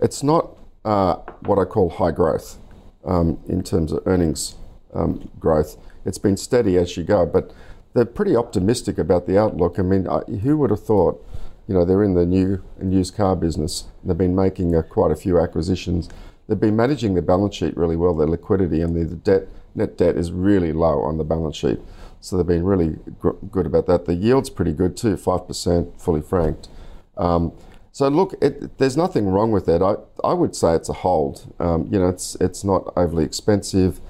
it's 0.00 0.22
not 0.22 0.50
uh, 0.84 1.14
what 1.40 1.58
I 1.58 1.64
call 1.64 1.88
high 1.88 2.10
growth 2.10 2.58
um, 3.04 3.38
in 3.48 3.62
terms 3.62 3.90
of 3.92 4.02
earnings 4.06 4.56
um, 4.92 5.30
growth. 5.40 5.76
It's 6.04 6.18
been 6.18 6.36
steady 6.36 6.76
as 6.76 6.96
you 6.96 7.04
go, 7.04 7.24
but 7.24 7.52
they're 7.94 8.04
pretty 8.04 8.36
optimistic 8.36 8.98
about 8.98 9.26
the 9.26 9.38
outlook. 9.38 9.78
I 9.78 9.82
mean, 9.82 10.06
I, 10.06 10.18
who 10.42 10.58
would 10.58 10.70
have 10.70 10.82
thought? 10.84 11.24
You 11.66 11.72
know, 11.74 11.84
they're 11.86 12.02
in 12.04 12.12
the 12.12 12.26
new 12.26 12.62
and 12.78 12.92
used 12.92 13.16
car 13.16 13.34
business. 13.34 13.84
They've 14.04 14.18
been 14.18 14.34
making 14.36 14.74
uh, 14.76 14.82
quite 14.82 15.10
a 15.10 15.16
few 15.16 15.40
acquisitions. 15.40 16.10
They've 16.48 16.60
been 16.60 16.76
managing 16.76 17.14
their 17.14 17.22
balance 17.22 17.54
sheet 17.54 17.76
really 17.76 17.96
well, 17.96 18.14
their 18.14 18.26
liquidity, 18.26 18.80
and 18.80 18.94
the, 18.94 19.04
the 19.04 19.16
debt 19.16 19.48
net 19.74 19.96
debt 19.98 20.16
is 20.16 20.30
really 20.30 20.72
low 20.72 21.02
on 21.02 21.18
the 21.18 21.24
balance 21.24 21.56
sheet. 21.56 21.80
So 22.20 22.36
they've 22.36 22.46
been 22.46 22.64
really 22.64 22.96
gr- 23.18 23.30
good 23.50 23.66
about 23.66 23.86
that. 23.86 24.06
The 24.06 24.14
yield's 24.14 24.50
pretty 24.50 24.72
good 24.72 24.96
too, 24.96 25.16
five 25.16 25.46
percent, 25.46 26.00
fully 26.00 26.22
franked. 26.22 26.68
Um, 27.16 27.52
so 27.92 28.08
look, 28.08 28.34
it, 28.40 28.78
there's 28.78 28.96
nothing 28.96 29.28
wrong 29.28 29.52
with 29.52 29.66
that. 29.66 29.82
I, 29.82 29.94
I 30.26 30.32
would 30.32 30.56
say 30.56 30.74
it's 30.74 30.88
a 30.88 30.94
hold. 30.94 31.52
Um, 31.60 31.88
you 31.90 31.98
know, 31.98 32.08
it's 32.08 32.34
it's 32.40 32.64
not 32.64 32.92
overly 32.96 33.24
expensive. 33.24 34.00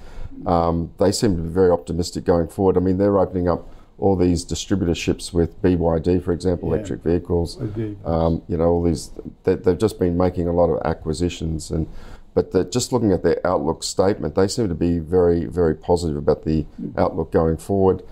Um, 0.45 0.91
they 0.99 1.11
seem 1.11 1.35
to 1.35 1.41
be 1.41 1.49
very 1.49 1.71
optimistic 1.71 2.25
going 2.25 2.47
forward. 2.47 2.77
I 2.77 2.79
mean, 2.79 2.97
they're 2.97 3.17
opening 3.17 3.47
up 3.47 3.69
all 3.97 4.17
these 4.17 4.43
distributorships 4.43 5.31
with 5.31 5.61
BYD, 5.61 6.21
for 6.21 6.33
example, 6.33 6.73
electric 6.73 7.01
vehicles. 7.03 7.57
Um, 8.03 8.41
you 8.47 8.57
know, 8.57 8.65
all 8.65 8.83
these. 8.83 9.11
They, 9.43 9.55
they've 9.55 9.77
just 9.77 9.99
been 9.99 10.17
making 10.17 10.47
a 10.47 10.51
lot 10.51 10.69
of 10.69 10.85
acquisitions, 10.85 11.71
and 11.71 11.87
but 12.35 12.51
the, 12.51 12.63
just 12.65 12.93
looking 12.93 13.11
at 13.11 13.23
their 13.23 13.39
outlook 13.47 13.81
statement, 13.81 14.35
they 14.35 14.47
seem 14.47 14.67
to 14.69 14.75
be 14.75 14.99
very 14.99 15.45
very 15.45 15.73
positive 15.73 16.17
about 16.17 16.43
the 16.43 16.65
outlook 16.97 17.31
going 17.31 17.57
forward. 17.57 18.03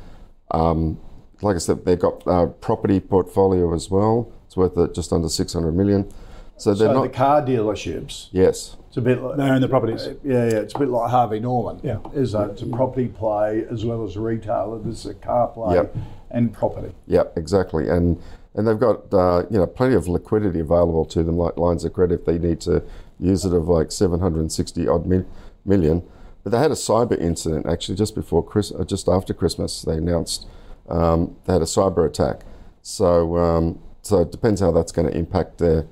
Um, 0.51 0.99
like 1.41 1.55
I 1.55 1.59
said, 1.59 1.86
they've 1.86 1.99
got 1.99 2.24
a 2.26 2.47
property 2.47 2.99
portfolio 2.99 3.74
as 3.74 3.91
well. 3.91 4.32
It's 4.47 4.55
worth 4.57 4.78
uh, 4.78 4.88
just 4.88 5.11
under 5.11 5.30
600 5.30 5.71
million. 5.74 6.11
So 6.57 6.74
they're 6.74 6.88
So 6.89 6.93
not. 6.93 7.03
the 7.03 7.09
car 7.09 7.41
dealerships, 7.41 8.30
yes. 8.32 8.78
It's 8.88 8.97
a 8.97 9.01
bit 9.01 9.21
like 9.21 9.38
They 9.38 9.43
own 9.49 9.59
the 9.59 9.67
properties. 9.67 10.07
Yeah, 10.24 10.45
yeah. 10.45 10.59
It's 10.59 10.76
a 10.76 10.80
bit 10.80 10.89
like 10.89 11.09
Harvey 11.09 11.39
Norman. 11.39 11.82
Yeah. 11.84 11.97
is 12.13 12.32
that 12.34 12.51
it's 12.51 12.61
a 12.61 12.67
property 12.67 13.07
play 13.07 13.65
as 13.69 13.84
well 13.84 14.03
as 14.05 14.15
a 14.15 14.21
retailer. 14.21 14.80
This 14.80 14.99
is 14.99 15.05
a 15.07 15.13
car 15.15 15.47
play 15.47 15.76
Yep. 15.76 15.95
and 16.30 16.53
property. 16.53 16.93
Yeah, 17.07 17.24
exactly. 17.36 17.89
And 17.89 18.21
and 18.55 18.67
they've 18.67 18.80
got 18.80 19.11
uh, 19.11 19.43
you 19.49 19.57
know 19.57 19.65
plenty 19.65 19.95
of 19.95 20.07
liquidity 20.07 20.59
available 20.59 21.05
to 21.05 21.24
them, 21.24 21.38
like 21.38 21.57
lines 21.57 21.84
of 21.86 21.93
credit 21.93 22.19
if 22.19 22.26
they 22.28 22.38
need 22.38 22.61
to 22.61 22.84
use 23.20 23.45
it 23.45 23.53
of 23.53 23.68
like 23.68 23.91
760 23.91 24.88
odd 24.88 25.05
mil- 25.05 25.26
million. 25.66 26.03
But 26.43 26.51
they 26.51 26.59
had 26.59 26.72
a 26.72 26.76
cyber 26.76 27.18
incident 27.20 27.66
actually 27.66 27.95
just 27.95 28.16
before 28.16 28.43
Chris, 28.43 28.72
uh, 28.72 28.84
just 28.84 29.07
after 29.07 29.34
Christmas. 29.34 29.82
They 29.84 29.95
announced 29.97 30.47
um, 30.89 31.36
they 31.45 31.53
had 31.53 31.61
a 31.61 31.66
cyber 31.66 32.05
attack. 32.05 32.41
So 32.82 33.38
um, 33.38 33.80
so 34.01 34.20
it 34.22 34.32
depends 34.32 34.59
how 34.59 34.72
that's 34.72 34.91
going 34.91 35.09
to 35.09 35.18
impact 35.18 35.57
their 35.59 35.86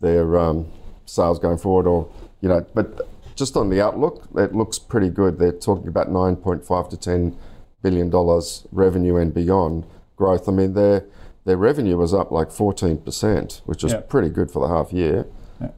their 0.00 0.38
um, 0.38 0.70
sales 1.06 1.38
going 1.38 1.58
forward, 1.58 1.86
or 1.88 2.08
you 2.40 2.48
know. 2.48 2.64
But 2.74 3.08
just 3.34 3.56
on 3.56 3.68
the 3.70 3.80
outlook, 3.80 4.28
it 4.36 4.54
looks 4.54 4.78
pretty 4.78 5.08
good. 5.08 5.38
They're 5.38 5.50
talking 5.52 5.88
about 5.88 6.08
9.5 6.08 6.90
to 6.90 6.96
10 6.96 7.36
billion 7.82 8.10
dollars 8.10 8.66
revenue 8.70 9.16
and 9.16 9.32
beyond 9.34 9.86
growth. 10.16 10.48
I 10.48 10.52
mean, 10.52 10.74
their 10.74 11.04
their 11.46 11.56
revenue 11.56 11.96
was 11.96 12.12
up 12.14 12.30
like 12.30 12.50
14%, 12.50 13.62
which 13.64 13.82
is 13.82 13.92
Yeah. 13.92 14.00
pretty 14.00 14.28
good 14.28 14.50
for 14.50 14.60
the 14.60 14.72
half 14.72 14.92
year, 14.92 15.26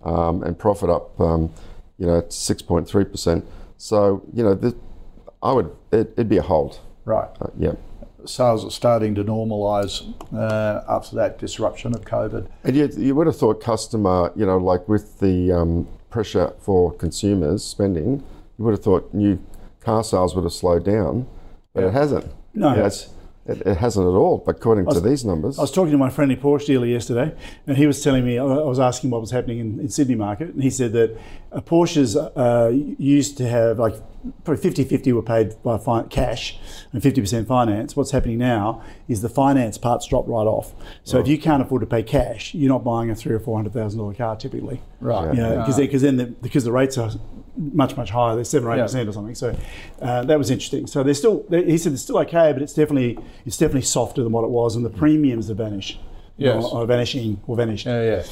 um, 0.04 0.42
and 0.42 0.58
profit 0.58 0.90
up, 0.90 1.18
um, 1.20 1.52
you 1.98 2.06
know, 2.06 2.22
6.3%. 2.22 3.44
So 3.76 4.22
you 4.32 4.42
know, 4.44 4.54
the, 4.54 4.76
I 5.42 5.52
would 5.52 5.74
it, 5.92 6.12
it'd 6.16 6.28
be 6.28 6.36
a 6.38 6.42
hold. 6.42 6.80
Right. 7.04 7.28
Uh, 7.40 7.48
yeah. 7.58 7.72
Sales 8.24 8.64
are 8.64 8.70
starting 8.70 9.16
to 9.16 9.24
normalise 9.24 10.14
uh, 10.32 10.84
after 10.88 11.16
that 11.16 11.38
disruption 11.38 11.92
of 11.94 12.02
COVID. 12.04 12.46
And 12.62 12.76
you, 12.76 12.88
you 12.96 13.16
would 13.16 13.26
have 13.26 13.36
thought 13.36 13.60
customer, 13.60 14.30
you 14.36 14.46
know, 14.46 14.58
like 14.58 14.88
with 14.88 15.18
the 15.18 15.50
um, 15.50 15.88
pressure 16.08 16.52
for 16.60 16.92
consumers 16.92 17.64
spending, 17.64 18.22
you 18.58 18.64
would 18.64 18.70
have 18.72 18.84
thought 18.84 19.12
new 19.12 19.44
car 19.80 20.04
sales 20.04 20.36
would 20.36 20.44
have 20.44 20.52
slowed 20.52 20.84
down, 20.84 21.26
but 21.74 21.82
it 21.82 21.92
hasn't. 21.92 22.26
No. 22.54 22.70
You 22.70 22.76
know, 22.76 22.86
it's- 22.86 23.08
it, 23.46 23.60
it 23.66 23.76
hasn't 23.76 24.06
at 24.06 24.10
all. 24.10 24.38
But 24.44 24.56
according 24.56 24.86
to 24.86 25.00
these 25.00 25.24
numbers, 25.24 25.58
I 25.58 25.62
was 25.62 25.72
talking 25.72 25.92
to 25.92 25.98
my 25.98 26.10
friendly 26.10 26.36
Porsche 26.36 26.66
dealer 26.66 26.86
yesterday, 26.86 27.34
and 27.66 27.76
he 27.76 27.86
was 27.86 28.02
telling 28.02 28.24
me, 28.24 28.38
I 28.38 28.44
I 28.44 28.64
was 28.64 28.78
asking 28.78 29.10
what 29.10 29.20
was 29.20 29.30
happening 29.30 29.58
in, 29.58 29.80
in 29.80 29.88
Sydney 29.88 30.14
market, 30.14 30.50
and 30.50 30.62
he 30.62 30.70
said 30.70 30.92
that 30.92 31.18
uh, 31.50 31.60
Porsches 31.60 32.16
uh, 32.16 32.68
used 32.98 33.36
to 33.38 33.48
have 33.48 33.78
like 33.78 33.94
probably 34.44 34.62
50 34.62 34.84
50 34.84 35.12
were 35.12 35.22
paid 35.22 35.60
by 35.62 35.78
fi- 35.78 36.04
cash 36.04 36.58
and 36.92 37.02
50% 37.02 37.46
finance. 37.46 37.96
What's 37.96 38.12
happening 38.12 38.38
now 38.38 38.82
is 39.08 39.20
the 39.20 39.28
finance 39.28 39.78
part's 39.78 40.06
dropped 40.06 40.28
right 40.28 40.46
off. 40.46 40.72
So 41.02 41.18
if 41.18 41.26
you 41.26 41.38
can't 41.38 41.62
afford 41.62 41.80
to 41.80 41.86
pay 41.86 42.04
cash, 42.04 42.54
you're 42.54 42.68
not 42.68 42.84
buying 42.84 43.10
a 43.10 43.14
three 43.16 43.34
or 43.34 43.40
four 43.40 43.56
hundred 43.56 43.72
thousand 43.72 43.98
dollar 43.98 44.14
car 44.14 44.36
typically. 44.36 44.80
Right. 45.00 45.34
You 45.34 45.40
know, 45.40 45.58
because 45.58 45.76
because 45.78 46.02
then 46.02 46.16
the, 46.16 46.26
because 46.26 46.62
the 46.64 46.72
rates 46.72 46.96
are 46.96 47.10
much 47.56 47.96
much 47.96 48.10
higher, 48.10 48.34
they're 48.34 48.44
seven 48.44 48.68
or 48.68 48.72
eight 48.72 48.78
Yeah. 48.78 48.82
percent 48.84 49.08
or 49.08 49.12
something. 49.12 49.34
So 49.34 49.56
uh, 50.00 50.24
that 50.24 50.38
was 50.38 50.50
interesting. 50.50 50.86
So 50.86 51.02
they're 51.02 51.14
still, 51.14 51.44
they, 51.48 51.64
he 51.64 51.78
said 51.78 51.92
it's 51.92 52.02
still 52.02 52.18
okay, 52.18 52.52
but 52.52 52.62
it's 52.62 52.74
definitely 52.74 53.18
it's 53.44 53.56
definitely 53.58 53.82
softer 53.82 54.22
than 54.22 54.32
what 54.32 54.44
it 54.44 54.50
was, 54.50 54.76
and 54.76 54.84
the 54.84 54.90
premiums 54.90 55.50
are 55.50 55.54
vanish. 55.54 55.98
Yes. 56.38 56.64
Or, 56.64 56.82
or 56.82 56.86
vanishing 56.86 57.40
or 57.46 57.56
vanished. 57.56 57.86
Yeah, 57.86 58.02
yeah. 58.02 58.22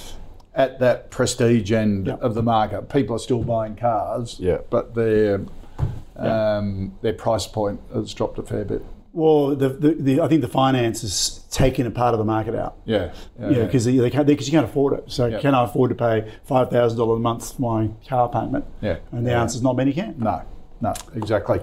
At 0.55 0.79
that 0.81 1.11
prestige 1.11 1.71
end 1.71 2.07
Yeah. 2.07 2.15
of 2.15 2.35
the 2.35 2.43
market, 2.43 2.89
people 2.89 3.15
are 3.15 3.21
still 3.21 3.43
buying 3.45 3.77
cars. 3.77 4.37
Yeah. 4.41 4.59
But 4.71 4.95
their 4.95 5.43
um, 6.17 6.97
their 7.03 7.13
price 7.13 7.47
point 7.47 7.81
has 7.95 8.13
dropped 8.15 8.39
a 8.39 8.43
fair 8.43 8.65
bit. 8.65 8.85
Well, 9.13 9.57
the, 9.57 9.69
the, 9.71 9.95
the, 9.95 10.21
I 10.21 10.29
think 10.29 10.41
the 10.41 10.49
finance 10.49 11.03
is 11.03 11.45
taking 11.51 11.85
a 11.87 11.91
part 11.91 12.15
of 12.15 12.19
the 12.19 12.25
market 12.25 12.55
out. 12.55 12.77
Yeah. 12.85 13.13
Yeah, 13.41 13.65
because 13.65 13.85
they, 13.85 13.97
they 13.97 14.09
can't, 14.11 14.27
because 14.27 14.47
you 14.47 14.53
can't 14.53 14.65
afford 14.69 14.93
it. 14.99 15.05
So 15.11 15.27
Yeah. 15.27 15.41
can 15.41 15.55
I 15.55 15.65
afford 15.65 15.89
to 15.91 15.97
pay 15.97 16.31
five 16.45 16.71
thousand 16.71 16.99
dollars 16.99 17.17
a 17.17 17.21
month 17.21 17.57
for 17.57 17.61
my 17.63 17.91
car 18.09 18.29
payment? 18.29 18.65
Yeah. 18.81 18.99
And 19.11 19.27
the 19.27 19.33
Yeah. 19.33 19.43
answer 19.43 19.57
is 19.57 19.63
not 19.63 19.75
many 19.77 19.93
can. 19.93 20.15
No, 20.19 20.43
no, 20.81 20.95
exactly. 21.15 21.61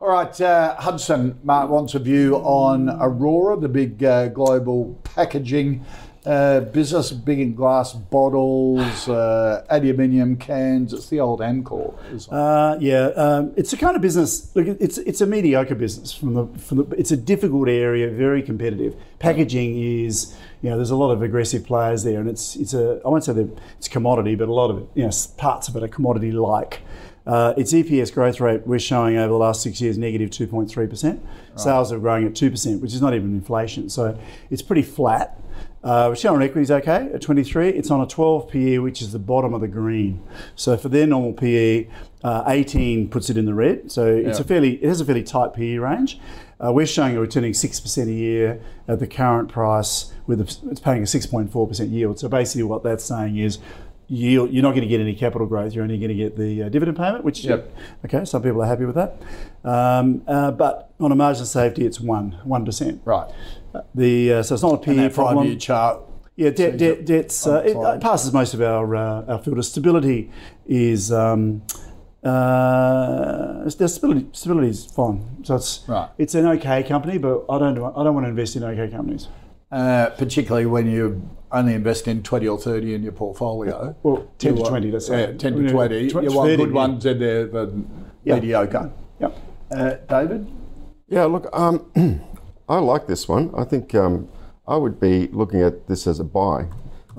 All 0.00 0.08
right, 0.10 0.38
uh, 0.40 0.76
Hudson, 0.76 1.38
Mark 1.42 1.68
wants 1.70 1.94
a 1.94 1.98
view 1.98 2.36
on 2.36 2.86
Orora, 2.86 3.60
the 3.60 3.68
big 3.68 4.04
uh, 4.04 4.28
global 4.28 4.96
packaging 5.02 5.84
uh, 6.26 6.60
business, 6.60 7.10
big 7.10 7.38
in 7.38 7.54
glass 7.54 7.92
bottles, 7.92 9.08
uh, 9.08 9.64
aluminium 9.68 10.36
cans. 10.36 10.92
It's 10.92 11.08
the 11.08 11.20
old 11.20 11.40
Amcor. 11.40 11.94
Uh, 12.30 12.78
yeah, 12.80 13.08
um, 13.08 13.52
it's 13.56 13.72
a 13.72 13.76
kind 13.76 13.94
of 13.94 14.02
business. 14.02 14.54
Look, 14.56 14.66
it's 14.66 14.98
it's 14.98 15.20
a 15.20 15.26
mediocre 15.26 15.74
business. 15.74 16.12
From 16.14 16.34
the 16.34 16.46
from 16.58 16.78
the, 16.78 16.96
it's 16.96 17.10
a 17.10 17.16
difficult 17.16 17.68
area, 17.68 18.08
very 18.10 18.42
competitive. 18.42 18.96
Packaging 19.18 19.78
is, 19.78 20.34
you 20.62 20.70
know, 20.70 20.76
there's 20.76 20.90
a 20.90 20.96
lot 20.96 21.10
of 21.10 21.22
aggressive 21.22 21.64
players 21.66 22.04
there, 22.04 22.20
and 22.20 22.28
it's 22.28 22.56
it's 22.56 22.72
a 22.72 23.00
I 23.04 23.08
won't 23.08 23.24
say 23.24 23.34
that 23.34 23.58
it's 23.76 23.86
a 23.86 23.90
commodity, 23.90 24.34
but 24.34 24.48
a 24.48 24.54
lot 24.54 24.70
of 24.70 24.78
it, 24.78 24.88
you 24.94 25.04
know, 25.04 25.10
parts 25.36 25.68
of 25.68 25.76
it 25.76 25.82
are 25.82 25.88
commodity 25.88 26.32
like. 26.32 26.80
Uh, 27.26 27.54
its 27.56 27.72
EPS 27.72 28.12
growth 28.12 28.38
rate 28.38 28.66
we're 28.66 28.78
showing 28.78 29.16
over 29.16 29.28
the 29.28 29.38
last 29.38 29.62
six 29.62 29.80
years 29.80 29.96
negative 29.96 30.28
2.3%. 30.28 31.20
Sales 31.56 31.90
are 31.90 31.98
growing 31.98 32.26
at 32.26 32.32
2%, 32.32 32.80
which 32.80 32.92
is 32.92 33.00
not 33.00 33.14
even 33.14 33.34
inflation. 33.34 33.88
So 33.88 34.18
it's 34.50 34.60
pretty 34.60 34.82
flat. 34.82 35.40
Uh, 35.84 36.08
return 36.10 36.32
on 36.34 36.42
equity 36.42 36.62
is 36.62 36.70
okay 36.70 37.10
at 37.12 37.20
23. 37.20 37.68
It's 37.68 37.90
on 37.90 38.00
a 38.00 38.06
12 38.06 38.48
PE, 38.48 38.78
which 38.78 39.02
is 39.02 39.12
the 39.12 39.18
bottom 39.18 39.52
of 39.52 39.60
the 39.60 39.68
green. 39.68 40.22
So 40.56 40.76
for 40.78 40.88
their 40.88 41.06
normal 41.06 41.34
PE, 41.34 41.86
uh, 42.24 42.44
18 42.46 43.08
puts 43.10 43.28
it 43.28 43.36
in 43.36 43.44
the 43.44 43.52
red. 43.52 43.92
So 43.92 44.06
it's 44.06 44.38
Yeah. 44.38 44.44
a 44.44 44.48
fairly 44.48 44.70
it 44.82 44.88
has 44.88 45.00
a 45.02 45.04
fairly 45.04 45.22
tight 45.22 45.52
PE 45.52 45.76
range. 45.76 46.18
Uh, 46.58 46.72
we're 46.72 46.86
showing 46.86 47.16
a 47.16 47.20
returning 47.20 47.52
six 47.52 47.80
percent 47.80 48.08
a 48.08 48.14
year 48.14 48.60
at 48.88 48.98
the 48.98 49.06
current 49.06 49.50
price, 49.50 50.10
with 50.26 50.40
a, 50.40 50.44
it's 50.70 50.80
paying 50.80 51.02
a 51.02 51.06
6.4 51.06 51.66
percent 51.68 51.90
yield. 51.90 52.18
So 52.18 52.28
basically, 52.28 52.62
what 52.64 52.82
that's 52.82 53.04
saying 53.04 53.36
is. 53.36 53.58
Yield, 54.06 54.52
you're 54.52 54.62
not 54.62 54.72
going 54.72 54.82
to 54.82 54.86
get 54.86 55.00
any 55.00 55.14
capital 55.14 55.46
growth. 55.46 55.72
You're 55.72 55.82
only 55.82 55.96
going 55.96 56.10
to 56.10 56.14
get 56.14 56.36
the 56.36 56.64
uh, 56.64 56.68
dividend 56.68 56.98
payment, 56.98 57.24
which 57.24 57.42
Yep. 57.42 57.74
okay, 58.04 58.26
some 58.26 58.42
people 58.42 58.62
are 58.62 58.66
happy 58.66 58.84
with 58.84 58.96
that. 58.96 59.16
Um, 59.64 60.20
uh, 60.28 60.50
but 60.50 60.90
on 61.00 61.10
a 61.10 61.14
margin 61.14 61.40
of 61.40 61.48
safety, 61.48 61.86
it's 61.86 62.00
one 62.02 62.36
one 62.44 62.66
percent. 62.66 63.00
right. 63.06 63.30
The 63.94 64.32
uh, 64.34 64.42
so 64.42 64.54
it's 64.54 64.62
not 64.62 64.74
a 64.74 64.78
PE 64.78 64.90
And 64.92 64.98
that 65.00 65.14
problem. 65.14 65.36
five-year 65.38 65.58
chart. 65.58 66.00
Yeah, 66.36 66.50
debt, 66.50 66.72
sees 66.72 66.80
debt, 66.80 67.04
debt's 67.06 67.46
on 67.46 67.54
uh, 67.54 67.60
the 67.60 67.68
it, 67.92 67.94
it 67.96 68.00
passes 68.00 68.32
most 68.32 68.54
of 68.54 68.60
our 68.60 68.96
uh, 68.96 69.24
our 69.28 69.38
filter. 69.38 69.62
Stability 69.62 70.30
is 70.66 71.12
um, 71.12 71.62
uh, 72.24 73.64
the 73.64 73.88
stability 73.88 74.26
stability 74.32 74.68
is 74.68 74.84
fine. 74.86 75.24
So 75.44 75.56
it's 75.56 75.84
Right. 75.88 76.08
it's 76.18 76.34
an 76.34 76.46
okay 76.46 76.82
company, 76.82 77.18
but 77.18 77.44
I 77.48 77.58
don't 77.58 77.78
I 77.78 78.02
don't 78.04 78.14
want 78.14 78.24
to 78.26 78.30
invest 78.30 78.56
in 78.56 78.64
okay 78.64 78.88
companies. 78.90 79.28
Uh, 79.70 80.10
particularly 80.10 80.66
when 80.66 80.86
you 80.88 81.28
only 81.50 81.74
invest 81.74 82.06
in 82.06 82.22
20 82.22 82.46
or 82.48 82.58
30 82.58 82.94
in 82.94 83.02
your 83.02 83.12
portfolio. 83.12 83.94
Well, 84.04 84.28
10 84.38 84.50
You 84.50 84.56
to 84.56 84.62
want- 84.62 84.70
20, 84.70 84.90
let's 84.92 85.06
say. 85.06 85.20
Yeah, 85.20 85.36
10 85.36 85.52
to 85.54 85.60
know, 85.62 85.72
20. 85.72 86.08
tw- 86.08 86.22
you 86.22 86.32
want 86.32 86.56
good 86.56 86.68
yeah. 86.68 86.74
ones 86.74 87.06
in 87.06 87.18
there 87.18 87.46
than 87.46 87.88
Yeah. 88.24 88.34
mediocre. 88.36 88.90
Yep. 89.20 89.36
Uh, 89.72 89.90
David? 90.08 90.46
Yeah, 91.08 91.24
look, 91.24 91.48
um, 91.52 91.86
I 92.68 92.78
like 92.78 93.06
this 93.06 93.28
one. 93.28 93.52
I 93.56 93.64
think 93.64 93.94
um, 93.94 94.28
I 94.66 94.76
would 94.76 94.98
be 95.00 95.28
looking 95.28 95.60
at 95.60 95.86
this 95.86 96.06
as 96.06 96.18
a 96.20 96.24
buy. 96.24 96.66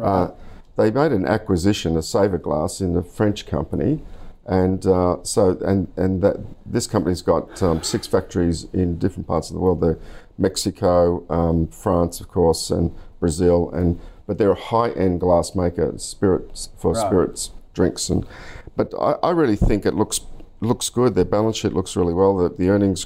Uh, 0.01 0.31
they 0.75 0.91
made 0.91 1.11
an 1.11 1.25
acquisition 1.25 1.95
of 1.95 2.03
Saverglass 2.03 2.81
in 2.81 2.97
a 2.97 3.03
French 3.03 3.45
company, 3.45 4.03
and 4.45 4.85
uh, 4.85 5.17
so 5.23 5.57
and 5.65 5.87
and 5.95 6.21
that 6.21 6.37
this 6.65 6.87
company's 6.87 7.21
got 7.21 7.61
um, 7.63 7.81
six 7.83 8.07
factories 8.07 8.65
in 8.73 8.97
different 8.97 9.27
parts 9.27 9.49
of 9.49 9.53
the 9.53 9.59
world. 9.59 9.81
They're 9.81 9.99
Mexico, 10.37 11.25
um, 11.29 11.67
France, 11.67 12.19
of 12.19 12.27
course, 12.27 12.71
and 12.71 12.91
Brazil, 13.19 13.69
and 13.71 13.99
but 14.27 14.37
they're 14.37 14.51
a 14.51 14.55
high-end 14.59 15.19
glass 15.19 15.55
maker, 15.55 15.93
spirits 15.97 16.69
for 16.77 16.93
Right. 16.93 17.05
spirits, 17.05 17.51
drinks, 17.73 18.09
and 18.09 18.25
but 18.75 18.93
I, 18.99 19.11
I 19.23 19.31
really 19.31 19.55
think 19.55 19.85
it 19.85 19.93
looks 19.93 20.19
looks 20.59 20.89
good. 20.89 21.15
Their 21.15 21.25
balance 21.25 21.57
sheet 21.57 21.73
looks 21.73 21.95
really 21.95 22.13
well. 22.13 22.35
The, 22.35 22.49
the 22.49 22.69
earnings 22.69 23.05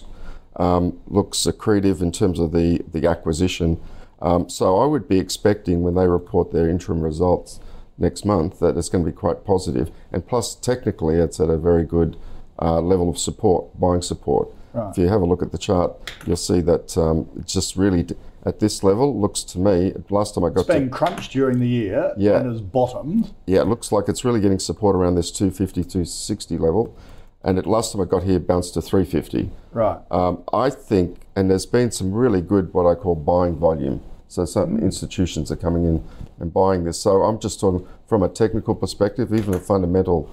um, 0.60 0.99
looks 1.07 1.39
accretive 1.39 2.01
in 2.01 2.12
terms 2.12 2.38
of 2.38 2.51
the, 2.51 2.82
the 2.91 3.07
acquisition. 3.07 3.80
Um, 4.22 4.49
so 4.49 4.78
I 4.78 4.86
would 4.86 5.07
be 5.07 5.18
expecting 5.18 5.82
when 5.82 5.95
they 5.95 6.05
report 6.05 6.51
their 6.51 6.70
interim 6.70 7.01
results 7.01 7.60
next 7.97 8.26
month 8.26 8.60
that 8.60 8.78
it's 8.78 8.89
going 8.89 9.03
to 9.03 9.10
be 9.10 9.16
quite 9.16 9.45
positive. 9.45 9.89
And 10.12 10.28
plus, 10.28 10.55
technically, 10.55 11.16
it's 11.16 11.39
at 11.39 11.49
a 11.49 11.57
very 11.57 11.84
good 11.86 12.18
uh, 12.62 12.82
level 12.82 13.10
of 13.10 13.18
support, 13.18 13.80
buying 13.80 14.01
support. 14.01 14.49
If 14.91 14.97
you 14.99 15.07
have 15.10 15.22
a 15.22 15.26
look 15.26 15.41
at 15.41 15.51
the 15.51 15.57
chart, 15.57 15.91
you'll 16.26 16.38
see 16.38 16.62
that 16.62 16.95
um, 16.97 17.28
it 17.38 17.47
just 17.47 17.76
really, 17.76 18.03
d- 18.03 18.16
at 18.45 18.60
this 18.60 18.82
level, 18.84 19.20
looks 19.20 19.43
to 19.45 19.60
me, 19.60 19.93
last 20.10 20.36
time 20.36 20.43
I 20.45 20.49
got 20.49 20.60
It's 20.62 20.68
been 20.68 20.89
to, 20.89 20.95
crunched 20.95 21.32
during 21.34 21.60
the 21.60 21.68
year 21.68 22.14
Yeah. 22.16 22.39
and 22.39 22.51
has 22.51 22.62
bottomed. 22.62 23.34
yeah, 23.47 23.62
it 23.62 23.68
looks 23.68 23.91
like 23.91 24.07
it's 24.07 24.24
really 24.24 24.39
getting 24.39 24.60
support 24.60 24.95
around 24.95 25.16
this 25.16 25.32
250, 25.32 25.82
260 25.84 26.57
level. 26.60 26.95
And 27.43 27.57
it, 27.57 27.65
last 27.65 27.93
time 27.93 28.01
I 28.01 28.05
got 28.05 28.23
here, 28.23 28.39
bounced 28.39 28.73
to 28.73 28.81
350. 28.81 29.49
Right. 29.71 29.99
Um, 30.11 30.43
I 30.51 30.69
think, 30.69 31.21
and 31.35 31.49
there's 31.49 31.65
been 31.65 31.91
some 31.91 32.11
really 32.11 32.41
good 32.41 32.73
what 32.73 32.85
I 32.85 32.95
call 32.95 33.15
buying 33.15 33.55
volume. 33.55 34.01
So 34.27 34.45
some 34.45 34.77
institutions 34.77 35.51
are 35.51 35.55
coming 35.55 35.85
in 35.85 36.03
and 36.39 36.53
buying 36.53 36.83
this. 36.83 36.99
So 36.99 37.23
I'm 37.23 37.39
just 37.39 37.59
talking 37.59 37.87
from 38.07 38.23
a 38.23 38.29
technical 38.29 38.75
perspective, 38.75 39.33
even 39.33 39.53
a 39.53 39.59
fundamental 39.59 40.29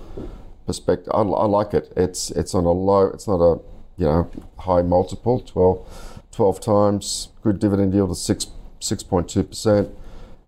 perspective. 0.67 1.13
I, 1.15 1.21
I 1.23 1.47
like 1.47 1.73
it. 1.75 1.93
It's 1.97 2.31
it's 2.33 2.55
on 2.55 2.65
a 2.65 2.73
low. 2.73 3.07
It's 3.07 3.27
not 3.27 3.41
a 3.41 3.61
you 3.97 4.05
know 4.07 4.31
high 4.59 4.83
multiple, 4.83 5.41
12, 5.41 6.23
12 6.31 6.61
times. 6.61 7.29
Good 7.43 7.59
dividend 7.59 7.95
yield 7.95 8.11
of 8.11 8.17
six 8.19 8.49
six 8.81 9.03
point 9.03 9.29
two 9.31 9.45
percent. 9.45 9.89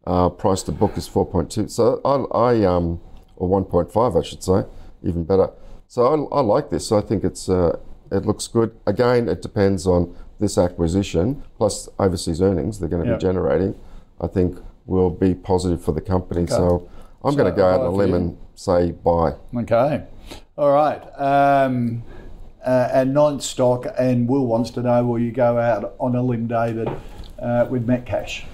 Uh, 0.07 0.29
price 0.29 0.63
to 0.65 0.73
book 0.73 0.97
is 0.99 1.07
four 1.09 1.25
point 1.25 1.51
two. 1.51 1.69
So 1.69 2.01
I, 2.05 2.37
I 2.37 2.65
um 2.67 3.01
or 3.37 3.49
one 3.49 3.65
point 3.65 3.93
five 3.93 4.17
I 4.17 4.23
should 4.23 4.43
say. 4.43 4.65
even 5.03 5.25
better. 5.25 5.51
So 5.91 6.29
I, 6.31 6.37
I 6.39 6.41
like 6.43 6.69
this. 6.69 6.93
I 6.93 7.01
think 7.01 7.25
it's 7.25 7.49
uh, 7.49 7.79
it 8.13 8.27
looks 8.27 8.47
good. 8.47 8.79
Again, 8.87 9.27
it 9.29 9.41
depends 9.43 9.87
on 9.87 10.15
this 10.39 10.59
acquisition 10.59 11.43
plus 11.57 11.89
overseas 11.99 12.41
earnings 12.41 12.79
they're 12.79 12.89
going 12.91 13.03
to 13.05 13.09
Yeah. 13.11 13.17
be 13.17 13.21
generating. 13.23 13.75
I 14.21 14.27
think 14.27 14.59
will 14.87 15.11
be 15.11 15.35
positive 15.35 15.83
for 15.83 15.93
the 15.93 16.01
company. 16.01 16.47
So 16.47 16.89
I'm 17.25 17.35
going 17.37 17.51
to 17.51 17.57
go 17.57 17.67
out 17.67 17.81
on 17.81 17.87
a 17.87 17.91
limb 17.91 18.15
and 18.15 18.39
say 18.55 18.93
buy. 18.93 19.33
Okay. 19.57 20.05
All 20.59 20.71
right. 20.73 21.01
Um, 21.19 22.03
uh, 22.65 22.89
and 22.93 23.15
ninth 23.15 23.43
stock, 23.43 23.87
and 23.99 24.29
Will 24.29 24.47
wants 24.47 24.71
to 24.73 24.83
know 24.83 25.05
will 25.07 25.19
you 25.19 25.33
go 25.33 25.59
out 25.59 25.95
on 25.99 26.15
a 26.17 26.23
limb, 26.23 26.49
David, 26.49 26.89
uh, 27.39 27.67
with 27.71 27.87
Metcash? 27.87 28.45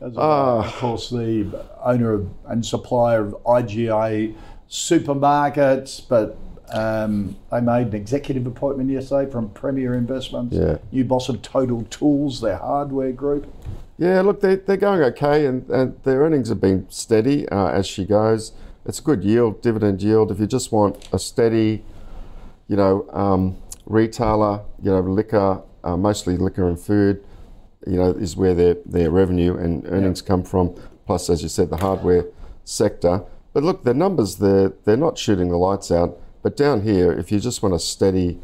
As 0.00 0.16
a- 0.16 0.20
Ah. 0.20 0.64
of 0.66 0.72
course, 0.76 1.10
the 1.10 1.64
owner 1.82 2.12
of, 2.12 2.28
and 2.46 2.64
supplier 2.64 3.22
of 3.26 3.34
IGA 3.46 4.34
supermarkets, 4.68 6.02
but 6.08 6.36
um, 6.70 7.36
they 7.50 7.60
made 7.60 7.88
an 7.88 7.94
executive 7.94 8.46
appointment 8.46 8.90
yesterday 8.90 9.30
from 9.30 9.50
Premier 9.50 9.94
Investments. 9.94 10.56
Yeah. 10.56 10.78
New 10.92 11.04
boss 11.04 11.28
of 11.28 11.42
Total 11.42 11.82
Tools, 11.84 12.40
their 12.40 12.56
hardware 12.56 13.12
group. 13.12 13.52
Yeah, 13.98 14.22
look, 14.22 14.40
they, 14.40 14.56
they're 14.56 14.76
going 14.76 15.02
okay, 15.02 15.46
and, 15.46 15.68
and 15.70 16.02
their 16.02 16.22
earnings 16.22 16.48
have 16.48 16.60
been 16.60 16.86
steady 16.90 17.48
uh, 17.48 17.68
as 17.68 17.86
she 17.86 18.04
goes. 18.04 18.52
It's 18.86 18.98
a 18.98 19.02
good 19.02 19.22
yield, 19.22 19.62
dividend 19.62 20.02
yield. 20.02 20.30
If 20.30 20.40
you 20.40 20.46
just 20.46 20.72
want 20.72 21.08
a 21.12 21.18
steady, 21.18 21.84
you 22.66 22.76
know, 22.76 23.08
um, 23.12 23.56
retailer, 23.86 24.62
you 24.82 24.90
know, 24.90 25.00
liquor, 25.00 25.62
uh, 25.84 25.96
mostly 25.96 26.36
liquor 26.36 26.68
and 26.68 26.78
food, 26.78 27.24
you 27.86 27.96
know, 27.96 28.10
is 28.10 28.36
where 28.36 28.54
their, 28.54 28.76
their 28.84 29.10
revenue 29.10 29.56
and 29.56 29.86
earnings 29.86 30.22
come 30.22 30.42
from. 30.42 30.74
Plus, 31.06 31.30
as 31.30 31.42
you 31.42 31.48
said, 31.48 31.70
the 31.70 31.76
hardware 31.76 32.24
sector. 32.64 33.22
But 33.52 33.62
look, 33.62 33.84
the 33.84 33.94
numbers, 33.94 34.36
they're, 34.36 34.72
they're 34.84 34.96
not 34.96 35.18
shooting 35.18 35.48
the 35.50 35.56
lights 35.56 35.90
out. 35.90 36.18
But 36.44 36.58
down 36.58 36.82
here, 36.82 37.10
if 37.10 37.32
you 37.32 37.40
just 37.40 37.62
want 37.62 37.74
a 37.74 37.78
steady 37.78 38.38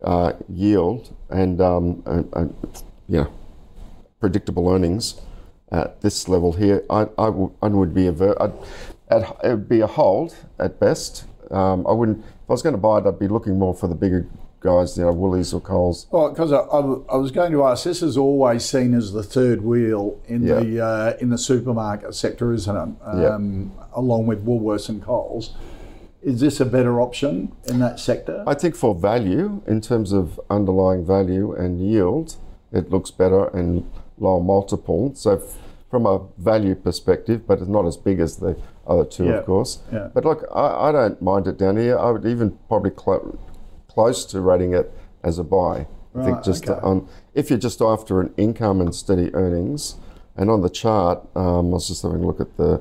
uh, 0.00 0.34
yield 0.48 1.12
and, 1.28 1.60
um, 1.60 2.02
and, 2.06 2.32
and, 2.34 2.54
you 3.08 3.16
know, 3.18 3.32
predictable 4.20 4.70
earnings 4.70 5.20
at 5.72 6.00
this 6.02 6.28
level 6.28 6.52
here, 6.52 6.84
I, 6.88 7.08
I, 7.18 7.28
would, 7.30 7.52
I 7.60 7.66
would 7.66 7.92
be 7.92 8.06
aver- 8.06 8.40
I'd, 8.40 8.52
at, 9.10 9.22
it 9.42 9.48
would 9.48 9.68
be 9.68 9.80
a 9.80 9.88
hold 9.88 10.36
at 10.60 10.78
best. 10.78 11.24
Um, 11.50 11.84
I 11.84 11.90
wouldn't. 11.92 12.18
If 12.20 12.48
I 12.48 12.52
was 12.52 12.62
going 12.62 12.74
to 12.74 12.80
buy 12.80 12.98
it, 12.98 13.06
I'd 13.06 13.18
be 13.18 13.26
looking 13.26 13.58
more 13.58 13.74
for 13.74 13.88
the 13.88 13.94
bigger 13.96 14.24
guys, 14.60 14.96
you 14.96 15.02
know, 15.04 15.12
Woolies 15.12 15.52
or 15.52 15.60
Coles. 15.60 16.06
Well, 16.12 16.30
because 16.30 16.52
I 16.52 17.16
was 17.16 17.32
going 17.32 17.50
to 17.50 17.64
ask, 17.64 17.82
this 17.82 18.02
is 18.02 18.16
always 18.16 18.64
seen 18.64 18.94
as 18.94 19.12
the 19.12 19.24
third 19.24 19.62
wheel 19.62 20.20
in 20.28 20.44
Yeah. 20.44 20.60
the 20.60 20.80
uh, 20.80 21.16
in 21.20 21.30
the 21.30 21.38
supermarket 21.38 22.14
sector, 22.14 22.52
isn't 22.52 22.76
it? 22.76 22.88
Um, 23.04 23.72
Along 23.94 24.26
with 24.26 24.46
Woolworths 24.46 24.88
and 24.88 25.02
Coles. 25.02 25.56
Is 26.22 26.40
this 26.40 26.60
a 26.60 26.64
better 26.64 27.00
option 27.00 27.52
in 27.66 27.80
that 27.80 27.98
sector? 27.98 28.44
I 28.46 28.54
think 28.54 28.76
for 28.76 28.94
value, 28.94 29.62
in 29.66 29.80
terms 29.80 30.12
of 30.12 30.40
underlying 30.48 31.04
value 31.04 31.52
and 31.52 31.80
yield, 31.80 32.36
it 32.70 32.90
looks 32.90 33.10
better 33.10 33.48
and 33.48 33.90
lower 34.18 34.40
multiple. 34.40 35.12
So, 35.14 35.36
f- 35.36 35.58
from 35.90 36.06
a 36.06 36.20
value 36.38 36.74
perspective, 36.74 37.46
but 37.46 37.58
it's 37.58 37.68
not 37.68 37.86
as 37.86 37.96
big 37.96 38.20
as 38.20 38.36
the 38.36 38.56
other 38.86 39.04
two, 39.04 39.24
Yeah. 39.26 39.32
of 39.38 39.46
course. 39.46 39.80
Yeah. 39.92 40.08
But 40.14 40.24
look, 40.24 40.44
I, 40.54 40.88
I 40.88 40.92
don't 40.92 41.20
mind 41.20 41.46
it 41.48 41.58
down 41.58 41.76
here. 41.76 41.98
I 41.98 42.10
would 42.10 42.24
even 42.24 42.56
probably 42.68 42.90
clo- 42.90 43.38
close 43.88 44.24
to 44.26 44.40
rating 44.40 44.74
it 44.74 44.90
as 45.22 45.38
a 45.38 45.44
buy. 45.44 45.86
I 46.14 46.24
think 46.24 46.44
just 46.44 46.68
okay. 46.68 46.78
on 46.82 47.08
if 47.34 47.48
you're 47.48 47.58
just 47.58 47.80
after 47.80 48.20
an 48.20 48.34
income 48.36 48.80
and 48.82 48.94
steady 48.94 49.34
earnings, 49.34 49.96
and 50.36 50.50
on 50.50 50.60
the 50.60 50.68
chart, 50.68 51.26
um, 51.34 51.68
I 51.70 51.74
was 51.74 51.88
just 51.88 52.02
having 52.02 52.22
a 52.22 52.26
look 52.26 52.40
at 52.40 52.56
the. 52.58 52.80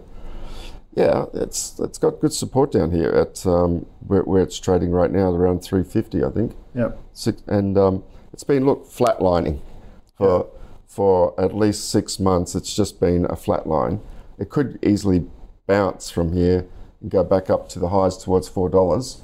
Yeah, 0.93 1.25
it's 1.33 1.79
it's 1.79 1.97
got 1.97 2.19
good 2.19 2.33
support 2.33 2.71
down 2.73 2.91
here 2.91 3.09
at 3.09 3.45
um, 3.45 3.85
where, 4.05 4.23
where 4.23 4.43
it's 4.43 4.59
trading 4.59 4.91
right 4.91 5.11
now, 5.11 5.31
around 5.31 5.59
350, 5.63 6.23
I 6.23 6.29
think. 6.29 6.55
Yep. 6.75 6.99
Six, 7.13 7.41
and 7.47 7.77
um, 7.77 8.03
it's 8.33 8.43
been 8.43 8.65
look 8.65 8.85
flatlining 8.85 9.59
for 10.17 10.47
for 10.85 11.33
at 11.39 11.55
least 11.55 11.89
six 11.89 12.19
months. 12.19 12.55
It's 12.55 12.75
just 12.75 12.99
been 12.99 13.25
a 13.29 13.37
flat 13.37 13.67
line. 13.67 14.01
It 14.37 14.49
could 14.49 14.79
easily 14.83 15.25
bounce 15.65 16.09
from 16.09 16.33
here 16.33 16.65
and 16.99 17.09
go 17.09 17.23
back 17.23 17.49
up 17.49 17.69
to 17.69 17.79
the 17.79 17.87
highs 17.89 18.17
towards 18.17 18.49
four 18.49 18.67
dollars 18.69 19.21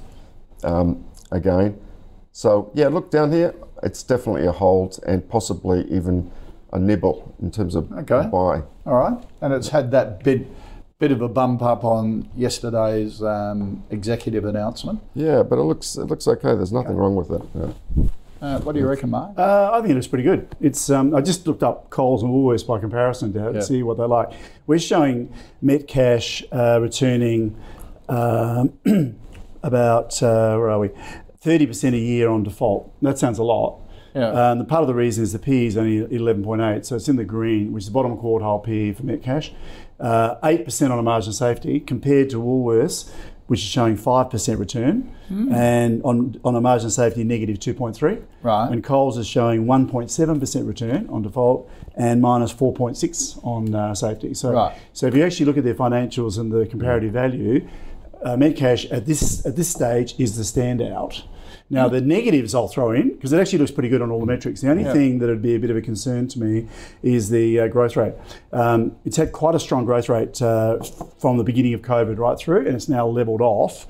um, 0.64 1.04
again. 1.30 1.78
So 2.32 2.70
yeah, 2.74 2.88
look 2.88 3.10
down 3.10 3.30
here. 3.30 3.54
It's 3.82 4.02
definitely 4.02 4.46
a 4.46 4.52
hold 4.52 4.98
and 5.06 5.28
possibly 5.28 5.84
even 5.90 6.30
a 6.72 6.78
nibble 6.78 7.34
in 7.42 7.50
terms 7.50 7.74
of 7.74 7.92
Okay. 7.92 8.26
buy. 8.30 8.62
All 8.86 8.94
right. 8.98 9.22
And 9.42 9.52
it's 9.52 9.68
had 9.68 9.90
that 9.90 10.24
bit 10.24 10.46
bit 10.98 11.12
of 11.12 11.22
a 11.22 11.28
bump 11.28 11.62
up 11.62 11.84
on 11.84 12.28
yesterday's 12.36 13.22
um, 13.22 13.84
executive 13.90 14.44
announcement. 14.44 15.00
Yeah, 15.14 15.42
but 15.42 15.58
it 15.58 15.62
looks 15.62 15.96
it 15.96 16.04
looks 16.04 16.26
okay. 16.26 16.54
There's 16.54 16.72
nothing 16.72 16.96
wrong 16.96 17.14
with 17.14 17.30
it. 17.30 17.42
Yeah. 17.54 18.04
Uh, 18.40 18.60
what 18.60 18.72
do 18.72 18.80
you 18.80 18.86
reckon, 18.86 19.10
Mark? 19.10 19.36
Uh, 19.36 19.70
I 19.72 19.80
think 19.80 19.90
it 19.90 19.94
looks 19.94 20.06
pretty 20.06 20.22
good. 20.24 20.54
It's 20.60 20.90
um, 20.90 21.14
I 21.14 21.20
just 21.20 21.46
looked 21.46 21.62
up 21.62 21.90
Coles 21.90 22.22
and 22.22 22.32
Woolworths 22.32 22.66
by 22.66 22.78
comparison 22.78 23.32
to 23.32 23.52
Yeah. 23.54 23.60
see 23.60 23.82
what 23.82 23.96
they're 23.96 24.06
like. 24.08 24.30
We're 24.66 24.78
showing 24.78 25.32
Metcash 25.62 26.44
uh, 26.52 26.80
returning 26.80 27.56
um, 28.08 28.72
about 29.62 30.20
uh, 30.22 30.56
where 30.56 30.70
are 30.70 30.78
we? 30.80 30.90
Thirty 31.40 31.66
percent 31.66 31.94
a 31.94 31.98
year 31.98 32.28
on 32.28 32.42
default. 32.42 32.92
That 33.02 33.18
sounds 33.18 33.38
a 33.38 33.44
lot. 33.44 33.80
Yeah. 34.14 34.30
Um, 34.50 34.58
the 34.58 34.64
part 34.64 34.80
of 34.82 34.88
the 34.88 34.94
reason 34.94 35.22
is 35.22 35.32
the 35.32 35.38
PE 35.38 35.66
is 35.66 35.76
only 35.76 36.00
11.8, 36.00 36.84
so 36.84 36.96
it's 36.96 37.08
in 37.08 37.16
the 37.16 37.24
green, 37.24 37.72
which 37.72 37.82
is 37.82 37.88
the 37.88 37.92
bottom 37.92 38.16
quartile 38.16 38.64
PE 38.64 38.94
for 38.94 39.02
Metcash. 39.02 39.52
Uh, 40.00 40.36
8% 40.42 40.90
on 40.90 40.98
a 40.98 41.02
margin 41.02 41.30
of 41.30 41.34
safety 41.34 41.80
compared 41.80 42.30
to 42.30 42.36
Woolworths, 42.40 43.10
which 43.48 43.60
is 43.60 43.66
showing 43.66 43.96
5% 43.96 44.58
return, 44.58 45.12
and 45.52 46.02
on, 46.04 46.38
on 46.44 46.54
a 46.54 46.60
margin 46.60 46.86
of 46.86 46.92
safety, 46.92 47.24
negative 47.24 47.58
2.3. 47.58 48.22
Right. 48.42 48.70
And 48.70 48.84
Coles 48.84 49.18
is 49.18 49.26
showing 49.26 49.64
1.7% 49.64 50.66
return 50.66 51.08
on 51.10 51.22
default 51.22 51.68
and 51.96 52.20
minus 52.22 52.52
4.6 52.52 53.44
on 53.44 53.74
uh, 53.74 53.94
safety. 53.94 54.34
So, 54.34 54.52
Right. 54.52 54.76
so 54.92 55.06
if 55.06 55.14
you 55.14 55.24
actually 55.24 55.46
look 55.46 55.56
at 55.58 55.64
their 55.64 55.74
financials 55.74 56.38
and 56.38 56.52
the 56.52 56.66
comparative 56.66 57.12
value, 57.12 57.66
uh, 58.22 58.36
Metcash 58.36 58.90
at 58.92 59.06
this 59.06 59.44
at 59.46 59.56
this 59.56 59.68
stage 59.68 60.14
is 60.18 60.36
the 60.36 60.42
standout. 60.42 61.22
Now 61.70 61.88
the 61.88 62.00
negatives 62.00 62.54
I'll 62.54 62.68
throw 62.68 62.92
in 62.92 63.10
because 63.14 63.32
it 63.32 63.38
actually 63.40 63.58
looks 63.58 63.70
pretty 63.70 63.90
good 63.90 64.00
on 64.00 64.10
all 64.10 64.20
the 64.20 64.26
metrics. 64.26 64.60
The 64.62 64.70
only 64.70 64.84
Yeah. 64.84 64.92
thing 64.94 65.18
that 65.18 65.26
would 65.26 65.42
be 65.42 65.54
a 65.54 65.58
bit 65.58 65.70
of 65.70 65.76
a 65.76 65.82
concern 65.82 66.26
to 66.28 66.40
me 66.40 66.66
is 67.02 67.28
the 67.28 67.60
uh, 67.60 67.68
growth 67.68 67.94
rate. 67.96 68.14
Um, 68.52 68.92
it's 69.04 69.16
had 69.18 69.32
quite 69.32 69.54
a 69.54 69.60
strong 69.60 69.84
growth 69.84 70.08
rate 70.08 70.40
uh, 70.40 70.78
from 71.18 71.36
the 71.36 71.44
beginning 71.44 71.74
of 71.74 71.82
COVID 71.82 72.18
right 72.18 72.38
through, 72.38 72.66
and 72.66 72.74
it's 72.74 72.88
now 72.88 73.06
levelled 73.06 73.42
off. 73.42 73.86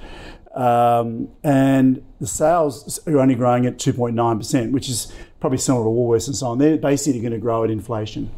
Um, 0.55 1.29
and 1.45 2.03
the 2.21 2.27
sales 2.27 2.99
are 3.07 3.19
only 3.21 3.37
growing 3.37 3.65
at 3.67 3.79
2.9%, 3.79 4.73
which 4.73 4.89
is 4.89 5.13
probably 5.39 5.59
similar 5.59 5.85
to 5.85 5.91
Woolworths 5.91 6.27
and 6.27 6.35
so 6.35 6.49
on. 6.49 6.59
They're 6.59 6.77
basically 6.79 7.21
going 7.21 7.33
to 7.33 7.39
grow 7.39 7.63
at 7.63 7.71
inflation, 7.71 8.31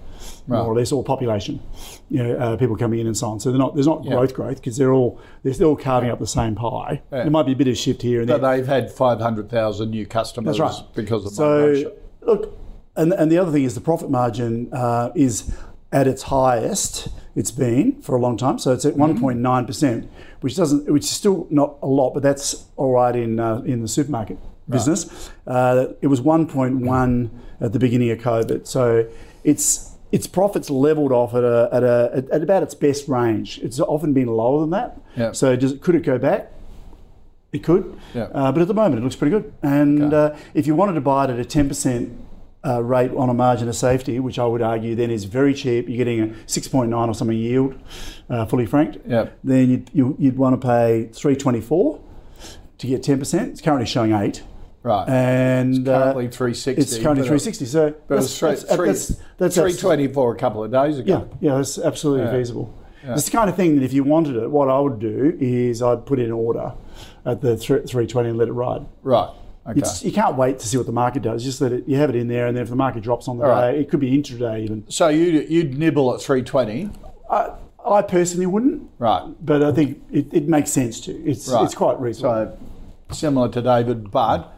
more 0.51 0.67
or 0.67 0.75
less, 0.75 0.93
or 0.93 1.03
population, 1.05 1.61
you 2.11 2.23
know, 2.23 2.35
uh, 2.37 2.57
people 2.57 2.77
coming 2.77 2.99
in 3.01 3.07
and 3.07 3.17
so 3.17 3.29
on. 3.29 3.41
So 3.41 3.51
they're 3.51 3.59
not, 3.59 3.75
there's 3.75 3.87
not 3.87 4.05
Yeah. 4.05 4.13
growth 4.13 4.35
growth 4.35 4.57
because 4.57 4.77
they're 4.77 4.93
all 4.93 5.21
they're 5.43 5.55
still 5.55 5.77
carving 5.77 6.11
up 6.11 6.19
the 6.19 6.27
same 6.27 6.55
pie. 6.55 7.03
Yeah. 7.13 7.23
There 7.23 7.31
might 7.31 7.47
be 7.47 7.53
a 7.53 7.57
bit 7.57 7.69
of 7.69 7.77
shift 7.79 8.03
here 8.03 8.21
and 8.21 8.29
there. 8.29 8.39
But 8.39 8.51
they've 8.57 8.67
had 8.67 8.91
500,000 8.91 9.91
new 9.91 10.07
customers 10.07 10.59
That's 10.59 10.79
right. 10.81 10.87
because 10.95 11.25
of 11.27 11.33
So, 11.33 11.61
migration. 11.61 11.93
look, 12.23 12.59
and, 12.97 13.13
and 13.13 13.31
the 13.31 13.39
other 13.39 13.53
thing 13.53 13.65
is 13.65 13.75
the 13.75 13.81
profit 13.81 14.11
margin 14.11 14.69
uh, 14.73 15.11
is 15.15 15.55
at 15.93 16.07
its 16.07 16.23
highest 16.25 17.09
it's 17.37 17.53
been 17.53 18.01
for 18.03 18.17
a 18.17 18.21
long 18.21 18.37
time. 18.37 18.59
So 18.59 18.73
it's 18.73 18.85
at 18.85 18.95
Mm-hmm. 18.95 19.25
1.9 19.25 19.67
percent, 19.67 20.11
which 20.41 20.57
doesn't, 20.57 20.91
which 20.93 21.05
is 21.05 21.11
still 21.11 21.47
not 21.51 21.77
a 21.83 21.87
lot, 21.87 22.13
but 22.13 22.23
that's 22.25 22.65
all 22.77 22.93
right 22.93 23.15
in 23.15 23.39
uh, 23.39 23.63
in 23.65 23.83
the 23.83 23.89
supermarket 23.89 24.39
business. 24.69 25.31
Uh, 25.49 25.87
it 26.01 26.07
was 26.09 26.21
1.1 26.21 27.31
at 27.61 27.73
the 27.73 27.79
beginning 27.79 28.11
of 28.11 28.19
COVID. 28.19 28.67
So 28.67 29.07
it's 29.45 29.90
its 30.13 30.27
profits 30.27 30.71
leveled 30.71 31.13
off 31.13 31.35
at 31.35 31.45
a, 31.45 31.69
at 31.73 31.83
a 31.85 32.25
at 32.33 32.43
about 32.43 32.63
its 32.63 32.75
best 32.75 33.09
range. 33.09 33.59
It's 33.63 33.79
often 33.81 34.13
been 34.13 34.29
lower 34.29 34.61
than 34.61 34.71
that. 34.71 35.01
Yeah. 35.17 35.33
So 35.33 35.55
does 35.57 35.73
it, 35.73 35.81
could 35.83 35.95
it 35.95 36.03
go 36.03 36.19
back? 36.19 36.53
It 37.53 37.65
could, 37.65 37.99
Yeah. 38.15 38.29
uh, 38.33 38.53
but 38.53 38.63
at 38.63 38.69
the 38.69 38.75
moment 38.75 39.01
it 39.01 39.03
looks 39.05 39.17
pretty 39.17 39.33
good. 39.33 39.53
And 39.63 40.13
Okay. 40.13 40.35
uh, 40.35 40.39
if 40.55 40.67
you 40.67 40.75
wanted 40.77 40.93
to 40.95 41.01
buy 41.01 41.25
it 41.25 41.31
at 41.31 41.39
a 41.39 41.45
ten 41.45 41.67
percent 41.69 42.13
uh, 42.65 42.83
rate 42.83 43.11
on 43.17 43.29
a 43.29 43.35
margin 43.35 43.69
of 43.69 43.75
safety, 43.75 44.21
which 44.21 44.39
I 44.39 44.47
would 44.47 44.63
argue 44.63 44.95
then 44.95 45.11
is 45.11 45.25
very 45.25 45.55
cheap, 45.55 45.89
you're 45.89 45.97
getting 45.97 46.21
a 46.21 46.35
six 46.47 46.69
point 46.69 46.91
nine 46.91 47.09
or 47.09 47.15
something 47.15 47.37
yield, 47.37 47.75
uh, 48.29 48.47
fully 48.47 48.67
franked. 48.67 48.99
Yep. 49.07 49.39
Then 49.43 49.71
you'd, 49.71 49.91
you, 49.93 50.17
you'd 50.19 50.37
want 50.37 50.61
to 50.61 50.65
pay 50.67 51.09
three 51.13 51.35
twenty 51.37 51.61
four 51.61 52.01
to 52.79 52.87
get 52.87 53.03
ten 53.03 53.19
percent. 53.19 53.51
It's 53.51 53.61
currently 53.61 53.87
showing 53.87 54.13
eight, 54.13 54.43
Right. 54.83 55.07
and 55.09 55.87
uh, 55.89 55.99
currently 56.05 56.29
360. 56.29 56.81
it's 56.81 56.99
currently 57.03 57.29
three 57.29 57.39
sixty. 57.39 57.67
So 57.67 57.95
But 58.09 58.17
was 58.17 58.39
three, 58.39 58.49
that's, 58.51 58.63
three, 58.75 58.87
that's, 58.89 59.09
that's, 59.09 59.21
that's 59.37 59.55
324 59.57 60.35
a 60.35 60.39
couple 60.39 60.65
of 60.65 60.73
days 60.73 60.99
ago. 60.99 61.29
yeah, 61.41 61.51
yeah 61.51 61.57
that's 61.59 61.79
absolutely 61.79 62.25
Yeah. 62.27 62.33
feasible. 62.33 62.75
It's 63.03 63.25
the 63.25 63.31
kind 63.31 63.49
of 63.49 63.57
thing 63.57 63.77
that 63.77 63.83
if 63.85 63.93
you 63.95 64.05
wanted 64.05 64.37
it, 64.37 64.51
what 64.51 64.69
I 64.69 64.79
would 64.79 64.99
do 64.99 65.37
is 65.41 65.83
I'd 65.83 66.05
put 66.05 66.19
in 66.19 66.27
an 66.27 66.33
order 66.33 66.73
at 67.25 67.41
the 67.41 67.57
320 67.57 68.29
and 68.29 68.39
let 68.39 68.49
it 68.49 68.53
ride. 68.53 68.85
Right. 69.03 69.31
Okay. 69.67 69.79
It's, 69.81 70.03
you 70.05 70.13
can't 70.13 70.37
wait 70.37 70.59
to 70.59 70.69
see 70.69 70.77
what 70.77 70.87
the 70.87 70.93
market 70.93 71.23
does. 71.23 71.43
Just 71.45 71.61
let 71.63 71.73
it. 71.73 71.85
You 71.87 71.97
have 71.97 72.11
it 72.11 72.17
in 72.17 72.29
there, 72.29 72.47
and 72.47 72.57
then 72.57 72.63
if 72.63 72.69
the 72.71 72.77
market 72.77 73.03
drops 73.03 73.29
on 73.29 73.39
the 73.39 73.45
All 73.45 73.55
day, 73.61 73.67
right. 73.69 73.75
it 73.75 73.91
could 73.91 74.01
be 74.01 74.11
intraday 74.17 74.63
even. 74.65 74.85
so 74.91 75.09
you'd, 75.09 75.51
you'd 75.51 75.79
nibble 75.79 76.15
at 76.15 76.21
320. 76.23 76.91
I, 77.31 77.53
I 77.87 78.03
personally 78.03 78.47
wouldn't, 78.47 78.91
Right. 78.99 79.23
but 79.41 79.63
I 79.63 79.73
think 79.73 80.03
it, 80.11 80.27
it 80.33 80.49
makes 80.49 80.71
sense 80.71 81.01
to. 81.03 81.13
It's 81.13 81.49
Right. 81.49 81.65
it's 81.65 81.75
quite 81.75 81.99
reasonable. 82.01 82.53
So 82.53 82.59
similar 83.13 83.49
to 83.51 83.63
David, 83.63 84.11
but 84.11 84.53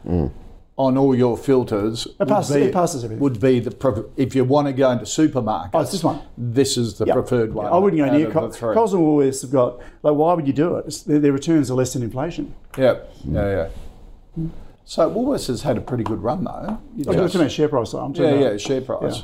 on 0.78 0.96
all 0.96 1.14
your 1.14 1.36
filters, 1.36 2.06
It 2.18 2.26
passes- 2.26 2.54
would 2.54 2.60
be, 2.60 2.66
it 2.66 2.72
passes 2.72 3.04
everything. 3.04 3.22
Would 3.22 3.40
be 3.40 3.60
the 3.60 4.06
if 4.16 4.34
you 4.34 4.44
want 4.44 4.66
to 4.68 4.72
go 4.72 4.90
into 4.90 5.04
supermarkets. 5.04 5.70
Oh, 5.74 5.80
it's 5.80 5.92
this 5.92 6.02
one. 6.02 6.20
This 6.38 6.76
is 6.76 6.94
the 6.98 7.04
Yeah. 7.06 7.12
preferred 7.14 7.52
one. 7.54 7.66
I 7.66 7.76
wouldn't 7.76 8.02
go 8.02 8.10
near 8.10 8.30
Co- 8.30 8.48
Coles 8.50 8.94
and 8.94 9.02
Woolworths 9.02 9.42
have 9.42 9.50
got 9.52 9.78
like 10.02 10.14
why 10.14 10.32
would 10.34 10.46
you 10.46 10.52
do 10.54 10.76
it? 10.76 11.02
Their, 11.06 11.18
their 11.18 11.32
returns 11.32 11.70
are 11.70 11.74
less 11.74 11.92
than 11.92 12.02
inflation. 12.02 12.54
Yeah, 12.78 12.96
yeah, 13.30 13.68
yeah. 14.36 14.44
So 14.84 15.10
Woolworths 15.10 15.46
has 15.48 15.62
had 15.62 15.76
a 15.76 15.80
pretty 15.80 16.04
good 16.04 16.22
run 16.22 16.44
though. 16.44 16.50
Oh, 16.52 16.78
you 16.96 17.04
I'm 17.06 17.12
just- 17.14 17.16
talking 17.34 17.40
about 17.42 17.50
share 17.52 17.68
price. 17.68 17.92
I'm 17.92 18.12
talking 18.12 18.24
yeah, 18.24 18.30
about- 18.40 18.52
yeah, 18.52 18.56
share 18.56 18.80
price. 18.80 19.22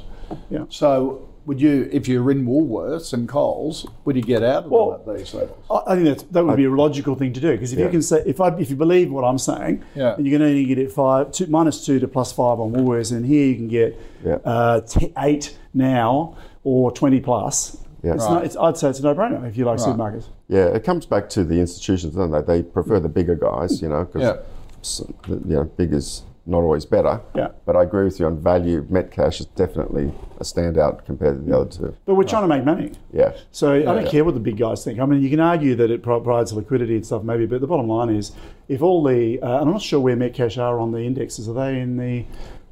Yeah. 0.51 0.65
So 0.69 1.23
would 1.49 1.61
you, 1.63 1.89
if 1.91 2.07
you're 2.07 2.31
in 2.31 2.45
Woolworths 2.47 3.15
and 3.15 3.27
Coles, 3.27 3.87
would 4.05 4.15
you 4.15 4.23
get 4.23 4.43
out 4.43 4.65
of 4.67 4.71
Well, 4.71 4.99
them 4.99 5.15
at 5.15 5.19
these 5.19 5.33
levels? 5.33 5.57
I 5.71 5.95
think 5.95 6.05
that's, 6.07 6.23
that 6.25 6.45
would 6.45 6.57
be 6.59 6.67
a 6.67 6.71
logical 6.71 7.15
thing 7.15 7.33
to 7.33 7.41
do 7.41 7.53
because 7.53 7.73
if 7.73 7.79
you 7.79 7.89
can 7.89 8.03
say 8.03 8.23
if 8.27 8.39
I, 8.39 8.49
if 8.59 8.69
you 8.69 8.77
believe 8.77 9.11
what 9.11 9.25
I'm 9.25 9.39
saying, 9.39 9.83
Yeah. 9.95 10.15
and 10.15 10.27
you 10.27 10.31
can 10.33 10.43
only 10.43 10.67
get 10.67 10.79
it 10.79 10.93
five 10.93 11.33
two, 11.33 11.47
minus 11.47 11.87
two 11.87 11.99
to 12.01 12.07
plus 12.07 12.33
five 12.33 12.61
on 12.61 12.71
Woolworths, 12.73 13.13
and 13.17 13.25
here 13.25 13.47
you 13.47 13.57
can 13.57 13.69
get 13.69 13.99
Yeah. 14.25 14.35
uh, 14.45 14.83
t- 14.83 15.11
eight 15.19 15.57
now 15.73 16.37
or 16.65 16.93
twenty 16.93 17.19
plus. 17.19 17.79
Yeah. 18.05 18.13
It's 18.15 18.25
Right. 18.25 18.31
not, 18.35 18.45
it's, 18.45 18.57
I'd 18.57 18.77
say 18.77 18.91
it's 18.91 19.01
a 19.01 19.03
no-brainer 19.05 19.49
if 19.49 19.57
you 19.57 19.65
like 19.65 19.79
Right. 19.81 19.89
supermarkets. 19.89 20.27
Yeah, 20.49 20.67
it 20.67 20.85
comes 20.85 21.07
back 21.07 21.31
to 21.31 21.45
the 21.45 21.59
institutions, 21.61 22.15
don't 22.15 22.31
they? 22.31 22.43
They 22.43 22.63
prefer 22.63 23.01
the 23.01 23.09
bigger 23.09 23.35
guys, 23.35 23.81
you 23.81 23.89
know, 23.89 24.05
because 24.05 24.23
Yeah. 24.23 25.07
you 25.29 25.57
know, 25.57 25.65
big 25.65 25.95
is 25.95 26.23
not 26.49 26.63
always 26.63 26.87
better. 26.87 27.21
Yeah. 27.35 27.49
But 27.67 27.77
I 27.77 27.83
agree 27.83 28.05
with 28.05 28.19
you 28.19 28.27
on 28.27 28.39
value. 28.39 28.83
Metcash 28.85 29.41
is 29.41 29.47
definitely 29.47 30.11
a 30.39 30.43
standout 30.45 31.05
compared 31.05 31.37
to 31.37 31.43
the 31.51 31.57
other 31.57 31.71
two. 31.71 31.95
But 32.07 32.15
we're 32.15 32.25
trying 32.25 32.43
to 32.43 32.49
make 32.49 32.65
money. 32.65 32.93
Yeah. 33.13 33.33
So 33.53 33.75
I 33.75 33.83
don't 33.83 34.05
Yeah. 34.05 34.11
care 34.11 34.25
what 34.25 34.35
the 34.35 34.41
big 34.41 34.57
guys 34.57 34.83
think. 34.83 34.99
I 34.99 35.05
mean, 35.07 35.21
you 35.23 35.29
can 35.29 35.41
argue 35.41 35.75
that 35.77 35.91
it 35.91 36.03
provides 36.03 36.53
liquidity 36.55 36.97
and 36.97 37.05
stuff, 37.05 37.23
maybe, 37.23 37.45
but 37.45 37.61
the 37.61 37.67
bottom 37.67 37.87
line 37.89 38.09
is, 38.09 38.33
if 38.67 38.83
all 38.83 39.05
the, 39.05 39.39
uh, 39.43 39.61
I'm 39.61 39.71
not 39.71 39.83
sure 39.83 40.01
where 40.01 40.17
Metcash 40.17 40.57
are 40.61 40.81
on 40.81 40.91
the 40.93 41.01
indexes. 41.01 41.49
Are 41.49 41.53
they 41.55 41.81
in 41.81 41.99
the 41.99 42.25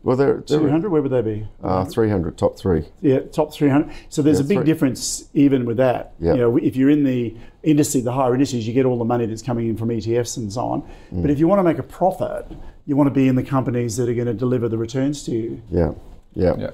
Well, 0.03 0.17
they're, 0.17 0.43
they're 0.47 0.61
200? 0.61 0.91
Where 0.91 1.03
would 1.03 1.11
they 1.13 1.21
be? 1.23 1.47
uh, 1.63 1.85
300 1.85 2.39
top 2.39 2.57
three. 2.57 2.85
Yeah, 3.03 3.21
top 3.21 3.53
300. 3.53 3.91
So 4.09 4.23
there's 4.23 4.39
Yeah, 4.39 4.45
a 4.45 4.49
big 4.49 4.59
three- 4.59 4.67
difference 4.67 5.29
even 5.35 5.67
with 5.67 5.77
that. 5.79 6.13
Yeah. 6.21 6.33
You 6.35 6.39
know, 6.39 6.57
if 6.57 6.77
you're 6.77 6.91
in 6.91 7.03
the 7.05 7.35
industry, 7.63 8.01
the 8.01 8.13
higher 8.13 8.33
indices, 8.33 8.67
you 8.67 8.73
get 8.73 8.87
all 8.87 8.99
the 8.99 9.05
money 9.05 9.27
that's 9.27 9.43
coming 9.43 9.69
in 9.69 9.77
from 9.77 9.91
ETFs 9.91 10.37
and 10.39 10.51
so 10.53 10.61
on. 10.65 10.83
But 11.13 11.31
if 11.31 11.39
you 11.41 11.47
want 11.49 11.59
to 11.59 11.65
make 11.65 11.79
a 11.79 11.83
profit, 11.83 12.47
you 12.87 12.97
want 12.97 13.09
to 13.09 13.15
be 13.15 13.29
in 13.29 13.35
the 13.35 13.43
companies 13.43 13.97
that 13.97 14.09
are 14.09 14.15
going 14.15 14.27
to 14.27 14.35
deliver 14.35 14.69
the 14.69 14.79
returns 14.79 15.25
to 15.25 15.33
you. 15.33 15.63
Yeah. 15.71 15.93
Yeah. 16.35 16.55
Yeah. 16.57 16.71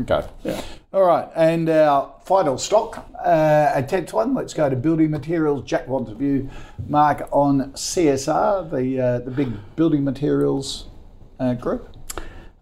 Okay. 0.00 0.26
Yeah. 0.42 0.62
All 0.94 1.04
right. 1.04 1.28
And 1.36 1.68
our 1.68 2.14
final 2.24 2.56
stock 2.56 3.06
uh, 3.22 3.72
at 3.74 3.88
10 3.88 4.06
to 4.06 4.16
1, 4.16 4.34
let's 4.34 4.54
go 4.54 4.70
to 4.70 4.76
building 4.76 5.10
materials. 5.10 5.64
Jack 5.64 5.86
wants 5.86 6.10
to 6.10 6.16
view, 6.16 6.48
Mark, 6.88 7.28
on 7.30 7.72
CSR, 7.72 8.70
the, 8.70 9.00
uh, 9.00 9.18
the 9.18 9.30
big 9.30 9.52
building 9.76 10.02
materials 10.02 10.86
uh, 11.38 11.52
group. 11.54 11.94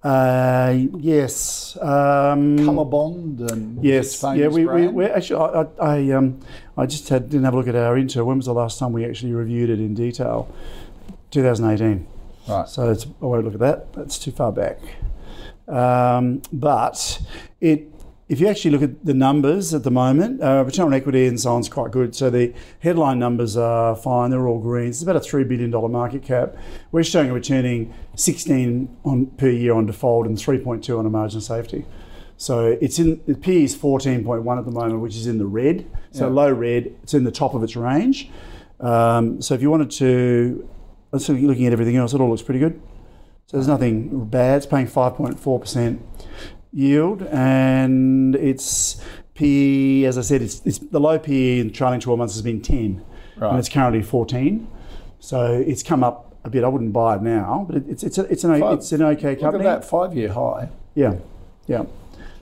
Uh, 0.02 0.74
yes. 0.98 1.76
Um, 1.80 2.56
Colorbond 2.58 3.52
and 3.52 3.84
Yes, 3.84 4.22
yeah, 4.22 4.48
we, 4.48 4.48
we, 4.48 4.64
brand. 4.64 4.94
we 4.94 5.04
actually, 5.04 5.40
I, 5.40 5.60
I, 5.60 5.66
I, 5.78 6.10
um, 6.12 6.40
I 6.76 6.86
just 6.86 7.08
had, 7.10 7.28
didn't 7.28 7.44
have 7.44 7.54
a 7.54 7.56
look 7.56 7.68
at 7.68 7.76
our 7.76 7.96
intro. 7.96 8.24
When 8.24 8.38
was 8.38 8.46
the 8.46 8.54
last 8.54 8.78
time 8.78 8.92
we 8.92 9.04
actually 9.04 9.34
reviewed 9.34 9.70
it 9.70 9.78
in 9.78 9.94
detail? 9.94 10.52
2018. 11.30 12.06
Right. 12.48 12.68
So 12.68 12.90
it's, 12.90 13.06
I 13.06 13.24
won't 13.26 13.44
look 13.44 13.54
at 13.54 13.60
that. 13.60 13.92
That's 13.92 14.18
too 14.18 14.32
far 14.32 14.52
back. 14.52 14.78
Um, 15.68 16.42
but 16.52 17.20
it, 17.60 17.92
if 18.28 18.40
you 18.40 18.48
actually 18.48 18.72
look 18.72 18.82
at 18.82 19.04
the 19.04 19.14
numbers 19.14 19.72
at 19.74 19.82
the 19.84 19.90
moment, 19.90 20.42
uh, 20.42 20.62
return 20.64 20.86
on 20.86 20.94
equity 20.94 21.26
and 21.26 21.38
so 21.38 21.52
on 21.52 21.60
is 21.60 21.68
quite 21.68 21.90
good. 21.92 22.14
So 22.14 22.30
the 22.30 22.52
headline 22.80 23.18
numbers 23.18 23.56
are 23.56 23.94
fine; 23.94 24.30
they're 24.30 24.46
all 24.48 24.58
green. 24.60 24.88
It's 24.88 25.02
about 25.02 25.16
a 25.16 25.20
three 25.20 25.44
billion 25.44 25.70
dollar 25.70 25.88
market 25.88 26.22
cap. 26.22 26.56
We're 26.92 27.04
showing 27.04 27.30
a 27.30 27.34
returning 27.34 27.92
16 28.16 28.96
on 29.04 29.26
per 29.26 29.48
year 29.48 29.74
on 29.74 29.86
default 29.86 30.26
and 30.26 30.36
3.2 30.36 30.98
on 30.98 31.06
a 31.06 31.10
margin 31.10 31.38
of 31.38 31.44
safety. 31.44 31.84
So 32.36 32.78
it's 32.80 32.98
in 32.98 33.20
the 33.26 33.34
P 33.34 33.64
is 33.64 33.76
14.1 33.76 34.58
at 34.58 34.64
the 34.64 34.70
moment, 34.70 35.00
which 35.00 35.14
is 35.16 35.26
in 35.26 35.38
the 35.38 35.46
red. 35.46 35.86
So 36.12 36.26
Yeah. 36.26 36.32
low 36.32 36.52
red. 36.52 36.86
It's 37.02 37.14
in 37.14 37.24
the 37.24 37.30
top 37.30 37.54
of 37.54 37.62
its 37.62 37.76
range. 37.76 38.30
Um, 38.80 39.42
so 39.42 39.54
if 39.54 39.60
you 39.60 39.70
wanted 39.70 39.90
to, 39.92 40.66
look- 41.12 41.28
looking 41.28 41.66
at 41.66 41.72
everything 41.72 41.96
else, 41.96 42.14
it 42.14 42.20
all 42.20 42.30
looks 42.30 42.42
pretty 42.42 42.60
good. 42.60 42.80
So 43.46 43.56
there's 43.56 43.68
nothing 43.68 44.26
bad. 44.26 44.58
It's 44.58 44.66
paying 44.66 44.86
5.4% 44.86 45.98
yield, 46.72 47.22
and 47.32 48.36
it's 48.36 49.02
PE, 49.34 50.04
as 50.04 50.16
I 50.18 50.20
said, 50.20 50.40
it's, 50.42 50.62
it's 50.64 50.78
the 50.78 51.00
low 51.00 51.18
PE 51.18 51.58
in 51.60 51.66
the 51.68 51.72
trailing 51.72 51.98
12 52.00 52.18
months 52.18 52.34
has 52.34 52.42
been 52.42 52.60
10, 52.60 53.02
Right. 53.36 53.50
and 53.50 53.58
it's 53.58 53.68
currently 53.68 54.02
14. 54.02 54.68
So 55.18 55.52
it's 55.66 55.82
come 55.82 56.04
up 56.04 56.34
a 56.44 56.50
bit. 56.50 56.62
I 56.64 56.68
wouldn't 56.68 56.92
buy 56.92 57.16
it 57.16 57.22
now, 57.22 57.66
but 57.68 57.82
it's 57.88 58.02
it's 58.04 58.16
a, 58.18 58.22
it's 58.32 58.44
an 58.44 58.58
Five- 58.60 58.78
it's 58.78 58.92
an 58.92 59.02
okay 59.02 59.34
company. 59.36 59.64
Look 59.64 59.72
at 59.72 59.80
that 59.82 59.88
five 59.88 60.14
year 60.16 60.32
high. 60.32 60.68
Yeah, 60.94 61.16
yeah. 61.66 61.84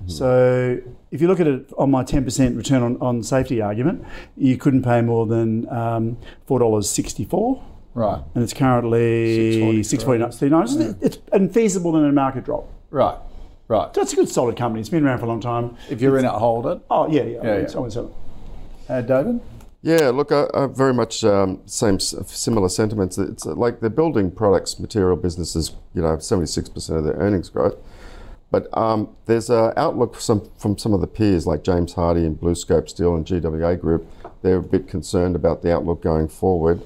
So 0.06 0.78
if 1.10 1.20
you 1.20 1.26
look 1.26 1.40
at 1.40 1.48
it 1.48 1.72
on 1.76 1.90
my 1.90 2.04
10% 2.04 2.56
return 2.56 2.82
on, 2.82 2.96
on 3.00 3.22
safety 3.24 3.60
argument, 3.60 4.04
you 4.36 4.56
couldn't 4.56 4.82
pay 4.84 5.00
more 5.00 5.26
than 5.26 5.68
um, 5.70 6.18
$4.64 6.48 7.60
Right. 7.98 8.22
and 8.34 8.44
it's 8.44 8.52
currently 8.52 9.82
6.43. 9.82 10.28
6.39. 10.28 11.02
It's 11.02 11.18
unfeasible 11.32 11.96
in 11.96 12.04
a 12.04 12.12
market 12.12 12.44
drop. 12.44 12.68
Right. 12.90 13.18
Right. 13.66 13.94
So 13.94 14.02
it's 14.02 14.12
a 14.12 14.16
good 14.16 14.28
solid 14.28 14.56
company. 14.56 14.80
It's 14.80 14.88
been 14.88 15.04
around 15.04 15.18
for 15.18 15.24
a 15.24 15.28
long 15.28 15.40
time. 15.40 15.76
If 15.90 16.00
you're 16.00 16.16
in 16.18 16.24
it, 16.24 16.30
hold 16.30 16.66
it. 16.66 16.80
Oh, 16.90 17.10
yeah, 17.10 17.22
yeah. 17.24 17.40
Yeah, 17.42 17.52
it's 17.54 17.72
yeah. 17.74 17.78
always 17.78 17.96
a- 17.96 18.08
Uh, 18.88 19.00
David? 19.02 19.40
Yeah, 19.82 20.10
look, 20.10 20.32
I, 20.32 20.46
I 20.54 20.66
very 20.66 20.94
much 20.94 21.22
um, 21.24 21.60
same 21.66 22.00
similar 22.00 22.68
sentiments. 22.68 23.18
It's 23.18 23.46
uh, 23.46 23.54
like 23.54 23.80
the 23.80 23.90
building 23.90 24.30
products 24.30 24.78
material 24.80 25.16
businesses, 25.16 25.72
you 25.94 26.02
know, 26.02 26.18
seventy 26.18 26.46
six 26.48 26.68
percent 26.68 26.98
of 26.98 27.04
their 27.04 27.14
earnings 27.14 27.48
growth. 27.48 27.76
But 28.50 28.66
um, 28.76 29.10
there's 29.26 29.50
an 29.50 29.74
outlook 29.76 30.14
for 30.14 30.20
some, 30.20 30.50
from 30.58 30.78
some 30.78 30.94
of 30.94 31.00
the 31.00 31.06
peers 31.06 31.46
like 31.46 31.62
James 31.62 31.94
Hardie 31.94 32.24
and 32.26 32.40
BlueScope 32.40 32.88
Steel 32.88 33.14
and 33.14 33.24
GWA 33.26 33.76
Group. 33.76 34.06
They're 34.42 34.56
a 34.56 34.62
bit 34.62 34.88
concerned 34.88 35.36
about 35.36 35.62
the 35.62 35.72
outlook 35.72 36.02
going 36.02 36.28
forward. 36.28 36.80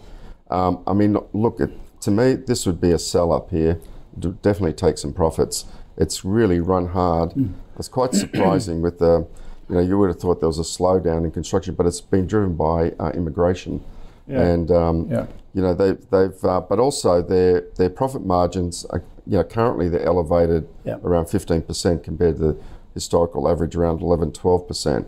Um, 0.53 0.83
I 0.87 0.93
mean, 0.93 1.17
look, 1.33 1.61
it, 1.61 1.71
to 2.03 2.11
me, 2.11 2.35
this 2.35 2.67
would 2.67 2.81
be 2.81 2.93
a 2.93 2.99
sell 2.99 3.33
up 3.33 3.51
here. 3.51 3.81
D- 4.19 4.35
Definitely 4.43 4.75
take 4.75 4.99
some 4.99 5.13
profits. 5.13 5.65
It's 5.97 6.25
really 6.25 6.61
run 6.61 6.89
hard. 6.89 7.33
It's 7.79 7.89
quite 7.89 8.15
surprising 8.15 8.83
with 8.83 8.99
the, 8.99 9.27
you 9.69 9.75
know, 9.77 9.81
you 9.81 9.99
would 9.99 10.09
have 10.09 10.21
thought 10.21 10.41
there 10.41 10.49
was 10.49 10.59
a 10.59 10.63
slowdown 10.63 11.25
in 11.25 11.31
construction, 11.31 11.75
but 11.75 11.87
it's 11.87 12.01
been 12.01 12.27
driven 12.27 12.55
by 12.55 12.91
uh, 13.01 13.11
immigration. 13.15 13.83
And 14.29 14.71
um, 14.71 15.09
Yeah. 15.11 15.27
you 15.53 15.61
know 15.63 15.75
they've 15.75 15.99
they've 16.11 16.45
uh, 16.45 16.61
but 16.61 16.79
also 16.79 17.21
their 17.21 17.65
their 17.77 17.91
profit 17.91 18.25
margins 18.25 18.85
are 18.87 19.03
you 19.27 19.37
know 19.37 19.45
currently 19.45 19.89
they're 19.91 20.07
elevated 20.07 20.67
Yeah. 20.85 20.97
around 21.03 21.27
15% 21.27 22.03
compared 22.05 22.37
to 22.39 22.43
the 22.43 22.57
historical 22.95 23.49
average 23.49 23.75
around 23.77 24.01
11 24.01 24.31
12% 24.33 25.05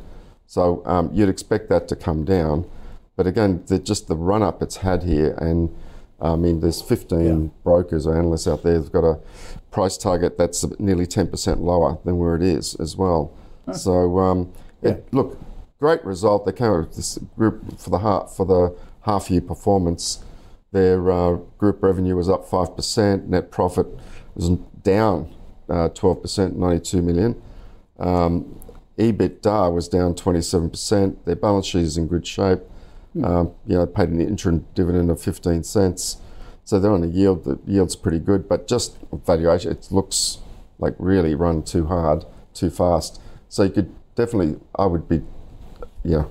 so 0.47 0.83
um, 0.85 1.09
you'd 1.13 1.29
expect 1.31 1.69
that 1.71 1.87
to 1.89 1.97
come 1.97 2.25
down 2.25 2.67
but 3.17 3.27
again 3.27 3.65
just 3.83 4.09
the 4.09 4.17
run 4.17 4.43
up 4.43 4.63
it's 4.63 4.79
had 4.79 5.03
here. 5.03 5.35
And 5.39 5.75
I 6.21 6.37
mean 6.37 6.61
there's 6.61 6.83
15 6.83 7.53
brokers 7.63 8.07
or 8.07 8.17
analysts 8.17 8.47
out 8.47 8.63
there 8.63 8.79
that've 8.79 8.93
got 8.93 9.05
a 9.05 9.21
price 9.71 9.97
target 9.97 10.39
that's 10.39 10.65
nearly 10.79 11.07
10% 11.07 11.61
lower 11.61 11.99
than 12.05 12.19
where 12.19 12.37
it 12.37 12.43
is 12.43 12.75
as 12.77 12.97
well. 12.97 13.33
So 13.73 14.19
um, 14.19 14.53
it, 14.83 15.13
look 15.13 15.39
great 15.79 16.05
result. 16.05 16.47
They 16.47 16.53
came 16.53 16.71
up 16.71 16.89
with 16.89 16.97
this 16.97 17.19
group 17.37 17.79
for 17.79 17.91
the 17.91 17.99
half 17.99 18.33
for 18.37 18.47
the 18.47 18.77
half 19.03 19.31
year 19.31 19.41
performance. 19.41 20.23
Their 20.73 21.11
uh, 21.11 21.35
group 21.59 21.83
revenue 21.83 22.17
was 22.17 22.29
up 22.29 22.49
5%, 22.49 23.27
net 23.27 23.53
profit 23.53 23.87
was 24.35 24.51
down 24.83 25.33
uh, 25.69 25.89
12%, 25.91 26.57
92 26.57 27.03
million. 27.03 27.43
Um, 27.99 28.61
EBITDA 28.99 29.73
was 29.73 29.89
down 29.89 30.15
27%. 30.15 31.25
Their 31.25 31.37
balance 31.37 31.67
sheet 31.67 31.83
is 31.83 31.97
in 31.97 32.07
good 32.07 32.27
shape. 32.27 32.61
Um, 33.23 33.53
you 33.67 33.77
know, 33.77 33.87
paid 33.87 34.09
an 34.09 34.21
interim 34.21 34.67
dividend 34.75 35.09
of 35.11 35.21
15 35.23 35.63
cents. 35.63 36.17
So 36.65 36.81
they're 36.81 36.91
on 36.93 37.05
a 37.05 37.07
yield. 37.07 37.45
The 37.45 37.61
yield's 37.67 37.95
pretty 37.95 38.19
good, 38.19 38.49
but 38.49 38.67
just 38.67 38.97
valuation, 39.13 39.71
it 39.71 39.87
looks 39.91 40.39
like 40.79 40.95
really 40.99 41.35
run 41.35 41.63
too 41.63 41.87
hard, 41.87 42.25
too 42.55 42.71
fast. 42.71 43.21
So 43.49 43.63
you 43.63 43.71
could 43.71 43.95
definitely, 44.17 44.59
I 44.77 44.87
would 44.87 45.09
be, 45.09 45.23
you 46.03 46.17
know, 46.19 46.31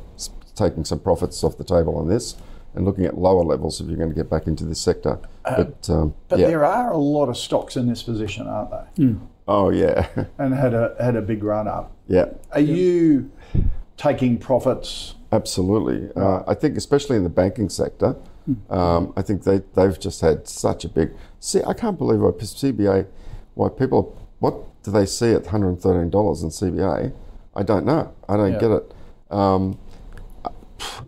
taking 0.56 0.84
some 0.84 1.00
profits 1.00 1.44
off 1.44 1.58
the 1.58 1.64
table 1.64 1.96
on 1.96 2.10
this 2.10 2.36
and 2.76 2.86
looking 2.86 3.06
at 3.06 3.18
lower 3.18 3.44
levels 3.44 3.80
if 3.80 3.88
you're 3.88 3.98
going 3.98 4.10
to 4.10 4.16
get 4.16 4.30
back 4.30 4.48
into 4.48 4.66
this 4.66 4.82
sector. 4.82 5.20
but 5.44 5.90
um, 5.90 6.14
But 6.28 6.40
yeah. 6.40 6.48
there 6.48 6.66
are 6.66 6.92
a 6.92 6.98
lot 6.98 7.30
of 7.30 7.38
stocks 7.38 7.76
in 7.78 7.88
this 7.88 8.04
position, 8.04 8.48
aren't 8.48 8.72
they? 8.98 9.16
oh 9.48 9.70
yeah, 9.70 10.08
And 10.38 10.54
had 10.54 10.74
a 10.74 10.96
had 11.00 11.16
a 11.16 11.22
big 11.22 11.44
run 11.44 11.68
up. 11.68 11.96
yeah, 12.08 12.26
Are 12.52 12.60
you 12.60 13.32
taking 13.98 14.38
profits? 14.38 15.16
Absolutely. 15.36 16.10
Uh, 16.16 16.44
I 16.48 16.54
think 16.54 16.78
especially 16.78 17.18
in 17.18 17.24
the 17.24 17.30
banking 17.30 17.70
sector, 17.70 18.16
um, 18.70 19.14
I 19.16 19.22
think 19.22 19.44
they 19.44 19.62
they've 19.76 20.00
just 20.00 20.22
had 20.22 20.48
such 20.48 20.86
a 20.86 20.90
big. 20.90 21.12
See, 21.40 21.62
I 21.66 21.74
can't 21.74 21.98
believe 21.98 22.20
why 22.22 22.32
CBA, 22.32 23.08
why 23.56 23.70
people, 23.70 24.02
what 24.40 24.56
do 24.84 24.92
they 24.92 25.06
see 25.06 25.32
at 25.34 25.44
113 25.44 26.10
dollars 26.10 26.44
in 26.44 26.50
CBA? 26.50 27.14
I 27.56 27.64
don't 27.64 27.86
know. 27.86 28.12
I 28.28 28.38
don't 28.38 28.54
Yeah. 28.54 28.60
get 28.60 28.72
it. 28.72 28.94
Um, 29.32 29.78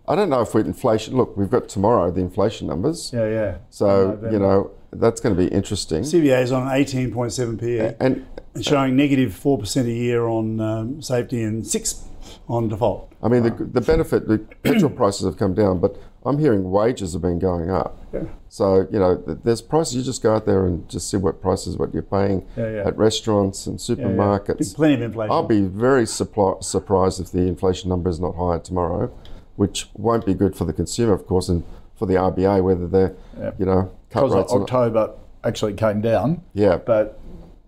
I 0.07 0.15
don't 0.15 0.30
know 0.30 0.41
if 0.41 0.53
we're 0.53 0.61
inflation. 0.61 1.17
Look, 1.17 1.36
we've 1.36 1.49
got 1.49 1.67
tomorrow 1.67 2.09
the 2.11 2.21
inflation 2.21 2.67
numbers. 2.67 3.11
Yeah, 3.13 3.28
yeah. 3.28 3.55
So 3.69 4.17
you 4.32 4.39
know 4.39 4.71
that's 4.91 5.19
going 5.19 5.36
to 5.36 5.41
be 5.41 5.47
interesting. 5.53 6.03
CBA 6.03 6.41
is 6.43 6.51
on 6.51 6.67
18.7 6.67 7.59
PE 7.59 7.95
And 7.99 8.26
and 8.53 8.63
showing 8.63 8.95
negative 8.95 9.32
4% 9.34 9.84
a 9.86 9.91
year 9.91 10.28
on 10.28 10.61
um, 10.61 11.01
safety 11.01 11.43
and 11.43 11.67
6 11.67 12.03
on 12.47 12.67
default. 12.67 13.11
I 13.23 13.27
mean, 13.27 13.43
the, 13.43 13.49
the 13.51 13.81
benefit, 13.81 14.27
the 14.27 14.37
petrol 14.63 14.91
prices 14.91 15.25
have 15.25 15.37
come 15.37 15.53
down, 15.53 15.79
but 15.79 15.97
I'm 16.25 16.37
hearing 16.37 16.69
wages 16.69 17.13
have 17.13 17.21
been 17.21 17.39
going 17.39 17.69
up. 17.71 17.99
Yeah. 18.13 18.23
So, 18.49 18.87
you 18.91 18.99
know, 18.99 19.15
there's 19.15 19.61
prices, 19.61 19.95
you 19.95 20.03
just 20.03 20.21
go 20.21 20.35
out 20.35 20.45
there 20.45 20.65
and 20.65 20.87
just 20.89 21.09
see 21.09 21.17
what 21.17 21.41
prices, 21.41 21.77
what 21.77 21.93
you're 21.93 22.03
paying 22.03 22.45
Yeah, 22.55 22.69
yeah. 22.71 22.87
at 22.87 22.97
restaurants 22.97 23.67
and 23.67 23.77
supermarkets. 23.79 24.75
Plenty 24.75 24.95
of 24.95 25.01
inflation. 25.01 25.31
I'll 25.31 25.43
be 25.47 25.61
very 25.61 26.05
surprised 26.05 27.19
if 27.19 27.31
the 27.31 27.41
inflation 27.47 27.89
number 27.89 28.09
is 28.09 28.19
not 28.19 28.35
higher 28.35 28.59
tomorrow, 28.59 29.11
which 29.55 29.89
won't 29.93 30.25
be 30.25 30.33
good 30.33 30.55
for 30.55 30.65
the 30.65 30.73
consumer, 30.73 31.13
of 31.13 31.25
course, 31.25 31.49
and 31.49 31.63
for 31.95 32.05
the 32.05 32.15
RBA, 32.15 32.63
whether 32.63 32.87
they're, 32.87 33.15
you 33.57 33.65
know, 33.65 33.91
cut 34.09 34.21
Because 34.23 34.35
rates. 34.35 34.53
October 34.53 35.11
actually 35.43 35.73
came 35.73 36.01
down, 36.01 36.41
Yeah, 36.53 36.77
but 36.77 37.19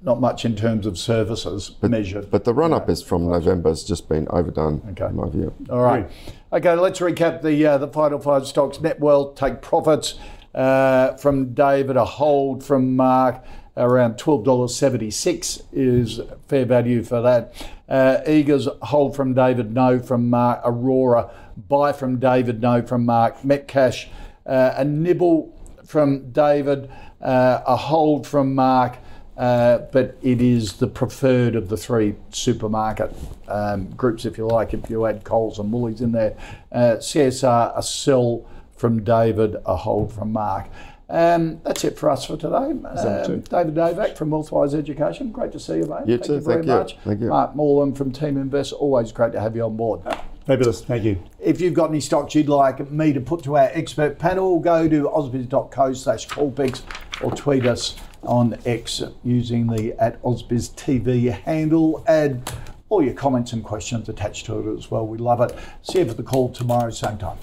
not 0.08 0.22
much 0.22 0.46
in 0.46 0.56
terms 0.56 0.88
of 0.88 0.98
services 0.98 1.70
but, 1.70 1.92
measured. 1.92 2.32
but 2.32 2.46
the 2.46 2.54
run 2.54 2.74
up 2.74 2.90
is 2.90 3.04
from 3.04 3.28
November 3.30 3.70
has 3.70 3.84
just 3.84 4.08
been 4.08 4.26
overdone, 4.30 4.82
Okay. 4.92 5.06
in 5.06 5.16
my 5.18 5.30
view. 5.30 5.54
All 5.70 5.82
right. 5.82 6.10
Okay, 6.52 6.74
let's 6.74 7.00
recap 7.00 7.42
the 7.42 7.66
uh, 7.66 7.78
the 7.78 7.90
final 7.90 8.18
five 8.20 8.48
stocks. 8.48 8.78
Netwealth 8.78 9.36
take 9.36 9.62
profits 9.62 10.16
uh, 10.56 11.14
from 11.18 11.54
David, 11.54 11.98
a 11.98 12.06
hold 12.06 12.64
from 12.64 12.96
Mark. 12.96 13.44
Around 13.76 14.18
twelve 14.18 14.44
dollars 14.44 14.74
seventy 14.76 15.12
six 15.12 15.62
is 15.72 16.20
fair 16.48 16.66
value 16.66 17.04
for 17.04 17.22
that. 17.22 17.54
Uh, 17.88 18.18
Eagers 18.26 18.68
hold 18.82 19.16
from 19.16 19.36
David, 19.36 19.72
no 19.74 20.00
from 20.00 20.30
Mark. 20.32 20.64
Orora 20.64 21.30
buy 21.70 21.92
from 21.92 22.18
David, 22.18 22.60
no 22.62 22.82
from 22.82 23.06
Mark. 23.06 23.42
Metcash 23.42 24.08
uh, 24.48 24.74
a 24.78 24.84
nibble 24.86 25.54
from 25.86 26.32
David, 26.32 26.90
uh, 27.22 27.62
a 27.68 27.76
hold 27.76 28.26
from 28.26 28.56
Mark. 28.56 28.98
Uh, 29.38 29.80
but 29.92 30.18
it 30.24 30.42
is 30.42 30.74
the 30.74 30.88
preferred 30.88 31.56
of 31.56 31.70
the 31.70 31.78
three 31.78 32.16
supermarket 32.32 33.16
um, 33.48 33.88
groups, 33.92 34.26
if 34.26 34.38
you 34.38 34.48
like, 34.48 34.74
if 34.74 34.90
you 34.90 35.06
add 35.06 35.24
Coles 35.24 35.60
and 35.60 35.72
Woolies 35.72 36.02
in 36.02 36.12
there. 36.12 36.36
Uh, 36.72 36.96
CSR, 36.98 37.78
a 37.78 37.84
sell 37.84 38.44
from 38.76 39.04
David, 39.04 39.56
a 39.66 39.76
hold 39.76 40.12
from 40.12 40.32
Mark. 40.32 40.68
Um, 41.10 41.62
that's 41.64 41.86
it 41.86 41.98
for 41.98 42.10
us 42.10 42.26
for 42.26 42.36
today. 42.36 42.56
Um, 42.56 43.40
David 43.42 43.76
Novac 43.76 44.18
from 44.18 44.32
Wealthwise 44.32 44.74
Education. 44.74 45.32
Great 45.32 45.52
to 45.54 45.60
see 45.60 45.78
you, 45.78 45.86
mate. 45.86 46.08
You 46.08 46.18
thank 46.18 46.26
too, 46.26 46.34
you 46.34 46.40
very 46.42 46.56
thank 46.56 46.66
you. 46.66 46.74
much. 46.74 46.98
Thank 47.06 47.22
you. 47.22 47.28
Mark 47.28 47.56
Moreland 47.56 47.98
from 47.98 48.12
Teaminvest. 48.12 48.74
Always 48.74 49.12
great 49.12 49.32
to 49.34 49.40
have 49.40 49.56
you 49.56 49.64
on 49.64 49.78
board. 49.78 50.02
Fabulous. 50.48 50.82
Thank 50.82 51.04
you. 51.04 51.22
If 51.40 51.62
you've 51.62 51.74
got 51.74 51.90
any 51.90 52.02
stocks 52.02 52.34
you'd 52.34 52.50
like 52.50 52.90
me 52.90 53.14
to 53.14 53.22
put 53.22 53.44
to 53.44 53.58
our 53.58 53.70
expert 53.74 54.18
panel, 54.18 54.60
go 54.60 54.88
to 54.88 55.04
ausbiz.co 55.04 55.94
slash 55.94 56.28
callpix 56.28 56.82
or 57.22 57.32
tweet 57.32 57.66
us 57.66 57.96
on 58.28 58.58
X 58.66 59.02
using 59.24 59.68
the 59.68 59.94
at 59.94 60.22
Ausbiz 60.22 60.74
TV 60.76 61.32
handle. 61.32 62.04
Add 62.08 62.52
all 62.90 63.04
your 63.04 63.14
comments 63.14 63.54
and 63.54 63.64
questions 63.64 64.10
attached 64.10 64.46
to 64.46 64.60
it 64.60 64.78
as 64.78 64.92
well. 64.92 65.08
We 65.08 65.18
love 65.18 65.42
it. 65.42 65.58
See 65.82 66.00
you 66.00 66.06
for 66.06 66.14
the 66.14 66.24
call 66.24 66.50
tomorrow, 66.50 66.90
same 66.90 67.18
time. 67.18 67.38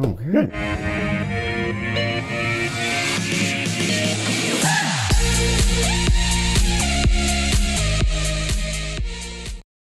Okay. 0.00 2.17